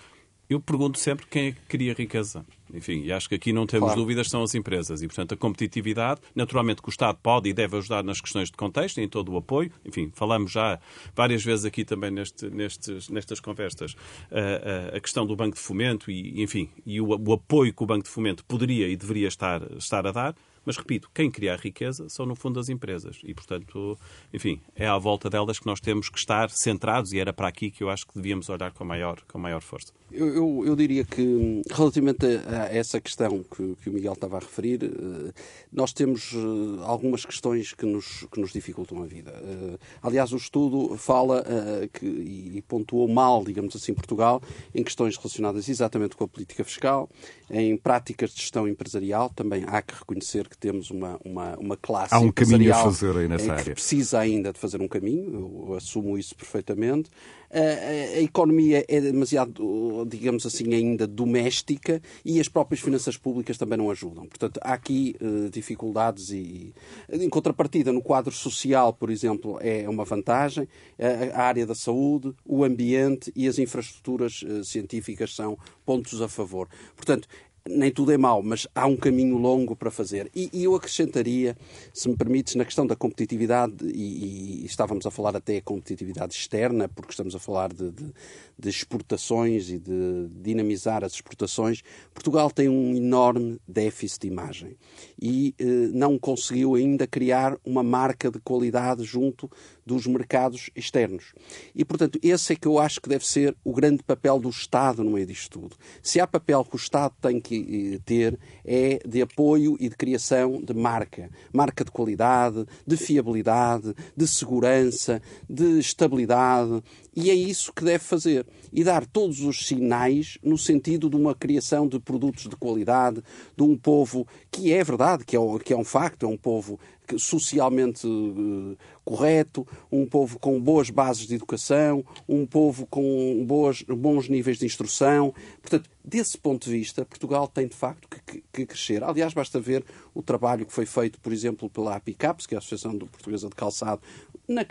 Eu 0.49 0.59
pergunto 0.59 0.99
sempre 0.99 1.25
quem 1.25 1.47
é 1.47 1.51
que 1.53 1.61
cria 1.67 1.93
riqueza. 1.93 2.45
Enfim, 2.73 3.03
e 3.03 3.11
acho 3.11 3.29
que 3.29 3.35
aqui 3.35 3.53
não 3.53 3.65
temos 3.65 3.87
claro. 3.87 4.01
dúvidas, 4.01 4.29
são 4.29 4.43
as 4.43 4.53
empresas. 4.53 5.01
E, 5.01 5.07
portanto, 5.07 5.33
a 5.33 5.37
competitividade, 5.37 6.21
naturalmente 6.35 6.81
que 6.81 6.89
o 6.89 6.91
Estado 6.91 7.17
pode 7.23 7.49
e 7.49 7.53
deve 7.53 7.77
ajudar 7.77 8.03
nas 8.03 8.19
questões 8.19 8.49
de 8.51 8.57
contexto, 8.57 8.99
em 8.99 9.07
todo 9.07 9.31
o 9.31 9.37
apoio. 9.37 9.71
Enfim, 9.85 10.11
falamos 10.13 10.51
já 10.51 10.79
várias 11.15 11.43
vezes 11.43 11.65
aqui 11.65 11.85
também 11.85 12.11
neste, 12.11 12.49
nestes, 12.49 13.09
nestas 13.09 13.39
conversas 13.39 13.95
a, 14.31 14.93
a, 14.93 14.97
a, 14.97 14.99
questão 14.99 15.25
do 15.25 15.35
Banco 15.35 15.55
de 15.55 15.61
Fomento 15.61 16.11
e, 16.11 16.41
enfim, 16.41 16.69
e 16.85 16.99
o, 16.99 17.07
o 17.07 17.33
apoio 17.33 17.73
que 17.73 17.83
o 17.83 17.85
Banco 17.85 18.03
de 18.03 18.09
Fomento 18.09 18.43
poderia 18.45 18.87
e 18.87 18.95
deveria 18.95 19.27
estar, 19.27 19.61
estar 19.77 20.05
a 20.05 20.11
dar. 20.11 20.35
Mas, 20.65 20.77
repito, 20.77 21.09
quem 21.13 21.29
cria 21.29 21.53
a 21.53 21.57
riqueza 21.57 22.07
são, 22.09 22.25
no 22.25 22.35
fundo, 22.35 22.59
as 22.59 22.69
empresas. 22.69 23.19
E, 23.23 23.33
portanto, 23.33 23.97
enfim, 24.33 24.61
é 24.75 24.87
à 24.87 24.97
volta 24.97 25.29
delas 25.29 25.59
que 25.59 25.65
nós 25.65 25.79
temos 25.79 26.09
que 26.09 26.17
estar 26.17 26.49
centrados 26.49 27.13
e 27.13 27.19
era 27.19 27.33
para 27.33 27.47
aqui 27.47 27.69
que 27.69 27.83
eu 27.83 27.89
acho 27.89 28.05
que 28.07 28.15
devíamos 28.15 28.49
olhar 28.49 28.71
com 28.71 28.85
maior, 28.85 29.21
com 29.27 29.37
maior 29.37 29.61
força. 29.61 29.93
Eu, 30.13 30.27
eu, 30.27 30.63
eu 30.67 30.75
diria 30.75 31.03
que, 31.03 31.63
relativamente 31.71 32.23
a, 32.25 32.65
essa 32.65 33.01
questão 33.01 33.43
que, 33.43 33.75
que, 33.81 33.89
o 33.89 33.93
Miguel 33.93 34.13
estava 34.13 34.37
a 34.37 34.39
referir, 34.39 34.83
eh, 34.83 35.33
nós 35.71 35.91
temos 35.91 36.33
eh, 36.33 36.83
algumas 36.83 37.25
questões 37.25 37.73
que 37.73 37.83
nos, 37.83 38.27
que 38.31 38.39
nos 38.39 38.53
dificultam 38.53 39.01
a 39.01 39.07
vida. 39.07 39.31
Eh, 39.31 39.79
aliás, 40.03 40.31
o 40.31 40.37
estudo 40.37 40.95
fala 40.97 41.43
que, 41.91 42.05
e 42.05 42.61
pontuou 42.67 43.07
mal, 43.07 43.43
digamos 43.43 43.75
assim, 43.75 43.91
Portugal, 43.91 44.39
em 44.75 44.83
questões 44.83 45.17
relacionadas 45.17 45.67
exatamente 45.67 46.15
com 46.15 46.25
a 46.25 46.27
política 46.27 46.63
fiscal, 46.63 47.09
em 47.49 47.75
práticas 47.75 48.31
de 48.31 48.41
gestão 48.41 48.67
empresarial. 48.67 49.31
Também 49.31 49.63
há 49.65 49.81
que 49.81 49.95
reconhecer 49.95 50.47
que 50.53 50.57
temos 50.59 50.89
uma, 50.91 51.19
uma, 51.25 51.57
uma 51.57 51.75
classe 51.75 52.13
há 52.13 52.19
um 52.19 52.31
caminho 52.31 52.73
a 52.73 52.83
fazer 52.83 53.17
aí 53.17 53.27
nessa 53.27 53.51
área. 53.51 53.63
que 53.63 53.71
precisa 53.71 54.19
ainda 54.19 54.53
de 54.53 54.59
fazer 54.59 54.81
um 54.81 54.87
caminho, 54.87 55.67
eu 55.67 55.75
assumo 55.75 56.17
isso 56.17 56.35
perfeitamente 56.35 57.09
a, 57.53 58.17
a, 58.17 58.21
economia 58.21 58.83
é 58.87 58.99
demasiado, 58.99 60.05
digamos 60.07 60.43
assim, 60.45 60.73
ainda 60.73 61.05
doméstica 61.05 62.01
e 62.25 62.39
as 62.39 62.47
próprias 62.47 62.81
finanças 62.81 63.15
públicas 63.15 63.57
também 63.57 63.77
não 63.77 63.91
ajudam. 63.91 64.25
Portanto, 64.25 64.59
há 64.63 64.73
aqui 64.73 65.15
uh, 65.21 65.49
dificuldades 65.51 66.31
e, 66.31 66.73
em 67.11 67.29
contrapartida, 67.29 67.93
no 67.93 68.01
quadro 68.01 68.33
social, 68.33 68.91
por 68.91 69.11
exemplo, 69.11 69.59
é 69.61 69.87
uma 69.87 70.03
vantagem. 70.03 70.67
A, 70.99 71.39
a 71.39 71.43
área 71.43 71.65
da 71.65 71.75
saúde, 71.75 72.33
o 72.43 72.63
ambiente 72.63 73.31
e 73.35 73.47
as 73.47 73.59
infraestruturas 73.59 74.41
uh, 74.41 74.63
científicas 74.63 75.35
são 75.35 75.57
pontos 75.85 76.21
a 76.21 76.27
favor. 76.27 76.67
Portanto, 76.95 77.27
nem 77.67 77.89
tudo 77.91 78.11
é 78.11 78.17
mau, 78.17 78.43
mas 78.43 78.67
há 78.75 78.85
um 78.85 78.97
caminho 78.97 79.37
longo 79.37 79.73
para 79.75 79.89
fazer. 79.89 80.29
E, 80.35 80.49
e 80.51 80.65
eu 80.65 80.75
acrescentaria, 80.75 81.55
se 81.93 82.09
me 82.09 82.17
permites, 82.17 82.55
na 82.55 82.65
questão 82.65 82.85
da 82.85 82.95
competitividade, 82.95 83.85
e, 83.85 84.63
e, 84.63 84.65
estávamos 84.65 85.05
a 85.05 85.11
falar 85.11 85.35
até 85.35 85.57
a 85.57 85.61
competitividade 85.61 86.33
externa, 86.33 86.89
porque 86.89 87.11
estamos 87.11 87.35
a 87.35 87.39
falar 87.39 87.71
de, 87.71 87.89
de, 87.91 88.13
de, 88.59 88.69
exportações 88.69 89.69
e 89.69 89.79
de 89.79 90.27
dinamizar 90.41 91.05
as 91.05 91.13
exportações, 91.13 91.81
Portugal 92.13 92.51
tem 92.51 92.67
um 92.67 92.95
enorme 92.95 93.57
déficit 93.65 94.21
de 94.21 94.27
imagem 94.27 94.77
e 95.21 95.55
eh, 95.57 95.63
não 95.93 96.19
conseguiu 96.19 96.75
ainda 96.75 97.07
criar 97.07 97.57
uma 97.65 97.83
marca 97.83 98.29
de 98.29 98.39
qualidade 98.39 99.03
junto 99.03 99.49
dos 99.85 100.07
mercados 100.07 100.69
externos. 100.75 101.33
E, 101.75 101.83
portanto, 101.83 102.19
esse 102.21 102.53
é 102.53 102.55
que 102.55 102.67
eu 102.67 102.79
acho 102.79 103.01
que 103.01 103.09
deve 103.09 103.25
ser 103.25 103.55
o 103.63 103.73
grande 103.73 104.03
papel 104.03 104.39
do 104.39 104.49
Estado 104.49 105.03
no 105.03 105.11
meio 105.11 105.25
disto 105.25 105.59
tudo. 105.59 105.75
Se 106.01 106.19
há 106.19 106.27
papel 106.27 106.63
que 106.63 106.75
o 106.75 106.77
Estado 106.77 107.13
tem 107.21 107.39
que 107.39 107.95
eh, 107.95 107.99
ter, 108.05 108.39
é 108.65 108.99
de 109.05 109.21
apoio 109.21 109.77
e 109.79 109.89
de 109.89 109.95
criação 109.95 110.61
de 110.61 110.73
marca. 110.73 111.29
Marca 111.51 111.83
de 111.83 111.91
qualidade, 111.91 112.65
de 112.85 112.97
fiabilidade, 112.97 113.93
de 114.15 114.27
segurança, 114.27 115.21
de 115.49 115.79
estabilidade. 115.79 116.81
E 117.15 117.29
é 117.29 117.33
isso 117.33 117.71
que 117.71 117.83
deve 117.83 118.03
fazer. 118.03 118.45
E 118.71 118.83
dar 118.83 119.05
todos 119.05 119.41
os 119.41 119.67
sinais 119.67 120.37
no 120.43 120.57
sentido 120.57 121.09
de 121.09 121.15
uma 121.15 121.35
criação 121.35 121.87
de 121.87 121.99
produtos 121.99 122.49
de 122.49 122.55
qualidade, 122.55 123.23
de 123.55 123.63
um 123.63 123.77
povo 123.77 124.27
que 124.51 124.73
é 124.73 124.83
verdade, 124.83 125.23
que 125.23 125.35
é, 125.35 125.39
que 125.63 125.73
é 125.73 125.77
um 125.77 125.83
facto, 125.83 126.25
é 126.25 126.29
um 126.29 126.37
povo 126.37 126.79
socialmente 127.17 128.07
uh, 128.07 128.77
correto, 129.03 129.67
um 129.91 130.05
povo 130.05 130.39
com 130.39 130.59
boas 130.59 130.89
bases 130.89 131.27
de 131.27 131.35
educação, 131.35 132.03
um 132.27 132.45
povo 132.45 132.87
com 132.87 133.43
boas, 133.45 133.83
bons 133.83 134.29
níveis 134.29 134.57
de 134.57 134.65
instrução. 134.65 135.33
Portanto, 135.61 135.89
desse 136.03 136.37
ponto 136.37 136.65
de 136.65 136.71
vista, 136.71 137.05
Portugal 137.05 137.47
tem 137.47 137.67
de 137.67 137.75
facto 137.75 138.07
que, 138.25 138.43
que 138.51 138.65
crescer. 138.65 139.03
Aliás, 139.03 139.33
basta 139.33 139.59
ver 139.59 139.85
o 140.13 140.21
trabalho 140.21 140.65
que 140.65 140.73
foi 140.73 140.85
feito, 140.85 141.19
por 141.19 141.31
exemplo, 141.31 141.69
pela 141.69 141.95
APICAPS, 141.95 142.45
que 142.45 142.53
é 142.53 142.57
a 142.57 142.59
Associação 142.59 142.97
Portuguesa 142.97 143.47
de 143.47 143.55
Calçado, 143.55 144.01
na, 144.47 144.65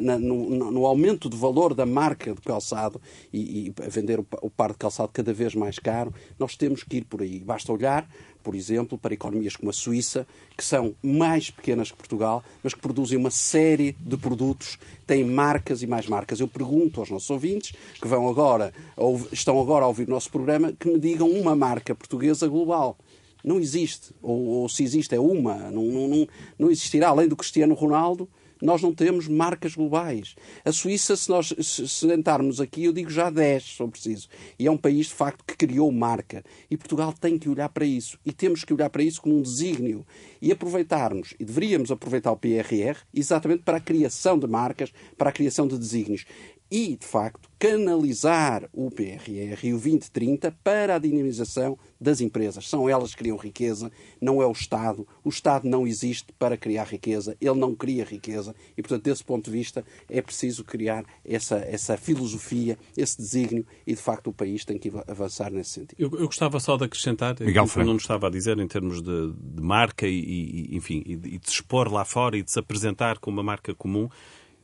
na, 0.00 0.18
no, 0.18 0.70
no, 0.70 0.86
aumento 0.86 1.30
de 1.30 1.36
valor 1.36 1.72
da 1.74 1.86
marca 1.86 2.34
de 2.34 2.40
calçado 2.42 3.00
e, 3.32 3.68
e 3.68 3.74
vender 3.88 4.20
o, 4.20 4.26
o 4.42 4.50
par 4.50 4.72
de 4.72 4.78
calçado 4.78 5.10
cada 5.12 5.32
vez 5.32 5.54
mais 5.54 5.78
caro. 5.78 6.12
Nós 6.38 6.56
temos 6.56 6.82
que 6.84 6.98
ir 6.98 7.04
por 7.04 7.22
aí. 7.22 7.40
Basta 7.40 7.72
olhar 7.72 8.06
por 8.44 8.54
exemplo, 8.54 8.98
para 8.98 9.14
economias 9.14 9.56
como 9.56 9.70
a 9.70 9.72
Suíça, 9.72 10.26
que 10.56 10.62
são 10.62 10.94
mais 11.02 11.50
pequenas 11.50 11.90
que 11.90 11.96
Portugal, 11.96 12.44
mas 12.62 12.74
que 12.74 12.80
produzem 12.80 13.18
uma 13.18 13.30
série 13.30 13.92
de 13.98 14.18
produtos, 14.18 14.78
têm 15.06 15.24
marcas 15.24 15.82
e 15.82 15.86
mais 15.86 16.06
marcas. 16.06 16.38
Eu 16.38 16.46
pergunto 16.46 17.00
aos 17.00 17.10
nossos 17.10 17.30
ouvintes, 17.30 17.72
que 18.00 18.06
vão 18.06 18.28
agora, 18.28 18.72
ou 18.96 19.26
estão 19.32 19.58
agora 19.58 19.86
a 19.86 19.88
ouvir 19.88 20.06
o 20.06 20.10
nosso 20.10 20.30
programa, 20.30 20.72
que 20.72 20.88
me 20.88 21.00
digam 21.00 21.28
uma 21.30 21.56
marca 21.56 21.94
portuguesa 21.94 22.46
global. 22.46 22.98
Não 23.42 23.58
existe. 23.58 24.14
Ou, 24.22 24.46
ou 24.46 24.68
se 24.68 24.84
existe, 24.84 25.14
é 25.14 25.20
uma. 25.20 25.70
Não, 25.70 25.84
não, 25.84 26.08
não, 26.08 26.28
não 26.58 26.70
existirá. 26.70 27.08
Além 27.08 27.26
do 27.26 27.36
Cristiano 27.36 27.74
Ronaldo, 27.74 28.28
nós 28.64 28.80
não 28.80 28.94
temos 28.94 29.28
marcas 29.28 29.74
globais. 29.74 30.34
A 30.64 30.72
Suíça, 30.72 31.14
se 31.14 31.28
nós 31.28 31.54
se 31.60 31.86
sentarmos 31.86 32.62
aqui, 32.62 32.84
eu 32.84 32.94
digo 32.94 33.10
já 33.10 33.28
10, 33.28 33.62
se 33.62 33.76
for 33.76 33.88
preciso. 33.88 34.26
E 34.58 34.66
é 34.66 34.70
um 34.70 34.76
país, 34.76 35.08
de 35.08 35.14
facto, 35.14 35.44
que 35.44 35.54
criou 35.54 35.92
marca. 35.92 36.42
E 36.70 36.76
Portugal 36.76 37.12
tem 37.12 37.38
que 37.38 37.48
olhar 37.48 37.68
para 37.68 37.84
isso. 37.84 38.18
E 38.24 38.32
temos 38.32 38.64
que 38.64 38.72
olhar 38.72 38.88
para 38.88 39.02
isso 39.02 39.20
como 39.20 39.36
um 39.36 39.42
desígnio. 39.42 40.06
E 40.40 40.50
aproveitarmos, 40.50 41.34
e 41.38 41.44
deveríamos 41.44 41.90
aproveitar 41.90 42.32
o 42.32 42.38
PRR, 42.38 42.96
exatamente 43.12 43.62
para 43.62 43.76
a 43.76 43.80
criação 43.80 44.38
de 44.38 44.46
marcas, 44.46 44.90
para 45.18 45.28
a 45.28 45.32
criação 45.32 45.68
de 45.68 45.76
desígnios 45.76 46.24
e, 46.70 46.96
de 46.96 47.06
facto, 47.06 47.48
canalizar 47.58 48.68
o 48.72 48.90
PRR 48.90 49.58
e 49.62 49.72
o 49.72 49.78
2030 49.78 50.54
para 50.62 50.96
a 50.96 50.98
dinamização 50.98 51.78
das 52.00 52.20
empresas. 52.20 52.68
São 52.68 52.88
elas 52.88 53.12
que 53.12 53.18
criam 53.18 53.36
riqueza, 53.36 53.90
não 54.20 54.42
é 54.42 54.46
o 54.46 54.52
Estado. 54.52 55.06
O 55.22 55.28
Estado 55.28 55.68
não 55.68 55.86
existe 55.86 56.32
para 56.38 56.56
criar 56.56 56.84
riqueza, 56.84 57.36
ele 57.40 57.58
não 57.58 57.74
cria 57.74 58.04
riqueza 58.04 58.54
e, 58.76 58.82
portanto, 58.82 59.04
desse 59.04 59.24
ponto 59.24 59.46
de 59.46 59.50
vista, 59.56 59.84
é 60.08 60.20
preciso 60.20 60.64
criar 60.64 61.04
essa, 61.24 61.56
essa 61.56 61.96
filosofia, 61.96 62.78
esse 62.96 63.16
desígnio 63.16 63.66
e, 63.86 63.94
de 63.94 64.00
facto, 64.00 64.28
o 64.28 64.32
país 64.32 64.64
tem 64.64 64.78
que 64.78 64.90
avançar 65.06 65.50
nesse 65.50 65.70
sentido. 65.70 65.96
Eu, 65.98 66.10
eu 66.18 66.26
gostava 66.26 66.58
só 66.60 66.76
de 66.76 66.84
acrescentar, 66.84 67.36
Miguel 67.40 67.68
como 67.68 67.84
não 67.84 67.96
estava 67.96 68.26
a 68.26 68.30
dizer, 68.30 68.58
em 68.58 68.68
termos 68.68 69.00
de, 69.00 69.32
de 69.32 69.62
marca 69.62 70.06
e, 70.06 70.18
e 70.18 70.76
enfim, 70.76 71.02
e 71.06 71.16
de, 71.16 71.28
e 71.28 71.38
de 71.38 71.48
se 71.48 71.54
expor 71.54 71.90
lá 71.92 72.04
fora 72.04 72.36
e 72.36 72.42
de 72.42 72.50
se 72.50 72.58
apresentar 72.58 73.18
como 73.18 73.38
uma 73.38 73.42
marca 73.42 73.74
comum, 73.74 74.08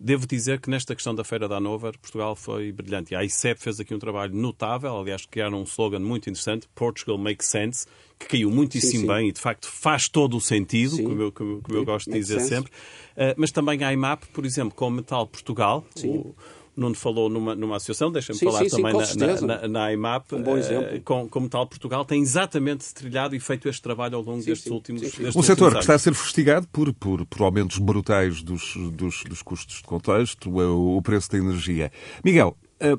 Devo 0.02 0.26
dizer 0.26 0.58
que 0.60 0.70
nesta 0.70 0.94
questão 0.94 1.14
da 1.14 1.22
Feira 1.22 1.46
da 1.46 1.58
Hanover, 1.58 1.92
Portugal 1.98 2.34
foi 2.34 2.72
brilhante. 2.72 3.14
A 3.14 3.22
ICEP 3.22 3.60
fez 3.60 3.78
aqui 3.78 3.94
um 3.94 3.98
trabalho 3.98 4.34
notável, 4.34 4.96
aliás, 4.98 5.26
criaram 5.26 5.60
um 5.60 5.64
slogan 5.64 5.98
muito 5.98 6.30
interessante, 6.30 6.66
Portugal 6.74 7.18
Makes 7.18 7.48
Sense, 7.48 7.86
que 8.18 8.26
caiu 8.26 8.50
muitíssimo 8.50 8.92
sim, 8.92 9.00
sim. 9.00 9.06
bem 9.06 9.28
e, 9.28 9.32
de 9.32 9.38
facto, 9.38 9.68
faz 9.68 10.08
todo 10.08 10.38
o 10.38 10.40
sentido, 10.40 11.02
como 11.02 11.20
eu, 11.20 11.30
como, 11.30 11.60
como 11.60 11.78
eu 11.78 11.84
gosto 11.84 12.10
de 12.10 12.18
dizer 12.18 12.40
sense. 12.40 12.48
sempre. 12.48 12.72
Uh, 12.72 13.34
mas 13.36 13.50
também 13.50 13.84
a 13.84 13.92
IMAP, 13.92 14.24
por 14.32 14.46
exemplo, 14.46 14.74
com 14.74 14.88
Metal 14.88 15.26
Portugal, 15.26 15.84
o, 16.02 16.34
Nuno 16.76 16.94
falou 16.94 17.28
numa, 17.28 17.54
numa 17.54 17.76
associação, 17.76 18.10
deixa-me 18.10 18.38
falar 18.38 18.60
sim, 18.60 18.68
também 18.68 19.04
sim, 19.04 19.18
na, 19.18 19.40
na, 19.40 19.68
na, 19.68 19.92
IMAP, 19.92 20.32
um 20.34 20.42
bom 20.42 20.56
exemplo. 20.56 20.96
Uh, 20.96 21.00
com, 21.02 21.28
como 21.28 21.48
tal, 21.48 21.66
Portugal 21.66 22.04
tem 22.04 22.22
exatamente 22.22 22.92
trilhado 22.94 23.34
e 23.34 23.40
feito 23.40 23.68
este 23.68 23.82
trabalho 23.82 24.16
ao 24.16 24.22
longo 24.22 24.40
sim, 24.40 24.50
destes 24.50 24.70
últimos 24.70 25.02
anos. 25.02 25.36
Um 25.36 25.42
setor 25.42 25.72
que 25.74 25.80
está 25.80 25.94
a 25.94 25.98
ser 25.98 26.14
fustigado 26.14 26.66
por, 26.68 26.92
por, 26.94 27.26
por 27.26 27.42
aumentos 27.42 27.78
brutais 27.78 28.42
dos, 28.42 28.76
dos, 28.92 29.24
dos 29.24 29.42
custos 29.42 29.76
de 29.76 29.82
contexto, 29.82 30.50
o, 30.50 30.96
o 30.96 31.02
preço 31.02 31.30
da 31.30 31.38
energia. 31.38 31.90
Miguel, 32.24 32.56
Uh, 32.82 32.98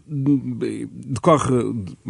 decorre 0.94 1.56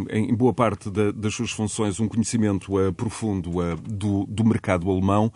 em 0.10 0.36
boa 0.36 0.54
parte 0.54 0.90
das 0.90 1.34
suas 1.34 1.52
funções 1.52 2.02
um 2.02 2.08
conhecimento 2.10 2.78
uh, 2.78 2.92
profundo 2.92 3.50
uh, 3.60 3.78
do, 3.78 4.26
do 4.26 4.44
mercado 4.44 4.92
alemão. 4.92 5.32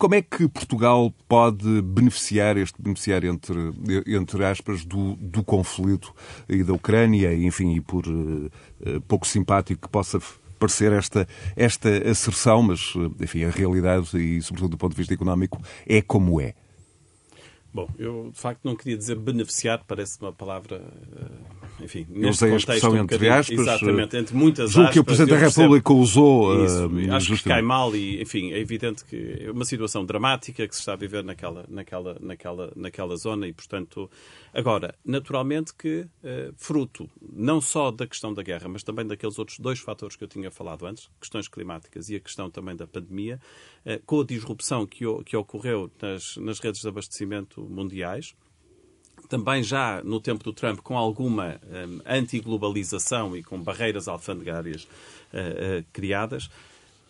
Como 0.00 0.14
é 0.14 0.22
que 0.22 0.48
Portugal 0.48 1.12
pode 1.28 1.82
beneficiar, 1.82 2.56
este 2.56 2.80
beneficiar 2.80 3.22
entre, 3.22 3.58
entre 4.06 4.46
aspas, 4.46 4.82
do, 4.82 5.14
do 5.16 5.44
conflito 5.44 6.14
e 6.48 6.64
da 6.64 6.72
Ucrânia, 6.72 7.34
enfim, 7.34 7.74
e 7.74 7.82
por 7.82 8.06
uh, 8.08 8.50
pouco 9.06 9.26
simpático 9.26 9.82
que 9.82 9.92
possa 9.92 10.18
parecer 10.58 10.90
esta, 10.94 11.28
esta 11.54 11.90
asserção, 12.10 12.62
mas, 12.62 12.94
enfim, 13.20 13.44
a 13.44 13.50
realidade 13.50 14.16
e, 14.16 14.40
sobretudo 14.40 14.70
do 14.70 14.78
ponto 14.78 14.92
de 14.92 14.96
vista 14.96 15.12
económico, 15.12 15.60
é 15.86 16.00
como 16.00 16.40
é. 16.40 16.54
Bom, 17.72 17.88
eu 17.98 18.30
de 18.32 18.40
facto 18.40 18.60
não 18.64 18.74
queria 18.74 18.96
dizer 18.96 19.14
beneficiar, 19.16 19.84
parece 19.86 20.20
uma 20.20 20.32
palavra 20.32 20.82
uh, 20.82 21.60
enfim, 21.84 22.06
Eu 22.14 22.30
usei 22.30 22.52
a 22.52 22.56
expressão 22.56 22.92
um 22.92 22.98
entre 22.98 23.28
aspas. 23.28 23.58
Exatamente, 23.58 24.16
entre 24.16 24.36
muitas 24.36 24.70
aspas. 24.70 24.92
que 24.92 25.00
o 25.00 25.04
Presidente 25.04 25.38
da 25.38 25.46
República 25.46 25.92
usou. 25.92 26.64
Isso, 26.64 26.86
uh, 26.86 27.14
acho 27.14 27.36
que 27.36 27.48
cai 27.48 27.62
mal 27.62 27.94
e, 27.94 28.20
enfim, 28.20 28.52
é 28.52 28.58
evidente 28.58 29.04
que 29.04 29.44
é 29.46 29.50
uma 29.50 29.64
situação 29.64 30.04
dramática 30.04 30.66
que 30.66 30.74
se 30.74 30.80
está 30.80 30.92
a 30.92 30.96
viver 30.96 31.24
naquela, 31.24 31.64
naquela, 31.68 32.16
naquela, 32.20 32.72
naquela 32.76 33.16
zona 33.16 33.46
e, 33.46 33.52
portanto, 33.52 34.10
agora, 34.52 34.94
naturalmente 35.04 35.74
que, 35.74 36.06
eh, 36.22 36.52
fruto 36.56 37.08
não 37.20 37.60
só 37.60 37.90
da 37.90 38.06
questão 38.06 38.32
da 38.32 38.42
guerra, 38.42 38.68
mas 38.68 38.82
também 38.82 39.06
daqueles 39.06 39.38
outros 39.38 39.58
dois 39.58 39.78
fatores 39.78 40.16
que 40.16 40.24
eu 40.24 40.28
tinha 40.28 40.50
falado 40.50 40.86
antes, 40.86 41.10
questões 41.20 41.48
climáticas 41.48 42.08
e 42.08 42.16
a 42.16 42.20
questão 42.20 42.50
também 42.50 42.76
da 42.76 42.86
pandemia, 42.86 43.40
eh, 43.84 44.00
com 44.04 44.20
a 44.20 44.24
disrupção 44.24 44.86
que, 44.86 45.06
ocorreu 45.36 45.90
nas, 46.00 46.58
redes 46.60 46.80
de 46.80 46.88
abastecimento 46.88 47.62
mundiais, 47.62 48.34
também 49.28 49.62
já 49.62 50.02
no 50.02 50.20
tempo 50.20 50.42
do 50.42 50.52
Trump, 50.52 50.80
com 50.80 50.98
alguma 50.98 51.60
hum, 51.64 52.00
antiglobalização 52.04 53.36
e 53.36 53.42
com 53.42 53.62
barreiras 53.62 54.08
alfandegárias 54.08 54.88
eh, 55.32 55.78
eh, 55.78 55.84
criadas, 55.92 56.50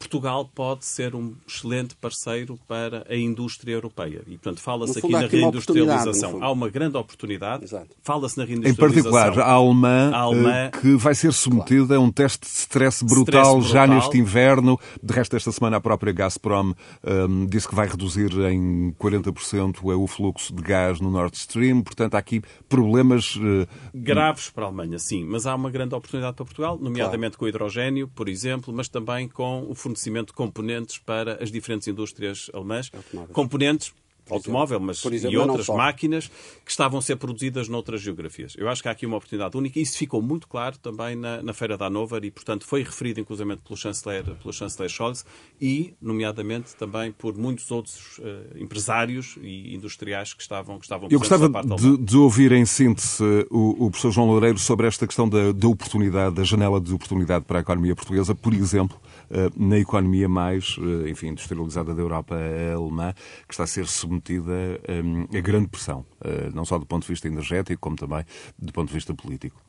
Portugal 0.00 0.50
pode 0.54 0.86
ser 0.86 1.14
um 1.14 1.34
excelente 1.46 1.94
parceiro 1.94 2.58
para 2.66 3.06
a 3.06 3.14
indústria 3.14 3.74
europeia. 3.74 4.22
E, 4.26 4.30
portanto, 4.38 4.58
fala-se 4.60 4.98
aqui 4.98 5.08
na 5.12 5.26
reindustrialização. 5.26 6.42
Há 6.42 6.50
uma 6.50 6.70
grande 6.70 6.96
oportunidade. 6.96 7.64
Exato. 7.64 7.88
Fala-se 8.02 8.38
na 8.38 8.44
Em 8.44 8.46
reindustrialização. 8.46 9.10
particular, 9.12 9.46
a 9.46 9.52
alemã, 9.52 10.10
A 10.14 10.18
alemã- 10.20 10.50
eh, 10.52 10.70
que 10.80 10.96
vai 10.96 11.14
ser 11.14 11.34
submetida 11.34 11.96
a 11.96 12.00
um 12.00 12.10
teste 12.10 12.40
de 12.46 12.46
stress 12.46 13.04
brutal, 13.04 13.58
Stress 13.58 13.72
já 13.74 13.80
brutal. 13.86 13.96
neste 14.02 14.18
inverno. 14.18 14.80
De 15.02 15.12
resto, 15.12 15.36
esta 15.36 15.52
semana 15.52 15.76
a 15.76 15.80
própria 15.80 16.14
Gazprom 16.14 16.72
ehm, 17.04 17.44
disse 17.46 17.68
que 17.68 17.74
vai 17.74 17.86
reduzir 17.86 18.32
em 18.50 18.92
40% 18.98 19.80
o 19.84 20.06
fluxo 20.06 20.54
de 20.54 20.62
gás 20.62 20.98
no 20.98 21.10
Nord 21.10 21.36
Stream. 21.36 21.82
Portanto, 21.82 22.14
há 22.14 22.18
aqui 22.18 22.40
problemas 22.70 23.38
eh, 23.38 23.66
graves 23.94 24.48
para 24.48 24.64
a 24.64 24.68
Alemanha, 24.68 24.98
sim, 24.98 25.26
mas 25.26 25.46
há 25.46 25.54
uma 25.54 25.70
grande 25.70 25.94
oportunidade 25.94 26.36
para 26.36 26.44
Portugal, 26.46 26.78
nomeadamente 26.80 27.36
com 27.36 27.44
o 27.44 27.48
hidrogênio, 27.48 28.08
por 28.08 28.30
exemplo, 28.30 28.72
mas 28.74 28.88
também 28.88 29.28
com 29.28 29.66
o 29.68 29.74
fornecimento 29.90 30.28
de 30.28 30.32
componentes 30.34 30.98
para 30.98 31.42
as 31.42 31.50
diferentes 31.50 31.88
indústrias 31.88 32.50
alemãs. 32.54 32.90
Componentes 33.32 33.92
automóvel, 34.34 34.80
mas 34.80 35.04
exemplo, 35.12 35.34
e 35.34 35.38
outras 35.38 35.66
máquinas 35.68 36.30
que 36.64 36.70
estavam 36.70 36.98
a 36.98 37.02
ser 37.02 37.16
produzidas 37.16 37.68
noutras 37.68 38.00
geografias. 38.00 38.54
Eu 38.56 38.68
acho 38.68 38.82
que 38.82 38.88
há 38.88 38.92
aqui 38.92 39.06
uma 39.06 39.16
oportunidade 39.16 39.56
única. 39.56 39.78
E 39.78 39.82
isso 39.82 39.98
ficou 39.98 40.22
muito 40.22 40.46
claro 40.46 40.78
também 40.78 41.16
na, 41.16 41.42
na 41.42 41.52
Feira 41.52 41.76
da 41.76 41.86
Hannover 41.86 42.24
e, 42.24 42.30
portanto, 42.30 42.64
foi 42.64 42.82
referido 42.82 43.20
inclusive 43.20 43.56
pelo 43.56 43.76
chanceler, 43.76 44.24
pelo 44.24 44.52
chanceler 44.52 44.90
Scholz 44.90 45.24
e, 45.60 45.94
nomeadamente, 46.00 46.74
também 46.76 47.12
por 47.12 47.36
muitos 47.36 47.70
outros 47.70 48.20
eh, 48.22 48.58
empresários 48.60 49.38
e 49.40 49.74
industriais 49.74 50.32
que 50.32 50.42
estavam, 50.42 50.78
que 50.78 50.84
estavam 50.84 51.08
Eu 51.10 51.18
gostava 51.18 51.48
de, 51.48 51.96
de 51.98 52.16
ouvir 52.16 52.52
em 52.52 52.64
síntese 52.64 53.22
o, 53.50 53.86
o 53.86 53.90
professor 53.90 54.10
João 54.10 54.26
Loureiro 54.26 54.58
sobre 54.58 54.86
esta 54.86 55.06
questão 55.06 55.28
da, 55.28 55.52
da 55.52 55.68
oportunidade, 55.68 56.34
da 56.34 56.44
janela 56.44 56.80
de 56.80 56.92
oportunidade 56.92 57.44
para 57.44 57.58
a 57.58 57.62
economia 57.62 57.94
portuguesa, 57.94 58.34
por 58.34 58.52
exemplo, 58.52 59.00
eh, 59.30 59.48
na 59.56 59.78
economia 59.78 60.28
mais 60.28 60.76
eh, 60.78 61.10
enfim, 61.10 61.28
industrializada 61.28 61.94
da 61.94 62.02
Europa, 62.02 62.34
a 62.34 62.74
alemã, 62.74 63.14
que 63.46 63.54
está 63.54 63.62
a 63.62 63.66
ser 63.66 63.86
submetida 63.86 64.19
eh, 64.28 65.38
a 65.38 65.40
grande 65.40 65.68
pressão, 65.68 66.04
eh, 66.22 66.50
não 66.52 66.64
só 66.64 66.78
do 66.78 66.86
ponto 66.86 67.02
de 67.02 67.08
vista 67.08 67.28
energético, 67.28 67.80
como 67.80 67.96
também 67.96 68.24
do 68.58 68.72
ponto 68.72 68.88
de 68.88 68.94
vista 68.94 69.14
político. 69.14 69.60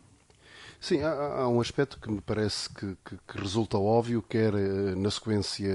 Sim, 0.80 1.02
há, 1.02 1.12
há 1.42 1.48
um 1.48 1.62
aspecto 1.62 2.00
que 2.00 2.10
me 2.12 2.20
parece 2.22 2.68
que, 2.74 2.98
que- 3.06 3.18
que 3.28 3.38
resulta 3.40 3.78
óbvio, 3.78 4.22
quer 4.28 4.54
eh, 4.56 4.96
na 4.96 5.12
sequência, 5.12 5.70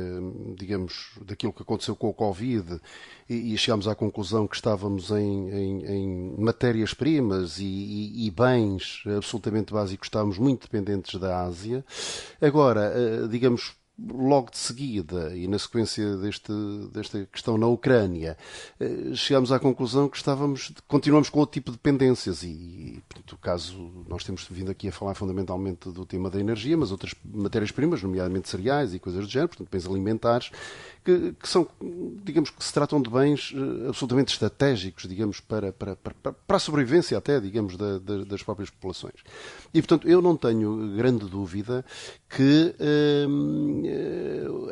digamos, 0.57 1.12
daquilo 1.24 1.53
que 1.53 1.62
aconteceu 1.62 1.95
com 1.95 2.09
o 2.09 2.14
Covid, 2.14 2.81
e, 3.29 3.55
e 3.55 3.59
chegámos 3.59 3.87
à 3.87 3.95
conclusão 3.95 4.47
que 4.49 4.57
estávamos 4.57 5.11
em, 5.12 5.49
em- 5.51 5.85
em 5.87 6.35
matérias-primas 6.39 7.59
e, 7.61 7.64
e- 7.64 8.27
e 8.27 8.31
bens 8.33 9.03
absolutamente 9.16 9.72
básicos, 9.72 10.07
estávamos 10.09 10.39
muito 10.39 10.62
dependentes 10.62 11.20
da 11.20 11.43
Ásia. 11.43 11.85
Agora, 12.41 12.93
eh, 12.95 13.29
digamos, 13.29 13.74
logo 13.99 14.51
de 14.51 14.59
seguida, 14.59 15.34
e 15.34 15.49
na 15.49 15.59
sequência 15.59 16.16
deste, 16.18 16.53
desta 16.92 17.26
questão 17.32 17.57
na 17.57 17.66
Ucrânia, 17.66 18.36
eh, 18.78 19.14
chegámos 19.14 19.51
à 19.51 19.59
conclusão 19.59 20.09
que 20.09 20.16
estávamos, 20.16 20.72
continuamos 20.86 21.30
com 21.30 21.40
outro 21.40 21.55
tipo 21.55 21.70
de 21.70 21.78
dependências. 21.78 22.42
E, 22.42 23.03
portanto, 23.09 23.32
o 23.32 23.38
caso, 23.38 24.05
nós 24.07 24.22
temos 24.22 24.47
vindo 24.51 24.70
aqui 24.70 24.88
a 24.88 24.92
falar 24.92 25.14
fundamentalmente 25.14 25.90
do 25.90 26.05
tema 26.05 26.28
da 26.28 26.38
energia, 26.38 26.76
mas 26.76 26.92
outras 26.92 27.14
matérias-primas, 27.24 28.03
nomeadamente 28.03 28.49
cereais 28.49 28.92
e 28.92 28.99
coisas 28.99 29.24
do 29.24 29.30
género, 29.30 29.49
portanto, 29.49 29.70
bens 29.70 29.86
alimentares, 29.86 30.51
que, 31.07 31.32
que 31.40 31.48
são, 31.48 31.68
digamos, 32.24 32.50
que 32.50 32.64
se 32.64 32.72
tratam 32.74 33.00
de 33.00 33.09
bens 33.09 33.54
eh, 33.54 33.88
absolutamente 33.88 34.32
estratégicos, 34.32 35.09
digamos, 35.09 35.38
para, 35.38 35.72
para, 35.72 35.94
para, 35.94 36.32
para 36.32 36.57
a 36.57 36.59
sobrevivência 36.61 37.16
até, 37.16 37.38
digamos, 37.38 37.76
da- 37.76 37.98
da- 37.98 38.24
das 38.24 38.42
próprias 38.42 38.68
populações. 38.70 39.14
E, 39.72 39.80
portanto, 39.80 40.09
eu 40.09 40.20
não 40.20 40.36
tenho 40.36 40.96
grande 40.96 41.24
dúvida 41.26 41.84
que 42.28 42.74
eh, 42.80 43.26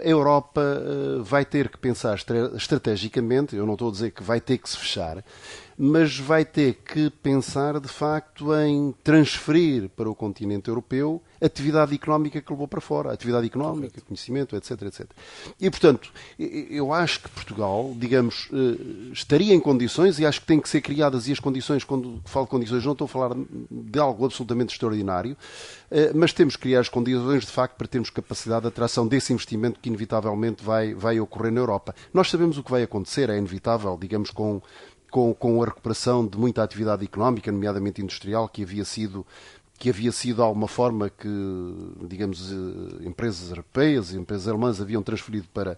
a 0.04 0.08
Europa 0.08 0.60
eh, 0.62 1.22
vai 1.22 1.44
ter 1.44 1.68
que 1.68 1.78
pensar 1.78 2.14
estra- 2.16 2.52
estrategicamente, 2.56 3.54
eu 3.54 3.64
não 3.66 3.74
estou 3.74 3.88
a 3.88 3.92
dizer 3.92 4.10
que 4.10 4.22
vai 4.22 4.40
ter 4.40 4.58
que 4.58 4.68
se 4.68 4.76
fechar, 4.76 5.24
mas 5.78 6.18
vai 6.18 6.44
ter 6.44 6.74
que 6.84 7.10
pensar 7.10 7.80
de 7.80 7.88
facto 7.88 8.54
em 8.54 8.94
transferir 9.02 9.88
para 9.90 10.08
o 10.08 10.14
continente 10.14 10.68
europeu 10.68 11.22
atividade 11.44 11.94
económica 11.94 12.40
que 12.40 12.50
levou 12.50 12.66
para 12.66 12.80
fora, 12.80 13.12
atividade 13.12 13.46
económica, 13.46 14.00
conhecimento, 14.00 14.56
etc, 14.56 14.82
etc. 14.82 15.06
E 15.60 15.68
portanto, 15.68 16.10
eu 16.38 16.92
acho 16.92 17.20
que 17.20 17.28
Portugal, 17.28 17.92
digamos, 17.96 18.48
eh, 18.52 19.12
estaria 19.12 19.54
em 19.54 19.60
condições, 19.60 20.18
e 20.18 20.24
acho 20.24 20.40
que 20.40 20.46
têm 20.46 20.60
que 20.60 20.68
ser 20.68 20.80
criadas, 20.80 21.28
e 21.28 21.32
as 21.32 21.40
condições, 21.40 21.84
quando 21.84 22.20
falo 22.24 22.46
de 22.46 22.50
condições, 22.50 22.84
não 22.84 22.92
estou 22.92 23.04
a 23.04 23.08
falar 23.08 23.36
de 23.70 23.98
algo 23.98 24.24
absolutamente 24.24 24.72
extraordinário, 24.72 25.36
eh, 25.90 26.12
mas 26.14 26.32
temos 26.32 26.56
que 26.56 26.62
criar 26.62 26.80
as 26.80 26.88
condições 26.88 27.44
de 27.44 27.52
facto 27.52 27.76
para 27.76 27.86
termos 27.86 28.10
capacidade 28.10 28.62
de 28.62 28.68
atração 28.68 29.06
desse 29.06 29.32
investimento 29.32 29.78
que 29.80 29.88
inevitavelmente 29.88 30.64
vai, 30.64 30.94
vai 30.94 31.20
ocorrer 31.20 31.52
na 31.52 31.60
Europa. 31.60 31.94
Nós 32.12 32.30
sabemos 32.30 32.56
o 32.56 32.62
que 32.62 32.70
vai 32.70 32.82
acontecer, 32.82 33.28
é 33.28 33.36
inevitável, 33.36 33.98
digamos, 34.00 34.30
com 34.30 34.62
com, 35.14 35.32
com 35.32 35.62
a 35.62 35.66
recuperação 35.66 36.26
de 36.26 36.36
muita 36.36 36.60
atividade 36.60 37.04
económica, 37.04 37.52
nomeadamente 37.52 38.02
industrial, 38.02 38.48
que 38.48 38.64
havia 38.64 38.84
sido 38.84 39.24
que 39.76 39.90
havia 39.90 40.12
sido 40.12 40.36
de 40.36 40.42
alguma 40.42 40.68
forma 40.68 41.10
que, 41.10 41.28
digamos, 42.08 42.50
eh, 42.52 43.06
empresas 43.08 43.50
europeias 43.50 44.12
e 44.12 44.16
empresas 44.16 44.46
alemãs 44.48 44.80
haviam 44.80 45.02
transferido 45.02 45.46
para, 45.52 45.76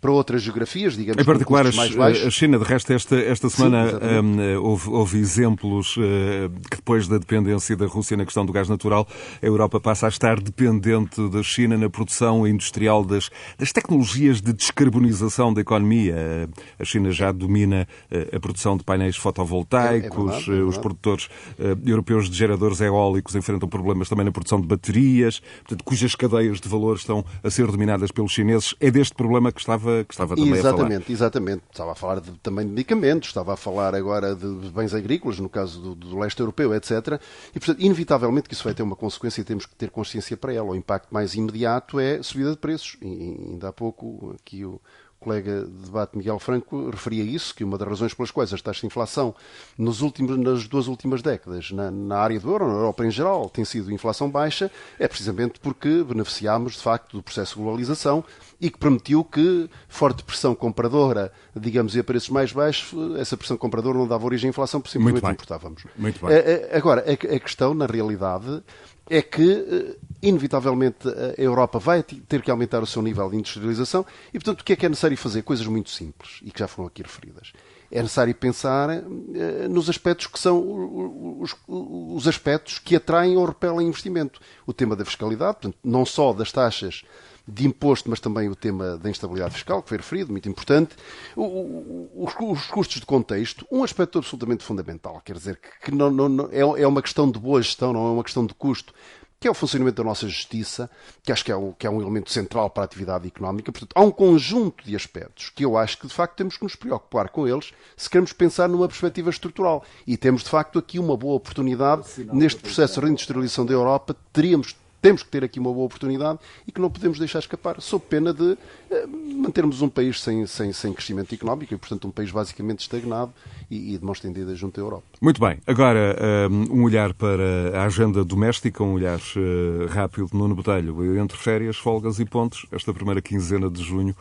para 0.00 0.10
outras 0.12 0.42
geografias, 0.42 0.96
digamos, 0.96 1.20
Em 1.20 1.24
particular, 1.24 1.64
mais 1.74 1.92
a- 1.94 1.98
baixos. 1.98 2.26
a 2.26 2.30
China, 2.30 2.58
de 2.58 2.64
resto, 2.64 2.92
esta, 2.92 3.16
esta 3.16 3.50
semana 3.50 3.88
exatamente. 3.88 4.40
hum, 4.40 4.62
houve, 4.62 4.88
houve 4.90 5.18
exemplos 5.18 5.96
eh, 5.98 6.48
que 6.70 6.76
depois 6.76 7.08
da 7.08 7.18
dependência 7.18 7.76
da 7.76 7.86
Rússia 7.86 8.16
na 8.16 8.24
questão 8.24 8.46
do 8.46 8.52
gás 8.52 8.68
natural, 8.68 9.06
a 9.42 9.44
Europa 9.46 9.80
passa 9.80 10.06
a 10.06 10.08
estar 10.08 10.40
dependente 10.40 11.28
da 11.28 11.42
China 11.42 11.76
na 11.76 11.90
produção 11.90 12.46
industrial 12.46 13.04
das, 13.04 13.28
das 13.58 13.72
tecnologias 13.72 14.40
de 14.40 14.52
descarbonização 14.52 15.52
da 15.52 15.60
economia. 15.60 16.14
Eh, 16.16 16.48
A 16.78 16.84
China 16.84 17.10
já 17.10 17.32
domina 17.32 17.86
eh, 18.10 18.30
a 18.36 18.40
produção 18.40 18.76
de 18.76 18.84
painéis 18.84 19.16
fotovoltaicos, 19.16 20.02
É- 20.02 20.20
é 20.20 20.24
verdade, 20.24 20.50
é 20.52 20.58
eh, 20.58 20.62
os 20.64 20.78
produtores 20.78 21.28
eh, 21.58 21.76
europeus 21.86 22.30
de 22.30 22.36
geradores 22.36 22.80
eólicos 22.80 23.31
enfrentam 23.34 23.68
problemas 23.68 24.08
também 24.08 24.24
na 24.24 24.32
produção 24.32 24.60
de 24.60 24.66
baterias, 24.66 25.40
portanto, 25.40 25.84
cujas 25.84 26.14
cadeias 26.14 26.60
de 26.60 26.68
valor 26.68 26.96
estão 26.96 27.24
a 27.42 27.50
ser 27.50 27.66
dominadas 27.66 28.10
pelos 28.10 28.32
chineses. 28.32 28.74
É 28.80 28.90
deste 28.90 29.14
problema 29.14 29.50
que 29.52 29.60
estava, 29.60 30.04
que 30.04 30.12
estava 30.14 30.34
também 30.36 30.52
a 30.52 30.56
falar. 30.56 30.68
Exatamente, 30.74 31.12
exatamente. 31.12 31.62
Estava 31.70 31.92
a 31.92 31.94
falar 31.94 32.20
de- 32.20 32.32
também 32.38 32.66
de 32.66 32.72
medicamentos, 32.72 33.28
estava 33.28 33.54
a 33.54 33.56
falar 33.56 33.94
agora 33.94 34.34
de 34.34 34.46
bens 34.70 34.94
agrícolas, 34.94 35.38
no 35.38 35.48
caso 35.48 35.80
do, 35.80 35.94
do 35.94 36.18
leste 36.18 36.40
europeu, 36.40 36.74
etc. 36.74 37.20
E, 37.54 37.58
portanto, 37.58 37.80
inevitavelmente 37.80 38.48
que 38.48 38.54
isso 38.54 38.64
vai 38.64 38.74
ter 38.74 38.82
uma 38.82 38.96
consequência 38.96 39.40
e 39.40 39.44
temos 39.44 39.66
que 39.66 39.74
ter 39.74 39.90
consciência 39.90 40.36
para 40.36 40.52
ela. 40.52 40.68
O 40.70 40.74
impacto 40.76 41.08
mais 41.12 41.34
imediato 41.34 41.98
é 42.00 42.16
a 42.16 42.22
subida 42.22 42.50
de 42.50 42.56
preços. 42.56 42.96
E 43.02 43.06
ainda 43.50 43.68
há 43.68 43.72
pouco, 43.72 44.34
aqui 44.40 44.64
o 44.64 44.80
colega 45.22 45.64
de 45.64 45.84
debate 45.86 46.16
Miguel 46.18 46.38
Franco 46.38 46.90
referia 46.90 47.22
isso, 47.22 47.54
que 47.54 47.64
uma 47.64 47.78
das 47.78 47.88
razões 47.88 48.12
pelas 48.12 48.30
quais 48.30 48.52
as 48.52 48.60
taxas 48.60 48.80
de 48.80 48.86
inflação 48.86 49.34
nos 49.78 50.00
últimos, 50.02 50.36
nas 50.38 50.66
duas 50.66 50.86
últimas 50.88 51.22
décadas 51.22 51.70
na, 51.70 51.90
na 51.90 52.18
área 52.18 52.38
do 52.38 52.50
euro, 52.50 52.66
na 52.66 52.74
Europa 52.74 53.04
em 53.06 53.10
geral, 53.10 53.48
tem 53.48 53.64
sido 53.64 53.90
inflação 53.92 54.30
baixa, 54.30 54.70
é 54.98 55.06
precisamente 55.08 55.60
porque 55.60 56.02
beneficiámos, 56.02 56.74
de 56.74 56.80
facto, 56.80 57.16
do 57.16 57.22
processo 57.22 57.54
de 57.56 57.62
globalização 57.62 58.24
e 58.60 58.70
que 58.70 58.78
permitiu 58.78 59.24
que 59.24 59.68
forte 59.88 60.22
pressão 60.22 60.54
compradora, 60.54 61.32
digamos, 61.54 61.96
e 61.96 62.00
a 62.00 62.04
preços 62.04 62.28
mais 62.28 62.52
baixos, 62.52 62.92
essa 63.18 63.36
pressão 63.36 63.56
compradora 63.56 63.98
não 63.98 64.06
dava 64.06 64.24
origem 64.24 64.48
à 64.48 64.50
inflação, 64.50 64.80
porque 64.80 64.98
Muito 64.98 65.16
simplesmente 65.16 65.22
bem. 65.22 65.32
importávamos. 65.32 65.84
Muito 65.96 66.24
bem. 66.26 66.34
Eh, 66.36 66.68
eh, 66.70 66.76
Agora, 66.76 67.04
a 67.06 67.12
a 67.12 67.40
questão, 67.40 67.74
na 67.74 67.86
realidade, 67.86 68.62
é 69.08 69.20
que, 69.20 69.52
eh, 69.52 69.96
inevitavelmente, 70.22 71.08
a 71.08 71.40
Europa 71.40 71.78
vai 71.78 72.02
ter 72.02 72.42
que 72.42 72.50
aumentar 72.50 72.82
o 72.82 72.86
seu 72.86 73.02
nível 73.02 73.28
de 73.30 73.36
industrialização 73.36 74.06
e, 74.28 74.38
portanto, 74.38 74.60
o 74.60 74.64
que 74.64 74.72
é 74.72 74.76
que 74.76 74.86
é 74.86 74.88
necessário 74.88 75.16
fazer? 75.16 75.42
Coisas 75.42 75.66
muito 75.66 75.90
simples 75.90 76.40
e 76.42 76.50
que 76.50 76.60
já 76.60 76.68
foram 76.68 76.88
aqui 76.88 77.02
referidas. 77.02 77.52
É 77.90 78.00
necessário 78.00 78.34
pensar 78.34 78.88
eh, 78.90 79.68
nos 79.68 79.90
aspectos 79.90 80.26
que 80.26 80.38
são 80.38 81.40
os, 81.40 81.54
os 81.68 82.26
aspectos 82.26 82.78
que 82.78 82.96
atraem 82.96 83.36
ou 83.36 83.44
repelem 83.44 83.88
investimento. 83.88 84.40
O 84.66 84.72
tema 84.72 84.96
da 84.96 85.04
fiscalidade, 85.04 85.54
portanto, 85.54 85.76
não 85.84 86.06
só 86.06 86.32
das 86.32 86.50
taxas 86.50 87.04
de 87.46 87.66
imposto, 87.66 88.08
mas 88.08 88.20
também 88.20 88.48
o 88.48 88.54
tema 88.54 88.96
da 88.96 89.10
instabilidade 89.10 89.54
fiscal, 89.54 89.82
que 89.82 89.88
foi 89.88 89.98
referido, 89.98 90.30
muito 90.30 90.48
importante. 90.48 90.94
Os, 91.36 92.34
os 92.38 92.66
custos 92.66 93.00
de 93.00 93.06
contexto, 93.06 93.66
um 93.70 93.82
aspecto 93.82 94.18
absolutamente 94.18 94.64
fundamental, 94.64 95.20
quer 95.24 95.36
dizer, 95.36 95.58
que 95.82 95.90
não, 95.90 96.10
não, 96.10 96.48
é, 96.52 96.60
é 96.60 96.86
uma 96.86 97.02
questão 97.02 97.30
de 97.30 97.38
boa 97.38 97.60
gestão, 97.60 97.92
não 97.92 98.06
é 98.06 98.10
uma 98.10 98.24
questão 98.24 98.46
de 98.46 98.54
custo 98.54 98.94
que 99.42 99.48
é 99.48 99.50
o 99.50 99.54
funcionamento 99.54 99.96
da 99.96 100.04
nossa 100.04 100.28
justiça, 100.28 100.88
que 101.20 101.32
acho 101.32 101.44
que 101.44 101.50
é, 101.50 101.56
um, 101.56 101.72
que 101.72 101.84
é 101.84 101.90
um 101.90 102.00
elemento 102.00 102.30
central 102.30 102.70
para 102.70 102.84
a 102.84 102.86
atividade 102.86 103.26
económica. 103.26 103.72
Portanto, 103.72 103.92
há 103.92 104.00
um 104.00 104.12
conjunto 104.12 104.84
de 104.84 104.94
aspectos 104.94 105.50
que 105.50 105.64
eu 105.64 105.76
acho 105.76 105.98
que, 105.98 106.06
de 106.06 106.14
facto, 106.14 106.36
temos 106.36 106.56
que 106.56 106.62
nos 106.62 106.76
preocupar 106.76 107.28
com 107.28 107.48
eles 107.48 107.72
se 107.96 108.08
queremos 108.08 108.32
pensar 108.32 108.68
numa 108.68 108.86
perspectiva 108.86 109.30
estrutural. 109.30 109.84
E 110.06 110.16
temos, 110.16 110.44
de 110.44 110.48
facto, 110.48 110.78
aqui 110.78 110.96
uma 110.96 111.16
boa 111.16 111.34
oportunidade 111.34 112.04
neste 112.32 112.60
processo 112.60 113.00
de 113.00 113.06
reindustrialização 113.06 113.66
da 113.66 113.72
Europa. 113.72 114.14
Teríamos 114.32 114.76
temos 115.02 115.24
que 115.24 115.28
ter 115.28 115.42
aqui 115.42 115.58
uma 115.58 115.72
boa 115.72 115.84
oportunidade 115.84 116.38
e 116.66 116.70
que 116.70 116.80
não 116.80 116.88
podemos 116.88 117.18
deixar 117.18 117.40
escapar, 117.40 117.80
sob 117.80 118.04
pena 118.08 118.32
de 118.32 118.56
eh, 118.88 119.06
mantermos 119.06 119.82
um 119.82 119.88
país 119.88 120.20
sem, 120.20 120.46
sem, 120.46 120.72
sem 120.72 120.92
crescimento 120.92 121.34
económico 121.34 121.74
e, 121.74 121.76
portanto, 121.76 122.06
um 122.06 122.10
país 122.12 122.30
basicamente 122.30 122.80
estagnado 122.80 123.32
e, 123.68 123.94
e 123.94 123.98
de 123.98 124.04
mãos 124.04 124.18
estendidas 124.18 124.56
junto 124.56 124.80
à 124.80 124.82
Europa. 124.82 125.04
Muito 125.20 125.40
bem. 125.40 125.58
Agora, 125.66 126.16
eh, 126.18 126.48
um 126.48 126.84
olhar 126.84 127.12
para 127.12 127.76
a 127.76 127.84
agenda 127.84 128.24
doméstica, 128.24 128.84
um 128.84 128.94
olhar 128.94 129.18
uh, 129.18 129.86
rápido, 129.88 130.28
no 130.32 130.54
Botelho. 130.54 131.18
Entre 131.18 131.36
férias, 131.36 131.76
folgas 131.76 132.20
e 132.20 132.24
pontos, 132.24 132.66
esta 132.70 132.94
primeira 132.94 133.20
quinzena 133.20 133.68
de 133.68 133.82
junho 133.82 134.14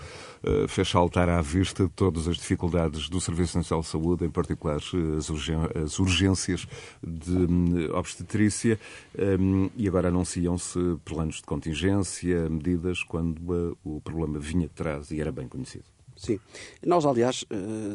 fez 0.67 0.89
saltar 0.89 1.29
à 1.29 1.41
vista 1.41 1.89
todas 1.95 2.27
as 2.27 2.37
dificuldades 2.37 3.09
do 3.09 3.21
Serviço 3.21 3.57
Nacional 3.57 3.81
de 3.81 3.87
Saúde, 3.87 4.25
em 4.25 4.29
particular 4.29 4.77
as, 4.77 5.29
urgen 5.29 5.59
as 5.83 5.99
urgências 5.99 6.67
de 7.01 7.31
um, 7.31 7.95
obstetrícia, 7.95 8.79
um, 9.39 9.69
e 9.75 9.87
agora 9.87 10.07
anunciam-se 10.07 10.79
planos 11.05 11.37
de 11.37 11.43
contingência, 11.43 12.49
medidas, 12.49 13.03
quando 13.03 13.39
uh, 13.51 13.77
o 13.83 14.01
problema 14.01 14.39
vinha 14.39 14.67
de 14.67 14.73
trás 14.73 15.11
e 15.11 15.21
era 15.21 15.31
bem 15.31 15.47
conhecido. 15.47 15.85
Sim. 16.15 16.39
Nós, 16.85 17.03
aliás, 17.03 17.43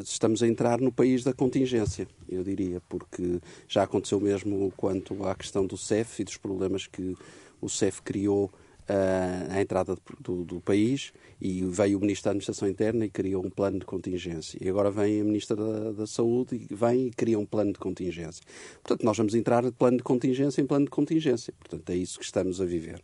estamos 0.03 0.43
a 0.43 0.47
entrar 0.47 0.81
no 0.81 0.91
país 0.91 1.23
da 1.23 1.33
contingência, 1.33 2.07
eu 2.27 2.43
diria, 2.43 2.81
porque 2.89 3.39
já 3.69 3.83
aconteceu 3.83 4.19
mesmo 4.19 4.73
quanto 4.75 5.25
à 5.25 5.33
questão 5.33 5.65
do 5.65 5.77
CEF 5.77 6.21
e 6.21 6.25
dos 6.25 6.35
problemas 6.35 6.87
que 6.87 7.15
o 7.61 7.69
CEF 7.69 8.01
criou 8.01 8.51
à 8.87 9.61
entrada 9.61 9.97
do, 10.21 10.45
do, 10.45 10.61
país 10.61 11.11
e 11.41 11.63
veio 11.65 11.97
o 11.97 12.01
Ministro 12.01 12.25
da 12.25 12.31
Administração 12.31 12.67
Interna 12.67 13.05
e 13.05 13.09
criou 13.09 13.45
um 13.45 13.49
plano 13.49 13.79
de 13.79 13.85
contingência. 13.85 14.57
E 14.61 14.69
agora 14.69 14.89
vem 14.89 15.21
a 15.21 15.23
Ministra 15.23 15.55
da, 15.55 15.91
da, 15.91 16.07
Saúde 16.07 16.67
e 16.69 16.73
vem 16.73 17.07
e 17.07 17.11
cria 17.11 17.37
um 17.37 17.45
plano 17.45 17.73
de 17.73 17.79
contingência. 17.79 18.43
Portanto, 18.81 19.03
nós 19.03 19.17
vamos 19.17 19.35
entrar 19.35 19.63
de 19.63 19.71
plano 19.71 19.97
de 19.97 20.03
contingência 20.03 20.61
em 20.61 20.65
plano 20.65 20.85
de 20.85 20.91
contingência. 20.91 21.53
Portanto, 21.59 21.89
é 21.89 21.95
isso 21.95 22.17
que 22.17 22.25
estamos 22.25 22.61
a 22.61 22.65
viver. 22.65 23.01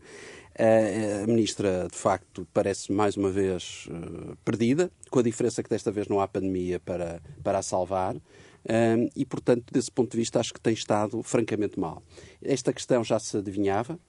A 0.55 1.27
Ministra, 1.27 1.88
de 1.91 1.97
facto, 1.97 2.47
parece 2.53 2.91
mais 2.91 3.17
uma 3.17 3.29
vez 3.29 3.88
uh, 3.89 4.38
perdida, 4.45 4.91
com 5.09 5.19
a 5.19 5.23
diferença 5.23 5.63
que 5.63 5.69
desta 5.69 5.91
vez 5.91 6.07
não 6.07 6.21
há 6.21 6.27
pandemia 6.27 6.79
para, 6.79 7.21
para 7.43 7.57
a 7.57 7.61
salvar. 7.61 8.15
E, 9.15 9.25
portanto, 9.25 9.73
desse 9.73 9.91
ponto 9.91 10.11
de 10.11 10.17
vista, 10.17 10.39
acho 10.39 10.53
que 10.53 10.61
tem 10.61 10.73
estado 10.73 11.21
francamente 11.21 11.77
mal. 11.77 12.01
Esta 12.41 12.71
questão 12.71 13.03
já 13.03 13.19
se 13.19 13.36
adivinhava. 13.36 13.99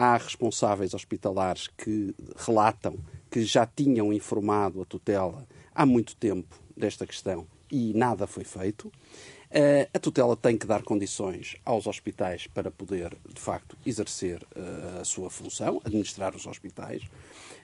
Há 0.00 0.16
responsáveis 0.16 0.94
hospitalares 0.94 1.66
que 1.66 2.14
relatam 2.36 2.96
que 3.28 3.42
já 3.42 3.66
tinham 3.66 4.12
informado 4.12 4.80
a 4.80 4.84
tutela 4.84 5.44
há 5.74 5.84
muito 5.84 6.14
tempo 6.14 6.54
desta 6.76 7.04
questão 7.04 7.48
e 7.68 7.92
nada 7.94 8.24
foi 8.24 8.44
feito. 8.44 8.86
Uh, 8.86 9.90
a 9.92 9.98
tutela 9.98 10.36
tem 10.36 10.56
que 10.56 10.68
dar 10.68 10.84
condições 10.84 11.56
aos 11.64 11.88
hospitais 11.88 12.46
para 12.46 12.70
poder, 12.70 13.16
de 13.28 13.40
facto, 13.40 13.76
exercer 13.84 14.40
uh, 14.54 15.00
a 15.00 15.04
sua 15.04 15.30
função, 15.30 15.82
administrar 15.84 16.32
os 16.36 16.46
hospitais. 16.46 17.02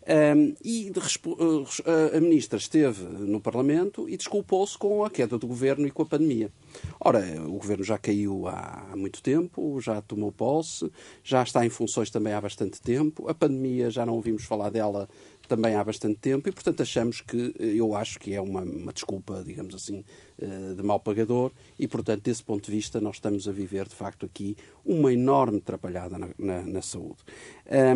Um, 0.07 0.55
e 0.63 0.91
de, 0.91 0.99
uh, 1.01 1.67
a 2.15 2.21
ministra 2.21 2.59
esteve 2.59 3.03
no 3.05 3.41
Parlamento 3.41 4.07
e 4.07 4.19
desculpou-se 4.19 4.77
com 4.77 5.03
a 5.03 5.09
queda 5.09 5.39
do 5.39 5.47
governo 5.47 5.87
e 5.87 5.91
com 5.91 6.03
a 6.03 6.07
pandemia. 6.07 6.53
Ora, 7.01 7.25
o 7.47 7.53
governo 7.53 7.83
já 7.83 7.97
caiu 7.97 8.47
há 8.47 8.93
muito 8.95 9.23
tempo, 9.23 9.81
já 9.81 10.03
tomou 10.03 10.31
posse, 10.31 10.91
já 11.23 11.43
está 11.43 11.65
em 11.65 11.71
funções 11.71 12.11
também 12.11 12.35
há 12.35 12.41
bastante 12.41 12.83
tempo. 12.83 13.29
A 13.29 13.35
pandemia 13.35 13.91
já 13.91 14.05
não 14.05 14.15
ouvimos 14.15 14.45
falar 14.45 14.69
dela 14.69 15.09
também 15.49 15.75
há 15.75 15.85
bastante 15.85 16.19
tempo 16.19 16.49
e, 16.49 16.53
portanto, 16.53 16.83
achamos 16.83 17.21
que, 17.21 17.55
eh, 17.59 17.75
eu 17.77 17.95
acho 17.95 18.19
que 18.19 18.35
é 18.35 18.41
uma, 18.41 18.63
uma 18.63 18.93
desculpa, 18.93 19.43
digamos 19.45 19.75
assim, 19.75 20.05
eh, 20.39 20.75
de 20.77 20.83
mal 20.83 20.99
pagador 21.01 21.53
e, 21.79 21.87
portanto, 21.87 22.23
desse 22.23 22.43
ponto 22.43 22.65
de 22.65 22.71
vista, 22.71 23.01
nós 23.01 23.17
estamos 23.17 23.49
a 23.49 23.53
viver, 23.53 23.89
de 23.89 23.95
facto, 23.95 24.27
aqui 24.27 24.57
uma 24.85 25.13
enorme 25.13 25.59
atrapalhada 25.59 26.19
na, 26.19 26.29
na, 26.39 26.63
na 26.63 26.83
saúde. 26.83 27.19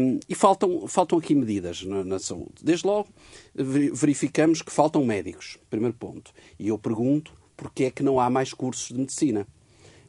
Um, 0.01 0.21
e 0.29 0.35
faltam, 0.35 0.87
faltam 0.87 1.19
aqui 1.19 1.35
medidas 1.35 1.85
na, 1.85 2.05
na, 2.05 2.19
saúde. 2.19 2.55
Desde 2.63 2.87
logo, 2.87 3.09
verificamos 3.55 4.63
que 4.63 4.73
faltam 4.73 5.05
médicos, 5.05 5.59
primeiro 5.69 5.97
ponto. 5.97 6.33
E 6.59 6.69
eu 6.69 6.79
pergunto, 6.79 7.33
porquê 7.57 7.85
é 7.85 7.91
que 7.91 8.03
não 8.03 8.21
há 8.21 8.31
mais 8.31 8.53
cursos 8.53 8.89
de 8.89 8.99
medicina, 8.99 9.47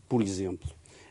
por 0.08 0.22
exemplo? 0.22 0.70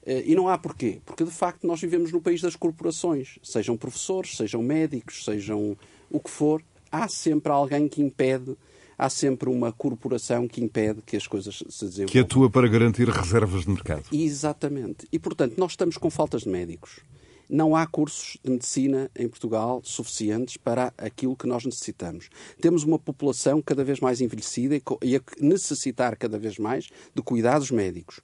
Eh, 0.09 0.25
e 0.27 0.35
não 0.35 0.49
há 0.49 0.57
porquê. 0.57 1.01
Porque, 1.05 1.23
de 1.23 1.31
facto, 1.31 1.67
nós 1.67 1.81
vivemos 1.81 2.11
no 2.11 2.21
país 2.21 2.41
das 2.41 2.57
corporações. 2.57 3.39
Sejam 3.43 3.77
professores, 3.77 4.37
sejam 4.37 4.63
médicos, 4.63 5.23
sejam 5.23 5.77
o 6.11 6.21
que 6.21 6.31
for, 6.31 6.63
há 6.91 7.09
sempre 7.09 7.53
alguém 7.53 7.89
que 7.89 8.03
impede, 8.03 8.57
há 8.97 9.09
sempre 9.09 9.49
uma 9.49 9.73
corporação 9.73 10.49
que 10.49 10.63
impede 10.63 11.03
que 11.03 11.17
as 11.17 11.27
coisas 11.27 11.63
se 11.69 11.85
desenvolvam. 11.85 12.13
Que 12.13 12.19
atua 12.19 12.51
para 12.51 12.69
garantir 12.69 13.09
reservas 13.09 13.63
de 13.63 13.71
mercado. 13.71 14.05
Exatamente. 14.13 15.07
E, 15.13 15.19
portanto, 15.19 15.55
nós 15.57 15.73
estamos 15.73 15.97
com 15.97 16.11
faltas 16.11 16.43
de 16.43 16.49
médicos. 16.49 17.01
Não 17.49 17.75
há 17.75 17.87
cursos 17.87 18.37
de 18.45 18.51
medicina 18.51 19.11
em 19.17 19.27
Portugal 19.27 19.81
suficientes 19.83 20.59
para 20.59 20.93
aquilo 20.99 21.35
que 21.35 21.47
nós 21.47 21.65
necessitamos. 21.65 22.29
Temos 22.61 22.85
uma 22.85 22.99
população 22.99 23.63
cada 23.63 23.83
vez 23.83 24.01
mais 24.01 24.21
envelhecida 24.21 24.79
e 25.03 25.17
a 25.17 25.21
necessitar 25.41 26.15
cada 26.17 26.39
vez 26.39 26.59
mais 26.59 26.91
de 27.15 27.23
cuidados 27.23 27.71
médicos 27.71 28.21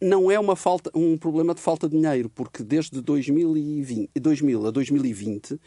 não 0.00 0.30
é 0.30 0.40
uma 0.40 0.56
falta, 0.56 0.90
um 0.94 1.18
problema 1.18 1.54
de 1.54 1.60
falta 1.60 1.86
de 1.88 1.94
dinheiro, 1.94 2.30
porque 2.30 2.62
desde 2.62 3.02
2020, 3.02 4.10
2000 4.18 4.66
a 4.66 4.70
2020 4.70 5.60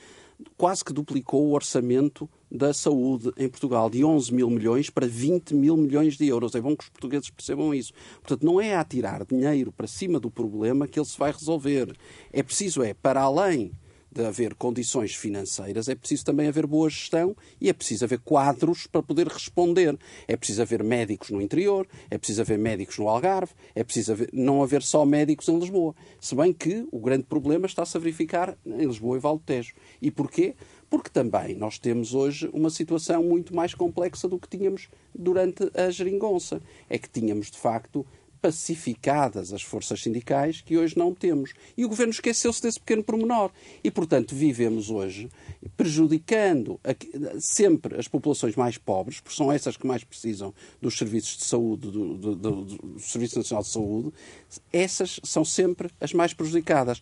quase 0.58 0.84
que 0.84 0.94
duplicou 0.94 1.46
o 1.46 1.54
orçamento 1.54 2.30
da 2.52 2.74
saúde 2.74 3.32
em 3.38 3.50
Portugal, 3.50 3.90
de 3.90 4.04
11 4.04 4.34
mil 4.34 4.50
milhões 4.50 4.90
para 4.90 5.08
20 5.08 5.56
mil 5.56 5.76
milhões 5.76 6.18
de 6.18 6.28
euros. 6.28 6.54
É 6.54 6.62
bom 6.62 6.76
que 6.76 6.84
os 6.84 6.90
portugueses 6.90 7.30
percebam 7.30 7.74
isso. 7.74 7.94
Portanto, 8.22 8.46
não 8.46 8.62
é 8.62 8.76
a 8.76 8.84
tirar 8.84 9.26
dinheiro 9.26 9.72
para 9.72 9.88
cima 9.88 10.20
do 10.20 10.30
problema 10.30 10.88
que 10.88 11.00
ele 11.00 11.06
se 11.06 11.18
vai 11.18 11.32
resolver. 11.32 11.96
É 12.32 12.44
preciso, 12.44 12.84
é, 12.84 12.94
para 12.94 13.22
além 13.22 13.72
de 14.14 14.26
haver 14.26 14.54
condições 14.56 15.16
financeiras, 15.16 15.90
é 15.90 15.96
preciso 15.96 16.26
também 16.26 16.48
haver 16.48 16.66
boa 16.66 16.90
gestão 16.90 17.36
e 17.60 17.70
é 17.70 17.74
preciso 17.74 18.06
haver 18.06 18.20
quadros 18.20 18.88
para 18.88 19.02
poder 19.02 19.28
responder. 19.28 19.98
É 20.28 20.38
preciso 20.38 20.62
haver 20.62 20.84
médicos 20.84 21.30
no 21.30 21.42
interior, 21.42 21.88
é 22.10 22.18
preciso 22.18 22.42
haver 22.42 22.58
médicos 22.58 22.98
no 22.98 23.10
Algarve, 23.10 23.54
é 23.76 23.84
preciso 23.84 24.14
haver, 24.14 24.30
não 24.32 24.64
haver 24.64 24.84
só 24.84 25.06
médicos 25.06 25.50
em 25.50 25.60
Lisboa. 25.60 25.96
Se 26.20 26.36
bem 26.36 26.54
que 26.54 26.88
o 26.92 27.00
grande 27.00 27.24
problema 27.24 27.66
está-se 27.66 27.98
a 27.98 28.00
verificar 28.00 28.58
em 28.66 28.86
Lisboa 28.86 29.18
e 29.18 29.20
Val 29.20 29.40
Tejo. 29.40 29.74
E 30.02 30.12
porquê? 30.12 30.56
Porque 30.90 31.10
também 31.10 31.56
nós 31.56 31.80
temos 31.80 32.14
hoje 32.14 32.50
uma 32.54 32.70
situação 32.70 33.24
muito 33.24 33.56
mais 33.56 33.74
complexa 33.74 34.28
do 34.28 34.38
que 34.38 34.48
tínhamos 34.48 34.90
durante 35.14 35.70
a 35.74 35.90
geringonça. 35.90 36.62
É 36.88 37.00
que 37.00 37.10
tínhamos, 37.10 37.50
de 37.50 37.58
facto, 37.58 38.06
pacificadas 38.44 39.54
as 39.54 39.62
forças 39.62 40.02
sindicais 40.02 40.60
que 40.60 40.78
hoje 40.78 40.98
não 40.98 41.16
temos. 41.16 41.54
E 41.78 41.86
o 41.86 41.88
governo 41.88 42.12
esqueceu-se 42.12 42.62
desse 42.62 42.78
pequeno 42.78 43.02
pormenor. 43.02 43.52
E, 43.82 43.90
portanto, 43.90 44.36
vivemos 44.36 44.90
hoje 44.90 45.30
prejudicando 45.78 46.78
sempre 47.40 47.98
as 47.98 48.10
populações 48.10 48.58
mais 48.58 48.78
pobres, 48.78 49.22
porque 49.22 49.38
são 49.38 49.50
essas 49.50 49.78
que 49.78 49.88
mais 49.88 50.04
precisam 50.04 50.54
dos 50.82 50.98
serviços 50.98 51.38
de 51.38 51.46
saúde, 51.46 51.90
do, 51.90 52.18
do, 52.18 52.36
do, 52.36 52.66
do 52.66 53.00
Serviço 53.00 53.38
Nacional 53.38 53.64
de 53.64 53.70
Saúde, 53.70 54.14
essas 54.74 55.22
são 55.24 55.46
sempre 55.46 55.90
as 56.02 56.12
mais 56.12 56.34
prejudicadas 56.34 57.02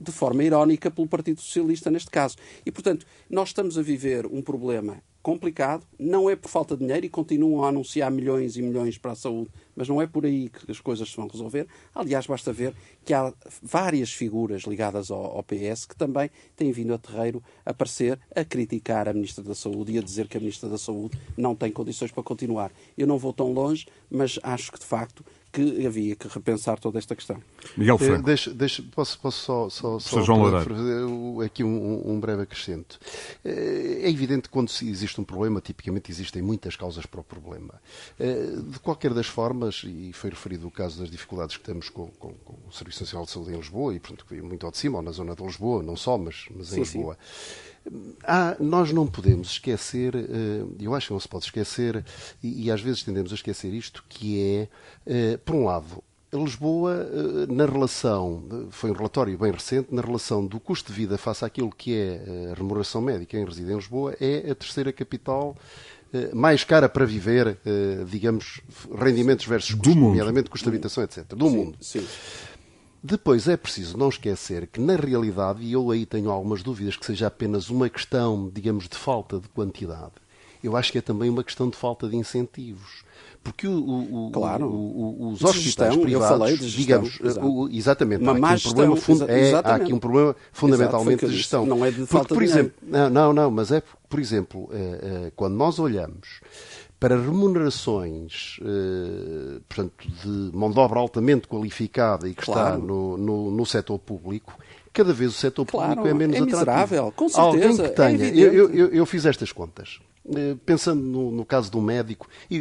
de 0.00 0.10
forma 0.10 0.42
irónica 0.42 0.90
pelo 0.90 1.06
Partido 1.06 1.42
Socialista 1.42 1.90
neste 1.90 2.10
caso. 2.10 2.36
E, 2.64 2.72
portanto, 2.72 3.04
nós 3.28 3.50
estamos 3.50 3.76
a 3.76 3.82
viver 3.82 4.24
um 4.24 4.40
problema 4.40 5.02
complicado, 5.26 5.84
não 5.98 6.30
é 6.30 6.36
por 6.36 6.48
falta 6.48 6.76
de 6.76 6.84
dinheiro 6.84 7.04
e 7.04 7.08
continuam 7.08 7.64
a 7.64 7.68
anunciar 7.68 8.08
milhões 8.12 8.56
e 8.56 8.62
milhões 8.62 8.96
para 8.96 9.10
a 9.10 9.16
saúde, 9.16 9.50
mas 9.74 9.88
não 9.88 10.00
é 10.00 10.06
por 10.06 10.24
aí 10.24 10.48
que 10.48 10.70
as 10.70 10.78
coisas 10.78 11.10
se 11.10 11.16
vão 11.16 11.26
resolver. 11.26 11.66
Aliás, 11.92 12.28
basta 12.28 12.52
ver 12.52 12.72
que 13.04 13.12
há 13.12 13.34
várias 13.60 14.12
figuras 14.12 14.62
ligadas 14.62 15.10
ao, 15.10 15.36
ao 15.36 15.42
PS 15.42 15.84
que 15.84 15.96
também 15.96 16.30
têm 16.54 16.70
vindo 16.70 16.94
a 16.94 16.98
terreiro 16.98 17.42
a 17.64 17.70
aparecer 17.70 18.20
a 18.36 18.44
criticar 18.44 19.08
a 19.08 19.12
Ministra 19.12 19.42
da 19.42 19.56
Saúde 19.56 19.94
e 19.94 19.98
a 19.98 20.00
dizer 20.00 20.28
que 20.28 20.36
a 20.36 20.40
Ministra 20.40 20.68
da 20.68 20.78
Saúde 20.78 21.18
não 21.36 21.56
tem 21.56 21.72
condições 21.72 22.12
para 22.12 22.22
continuar. 22.22 22.70
Eu 22.96 23.08
não 23.08 23.18
vou 23.18 23.32
tão 23.32 23.52
longe, 23.52 23.84
mas 24.08 24.38
acho 24.44 24.70
que 24.70 24.78
de 24.78 24.86
facto 24.86 25.24
que 25.56 25.86
havia 25.86 26.14
que 26.14 26.28
repensar 26.28 26.78
toda 26.78 26.98
esta 26.98 27.16
questão. 27.16 27.42
Miguel 27.78 27.96
Franco. 27.96 28.20
Eh, 28.20 28.22
deixa, 28.24 28.52
deixa, 28.52 28.84
posso, 28.94 29.18
posso 29.18 29.42
só, 29.42 29.70
só, 29.70 29.98
só 29.98 30.22
fazer 30.22 31.06
aqui 31.46 31.64
um, 31.64 32.10
um, 32.10 32.20
breve 32.20 32.42
acrescento. 32.42 32.98
Eh, 33.42 34.00
é 34.02 34.10
evidente 34.10 34.42
que 34.42 34.48
quando 34.50 34.68
existe 34.82 35.18
um 35.18 35.24
problema, 35.24 35.58
tipicamente 35.62 36.10
existem 36.10 36.42
muitas 36.42 36.76
causas 36.76 37.06
para 37.06 37.20
o 37.20 37.24
problema. 37.24 37.80
Eh, 38.20 38.56
de 38.70 38.78
qualquer 38.80 39.14
das 39.14 39.26
formas, 39.26 39.82
e 39.86 40.12
foi 40.12 40.28
referido 40.28 40.68
o 40.68 40.70
caso 40.70 41.00
das 41.00 41.10
dificuldades 41.10 41.56
que 41.56 41.64
temos 41.64 41.88
com, 41.88 42.08
com, 42.18 42.34
com 42.44 42.58
o 42.68 42.72
Serviço 42.72 43.02
Nacional 43.02 43.24
de 43.24 43.30
Saúde 43.30 43.52
em 43.52 43.56
Lisboa, 43.56 43.94
e 43.94 43.98
portanto 43.98 44.26
que 44.26 44.34
veio 44.34 44.44
muito 44.44 44.66
ao 44.66 44.72
de 44.72 44.76
cima, 44.76 44.98
ou 44.98 45.02
na 45.02 45.12
zona 45.12 45.34
de 45.34 45.42
Lisboa, 45.42 45.82
não 45.82 45.96
só, 45.96 46.18
mas, 46.18 46.44
mas 46.54 46.68
em 46.72 46.84
sim, 46.84 46.98
Lisboa. 46.98 47.14
Sim 47.14 47.75
Há, 48.24 48.56
nós 48.58 48.92
não 48.92 49.06
podemos 49.06 49.50
esquecer, 49.50 50.14
eu 50.80 50.94
acho 50.94 51.08
que 51.08 51.12
não 51.12 51.20
se 51.20 51.28
pode 51.28 51.44
esquecer, 51.44 52.04
e, 52.42 52.64
e 52.64 52.70
às 52.70 52.80
vezes 52.80 53.02
tendemos 53.02 53.30
a 53.32 53.34
esquecer 53.34 53.72
isto, 53.72 54.04
que 54.08 54.68
é, 55.06 55.36
por 55.38 55.54
um 55.54 55.64
lado, 55.64 56.02
Lisboa, 56.32 57.08
na 57.48 57.64
relação, 57.64 58.68
foi 58.70 58.90
um 58.90 58.94
relatório 58.94 59.38
bem 59.38 59.52
recente, 59.52 59.94
na 59.94 60.02
relação 60.02 60.44
do 60.44 60.58
custo 60.58 60.92
de 60.92 60.98
vida 60.98 61.16
face 61.16 61.44
àquilo 61.44 61.70
que 61.70 61.94
é 61.94 62.50
a 62.50 62.54
remuneração 62.54 63.00
médica 63.00 63.38
em 63.38 63.44
residência 63.44 63.74
em 63.74 63.76
Lisboa, 63.76 64.16
é 64.20 64.50
a 64.50 64.54
terceira 64.54 64.92
capital 64.92 65.56
eh, 66.12 66.30
mais 66.32 66.62
cara 66.64 66.88
para 66.88 67.04
viver, 67.04 67.58
eh, 67.66 68.04
digamos, 68.08 68.60
rendimentos 68.96 69.44
versus 69.44 69.74
custos, 69.74 69.96
nomeadamente 69.96 70.48
custo 70.48 70.70
de 70.70 70.76
habitação, 70.76 71.02
etc. 71.02 71.24
Do 71.34 71.48
sim, 71.48 71.56
mundo. 71.56 71.78
Sim. 71.80 72.06
Depois 73.08 73.46
é 73.46 73.56
preciso 73.56 73.96
não 73.96 74.08
esquecer 74.08 74.66
que, 74.66 74.80
na 74.80 74.96
realidade, 74.96 75.62
e 75.62 75.72
eu 75.72 75.92
aí 75.92 76.04
tenho 76.04 76.28
algumas 76.28 76.60
dúvidas 76.60 76.96
que 76.96 77.06
seja 77.06 77.28
apenas 77.28 77.70
uma 77.70 77.88
questão, 77.88 78.50
digamos, 78.52 78.88
de 78.88 78.96
falta 78.96 79.38
de 79.38 79.48
quantidade, 79.48 80.14
eu 80.60 80.76
acho 80.76 80.90
que 80.90 80.98
é 80.98 81.00
também 81.00 81.30
uma 81.30 81.44
questão 81.44 81.70
de 81.70 81.76
falta 81.76 82.08
de 82.08 82.16
incentivos. 82.16 83.04
Porque 83.44 83.68
o, 83.68 84.26
o, 84.26 84.30
claro. 84.32 84.66
o, 84.66 85.30
os 85.30 85.44
hospitais 85.44 85.94
gestão, 85.94 86.00
privados, 86.00 86.72
digamos, 86.72 87.20
exatamente, 87.70 88.24
há, 88.26 88.32
aqui 88.32 88.66
um 88.66 88.72
problema 88.72 88.96
funda 88.96 89.24
é, 89.26 89.54
há 89.54 89.74
aqui 89.76 89.92
um 89.92 89.98
problema 90.00 90.36
fundamentalmente 90.50 91.24
Exato, 91.24 91.30
de 91.30 91.36
gestão. 91.36 91.64
Não 91.64 91.84
é 91.84 91.90
de 91.92 91.98
porque, 91.98 92.12
falta 92.12 92.34
por 92.34 92.42
de 92.42 92.50
exemplo, 92.50 92.72
não, 92.82 93.08
não, 93.08 93.32
não, 93.32 93.50
mas 93.52 93.70
é, 93.70 93.80
por 94.08 94.18
exemplo, 94.18 94.68
eh, 94.72 94.98
eh, 95.00 95.32
quando 95.36 95.54
nós 95.54 95.78
olhamos 95.78 96.40
para 96.98 97.16
remunerações 97.16 98.58
eh, 98.62 99.60
portanto, 99.68 100.08
de 100.22 100.56
mão 100.56 100.70
de 100.70 100.78
obra 100.78 100.98
altamente 100.98 101.46
qualificada 101.46 102.28
e 102.28 102.34
que 102.34 102.42
claro. 102.42 102.74
está 102.74 102.78
no, 102.78 103.16
no, 103.16 103.50
no 103.50 103.66
setor 103.66 103.98
público, 103.98 104.58
cada 104.92 105.12
vez 105.12 105.32
o 105.32 105.34
setor 105.34 105.66
claro, 105.66 105.96
público 105.96 106.08
é 106.08 106.14
menos 106.14 106.36
é 106.36 106.40
miserável, 106.40 107.08
atrativo. 107.08 107.12
com 107.12 107.28
certeza. 107.28 107.42
Alguém 107.42 107.76
que 107.76 107.88
tenha, 107.90 108.24
é 108.24 108.56
eu, 108.56 108.70
eu, 108.70 108.88
eu, 108.88 109.06
fiz 109.06 109.26
estas 109.26 109.52
contas. 109.52 110.00
Eh, 110.34 110.56
pensando 110.64 111.02
no, 111.02 111.30
no, 111.30 111.44
caso 111.44 111.70
de 111.70 111.76
um 111.76 111.82
médico, 111.82 112.26
e, 112.50 112.56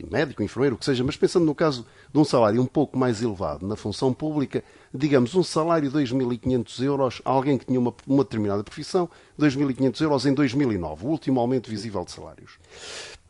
e, 0.00 0.06
médico, 0.10 0.42
enfermeiro, 0.42 0.74
o 0.74 0.78
que 0.78 0.84
seja, 0.84 1.04
mas 1.04 1.16
pensando 1.16 1.46
no 1.46 1.54
caso 1.54 1.86
de 2.12 2.18
um 2.18 2.24
salário 2.24 2.60
um 2.60 2.66
pouco 2.66 2.98
mais 2.98 3.22
elevado 3.22 3.66
na 3.66 3.76
função 3.76 4.12
pública, 4.12 4.64
digamos, 4.92 5.34
um 5.34 5.42
salário 5.42 5.88
de 5.88 5.96
2.500 5.96 6.82
euros, 6.82 7.22
alguém 7.24 7.56
que 7.56 7.64
tinha 7.64 7.78
uma, 7.78 7.94
uma 8.06 8.24
determinada 8.24 8.62
profissão, 8.64 9.08
2.500 9.38 10.00
euros 10.02 10.26
em 10.26 10.34
2009, 10.34 11.06
o 11.06 11.08
último 11.08 11.40
aumento 11.40 11.70
visível 11.70 12.04
de 12.04 12.10
salários. 12.10 12.58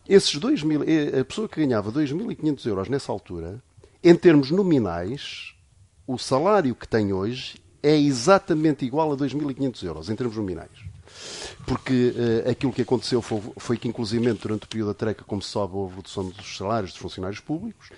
Esses 0.08 0.36
2 0.36 0.62
mil, 0.62 0.82
eh, 0.82 1.20
a 1.20 1.24
pessoa 1.24 1.48
que 1.48 1.60
ganhava 1.60 1.90
2.500 1.90 2.66
euros 2.66 2.88
nessa 2.88 3.10
altura, 3.10 3.62
em 4.02 4.14
termos 4.14 4.50
nominais, 4.50 5.54
o 6.06 6.16
salário 6.18 6.74
que 6.74 6.86
tem 6.86 7.12
hoje 7.12 7.56
é 7.82 7.96
exatamente 7.96 8.84
igual 8.84 9.12
a 9.12 9.16
2.500 9.16 9.82
euros, 9.84 10.10
em 10.10 10.16
termos 10.16 10.36
nominais 10.36 10.96
porque 11.64 12.14
uh, 12.14 12.50
aquilo 12.50 12.72
que 12.72 12.82
aconteceu 12.82 13.20
foi, 13.20 13.42
foi, 13.56 13.76
que, 13.76 13.88
inclusivamente, 13.88 14.42
durante 14.42 14.64
o 14.64 14.68
período 14.68 14.88
da 14.88 14.94
treca, 14.94 15.24
como 15.24 15.42
se 15.42 15.50
sabe, 15.50 15.74
houve 15.74 15.96
redução 15.96 16.28
dos 16.28 16.56
salários 16.56 16.92
dos 16.92 17.00
funcionários 17.00 17.40
públicos. 17.40 17.88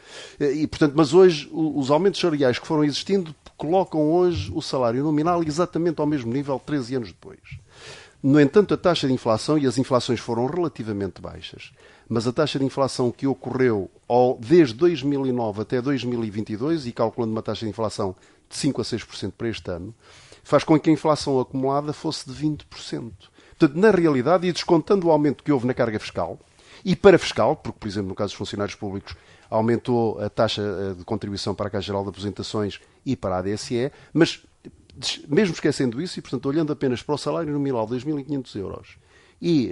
Uh, 0.40 0.44
e, 0.44 0.66
portanto, 0.66 0.94
mas 0.96 1.12
hoje, 1.12 1.48
o, 1.52 1.78
os 1.78 1.90
aumentos 1.90 2.20
salariais 2.20 2.58
que 2.58 2.66
foram 2.66 2.84
existindo 2.84 3.34
colocam 3.56 4.10
hoje 4.12 4.50
o 4.54 4.62
salário 4.62 5.02
nominal 5.02 5.42
exatamente 5.42 6.00
ao 6.00 6.06
mesmo 6.06 6.32
nível 6.32 6.60
13 6.64 6.96
anos 6.96 7.08
depois. 7.08 7.40
No 8.22 8.40
entanto, 8.40 8.74
a 8.74 8.76
taxa 8.76 9.06
de 9.06 9.12
inflação, 9.12 9.58
e 9.58 9.66
as 9.66 9.78
inflações 9.78 10.18
foram 10.18 10.46
relativamente 10.46 11.20
baixas, 11.20 11.72
mas 12.08 12.26
a 12.26 12.32
taxa 12.32 12.58
de 12.58 12.64
inflação 12.64 13.10
que 13.10 13.26
ocorreu 13.26 13.90
ao, 14.08 14.38
desde 14.40 14.74
2009 14.74 15.62
até 15.62 15.82
2022, 15.82 16.86
e 16.86 16.92
calculando 16.92 17.32
uma 17.32 17.42
taxa 17.42 17.66
de 17.66 17.70
inflação 17.70 18.16
de 18.48 18.56
5 18.56 18.80
a 18.80 18.84
6% 18.84 19.32
para 19.36 19.48
este 19.48 19.70
ano, 19.70 19.94
faz 20.42 20.64
com 20.64 20.78
que 20.80 20.88
a 20.88 20.92
inflação 20.92 21.38
acumulada 21.38 21.92
fosse 21.92 22.28
de 22.28 22.34
20%. 22.34 22.64
Portanto, 23.58 23.78
na 23.78 23.90
realidade, 23.90 24.46
e 24.46 24.52
descontando 24.52 25.08
o 25.08 25.10
aumento 25.10 25.44
que 25.44 25.52
houve 25.52 25.66
na 25.66 25.74
carga 25.74 25.98
fiscal, 25.98 26.38
e 26.84 26.96
para 26.96 27.18
fiscal, 27.18 27.56
porque, 27.56 27.78
por 27.78 27.88
exemplo, 27.88 28.08
no 28.08 28.14
caso 28.14 28.30
dos 28.30 28.38
funcionários 28.38 28.76
públicos, 28.76 29.14
aumentou 29.50 30.20
a 30.20 30.30
taxa 30.30 30.62
eh, 30.62 30.94
de 30.94 31.04
contribuição 31.04 31.54
para 31.54 31.66
a 31.66 31.70
Caixa 31.70 31.86
Geral 31.86 32.02
de 32.02 32.10
Aposentações 32.10 32.80
e 33.04 33.16
para 33.16 33.36
a 33.36 33.38
ADSE, 33.38 33.90
mas 34.12 34.42
mesmo 35.28 35.54
esquecendo 35.54 36.00
isso, 36.00 36.18
e 36.18 36.22
portanto 36.22 36.46
olhando 36.46 36.72
apenas 36.72 37.02
para 37.02 37.14
o 37.14 37.18
salário 37.18 37.52
nominal 37.52 37.86
de 37.86 37.94
2.500 37.96 38.56
euros, 38.56 38.96
e 39.40 39.70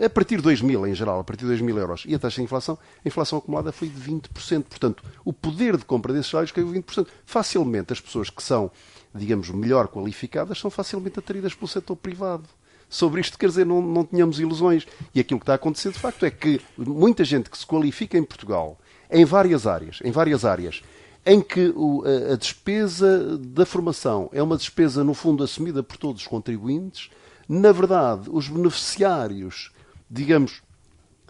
eh, 0.00 0.06
a 0.06 0.10
partir 0.10 0.40
de 0.40 0.48
2.000 0.48 0.88
em 0.88 0.94
geral, 0.94 1.20
a 1.20 1.24
partir 1.24 1.44
de 1.44 1.52
2.000 1.52 1.76
euros, 1.76 2.04
e 2.06 2.14
a 2.14 2.18
taxa 2.18 2.36
de 2.36 2.42
inflação, 2.42 2.78
a 3.04 3.08
inflação 3.08 3.38
acumulada 3.38 3.72
foi 3.72 3.88
de 3.88 4.00
20%. 4.00 4.64
Portanto, 4.64 5.04
o 5.24 5.32
poder 5.32 5.76
de 5.76 5.84
compra 5.84 6.12
desses 6.12 6.30
salários 6.30 6.52
caiu 6.52 6.68
20%. 6.68 7.06
Facilmente 7.24 7.92
as 7.92 8.00
pessoas 8.00 8.30
que 8.30 8.42
são, 8.42 8.70
digamos, 9.14 9.50
melhor 9.50 9.88
qualificadas 9.88 10.58
são 10.58 10.70
facilmente 10.70 11.18
atraídas 11.18 11.54
pelo 11.54 11.68
setor 11.68 11.96
privado 11.96 12.48
sobre 12.88 13.22
isto, 13.22 13.38
quer 13.38 13.46
dizer, 13.48 13.64
não, 13.64 13.80
não 13.80 14.04
tínhamos 14.04 14.38
ilusões. 14.38 14.86
E 15.14 15.20
aquilo 15.20 15.40
que 15.40 15.44
está 15.44 15.54
a 15.54 15.56
acontecer, 15.56 15.90
de 15.90 15.98
facto, 15.98 16.24
é 16.24 16.30
que 16.30 16.60
muita 16.76 17.24
gente 17.24 17.50
que 17.50 17.58
se 17.58 17.66
qualifica 17.66 18.16
em 18.16 18.22
Portugal, 18.22 18.78
em 19.10 19.24
várias 19.24 19.66
áreas, 19.66 19.98
em 20.04 20.10
várias 20.10 20.44
áreas, 20.44 20.82
em 21.24 21.40
que 21.40 21.72
o, 21.74 22.04
a, 22.04 22.34
a 22.34 22.36
despesa 22.36 23.38
da 23.38 23.64
formação 23.64 24.28
é 24.32 24.42
uma 24.42 24.56
despesa, 24.56 25.02
no 25.02 25.14
fundo, 25.14 25.42
assumida 25.42 25.82
por 25.82 25.96
todos 25.96 26.22
os 26.22 26.28
contribuintes, 26.28 27.10
na 27.52 27.70
verdade, 27.70 28.30
os 28.32 28.48
beneficiários, 28.48 29.70
digamos, 30.10 30.62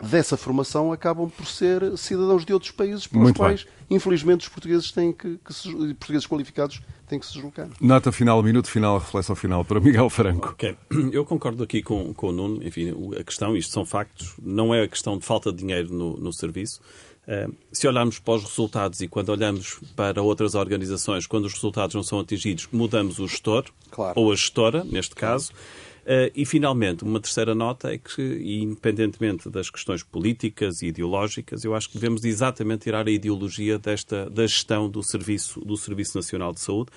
dessa 0.01 0.37
formação 0.37 0.93
acabam 0.93 1.29
por 1.29 1.47
ser 1.47 1.99
cidadãos 1.99 2.45
de 2.45 2.53
outros 2.53 2.70
países 2.70 3.09
para 3.09 3.18
os 3.18 3.33
quais, 3.33 3.64
bem. 3.64 3.73
infelizmente, 3.91 4.43
os 4.43 4.49
portugueses 4.49 4.93
têm 4.93 5.12
que, 5.12 5.37
que 5.45 5.53
se, 5.53 5.68
portugueses 5.95 6.25
qualificados 6.25 6.81
têm 7.09 7.18
que 7.18 7.27
se 7.27 7.33
deslocar. 7.33 7.68
Nota 7.81 8.12
final, 8.12 8.41
minuto 8.41 8.68
final, 8.68 8.99
reflexão 8.99 9.35
final 9.35 9.64
para 9.64 9.81
Miguel 9.81 10.09
Franco. 10.09 10.51
Ok, 10.51 10.77
eu 11.11 11.25
concordo 11.25 11.61
aqui 11.64 11.83
com, 11.83 12.14
com 12.14 12.29
o 12.29 12.33
Nuno. 12.33 12.62
Enfim, 12.62 12.95
a 13.18 13.25
questão, 13.25 13.57
isto 13.57 13.73
são 13.73 13.85
factos, 13.85 14.33
não 14.41 14.73
é 14.73 14.85
a 14.85 14.89
questão 14.89 15.18
de 15.18 15.27
falta 15.27 15.51
de 15.51 15.59
dinheiro 15.59 15.93
no, 15.93 16.16
no 16.16 16.33
serviço. 16.33 16.81
Uh, 17.27 17.53
se 17.73 17.89
olharmos 17.89 18.20
para 18.20 18.35
os 18.35 18.45
resultados 18.45 19.01
e 19.01 19.09
quando 19.09 19.31
olhamos 19.31 19.81
para 19.97 20.23
outras 20.23 20.55
organizações, 20.55 21.27
quando 21.27 21.47
os 21.47 21.55
resultados 21.55 21.97
não 21.97 22.03
são 22.05 22.20
atingidos, 22.20 22.68
mudamos 22.70 23.18
o 23.18 23.27
gestor 23.27 23.64
claro. 23.91 24.20
ou 24.20 24.31
a 24.31 24.37
gestora, 24.37 24.85
neste 24.85 25.16
caso. 25.16 25.51
Uh, 25.51 25.91
e, 26.34 26.44
finalmente, 26.44 27.05
uma 27.05 27.20
terceira 27.20 27.55
nota 27.55 27.92
é 27.92 27.98
que, 27.98 28.22
independentemente 28.62 29.48
das 29.48 29.70
questões 29.70 30.03
políticas 30.03 30.82
e 30.82 30.86
ideológicas, 30.86 31.64
eu 31.64 31.74
acho 31.74 31.88
que 31.88 31.94
devemos 31.94 32.24
exatamente 32.24 32.82
tirar 32.82 33.07
a 33.07 33.11
ideologia 33.11 33.78
desta, 33.78 34.28
da 34.28 34.46
gestão 34.46 34.88
do 34.88 35.03
Serviço, 35.03 35.61
do 35.61 35.76
Serviço 35.76 36.16
Nacional 36.16 36.53
de 36.53 36.61
Saúde 36.61 36.90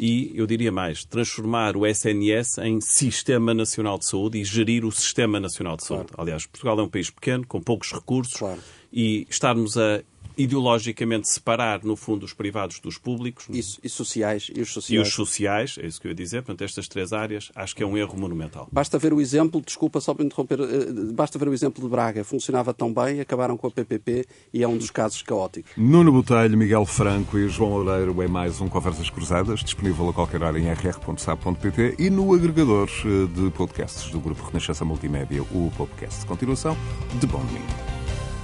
e, 0.00 0.30
eu 0.32 0.46
diria 0.46 0.70
mais, 0.70 1.04
transformar 1.04 1.76
o 1.76 1.84
SNS 1.84 2.58
em 2.58 2.80
Sistema 2.80 3.52
Nacional 3.52 3.98
de 3.98 4.06
Saúde 4.06 4.38
e 4.38 4.44
gerir 4.44 4.84
o 4.84 4.92
Sistema 4.92 5.40
Nacional 5.40 5.76
de 5.76 5.84
Saúde. 5.84 6.12
Claro. 6.12 6.22
Aliás, 6.22 6.46
Portugal 6.46 6.78
é 6.78 6.82
um 6.84 6.88
país 6.88 7.10
pequeno, 7.10 7.44
com 7.44 7.60
poucos 7.60 7.92
recursos, 7.92 8.34
claro. 8.34 8.60
e 8.92 9.26
estarmos 9.28 9.76
a 9.76 10.00
ideologicamente 10.38 11.28
separar, 11.28 11.84
no 11.84 11.96
fundo, 11.96 12.24
os 12.24 12.32
privados 12.32 12.78
dos 12.78 12.96
públicos. 12.96 13.46
Isso, 13.50 13.80
e 13.82 13.88
sociais. 13.88 14.48
E 14.54 14.60
os 14.60 14.72
sociais. 14.72 15.06
E 15.06 15.08
os 15.08 15.12
sociais, 15.12 15.76
é 15.82 15.86
isso 15.86 16.00
que 16.00 16.06
eu 16.06 16.10
ia 16.10 16.14
dizer. 16.14 16.42
Portanto, 16.42 16.62
estas 16.62 16.86
três 16.86 17.12
áreas, 17.12 17.50
acho 17.54 17.74
que 17.74 17.82
é 17.82 17.86
um 17.86 17.98
erro 17.98 18.16
monumental. 18.18 18.68
Basta 18.70 18.98
ver 18.98 19.12
o 19.12 19.20
exemplo, 19.20 19.60
desculpa 19.60 20.00
só 20.00 20.14
para 20.14 20.24
interromper, 20.24 20.60
eh, 20.60 21.12
basta 21.12 21.38
ver 21.38 21.48
o 21.48 21.52
exemplo 21.52 21.82
de 21.82 21.90
Braga. 21.90 22.22
Funcionava 22.22 22.72
tão 22.72 22.94
bem, 22.94 23.20
acabaram 23.20 23.56
com 23.56 23.66
a 23.66 23.70
PPP 23.70 24.24
e 24.54 24.62
é 24.62 24.68
um 24.68 24.78
dos 24.78 24.90
casos 24.90 25.20
caóticos. 25.22 25.72
Nuno 25.76 26.12
Botelho, 26.12 26.56
Miguel 26.56 26.86
Franco 26.86 27.36
e 27.36 27.48
João 27.48 27.70
Loureiro 27.70 28.22
é 28.22 28.28
mais 28.28 28.60
um 28.60 28.68
Conversas 28.68 29.10
Cruzadas, 29.10 29.60
disponível 29.60 30.08
a 30.08 30.12
qualquer 30.12 30.42
hora 30.42 30.58
em 30.58 30.70
rr.sab.pt 30.72 31.96
e 31.98 32.08
no 32.08 32.32
agregador 32.32 32.88
eh, 33.04 33.26
de 33.34 33.50
podcasts 33.50 34.10
do 34.10 34.20
Grupo 34.20 34.44
Renascença 34.44 34.84
Multimédia, 34.84 35.42
o 35.42 35.72
podcast. 35.76 36.24
Continuação 36.26 36.76
de 37.18 37.26
Bom 37.26 37.44
Domingo. 37.44 37.97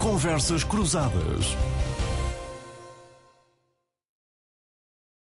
Conversas 0.05 0.63
Cruzadas. 0.63 1.57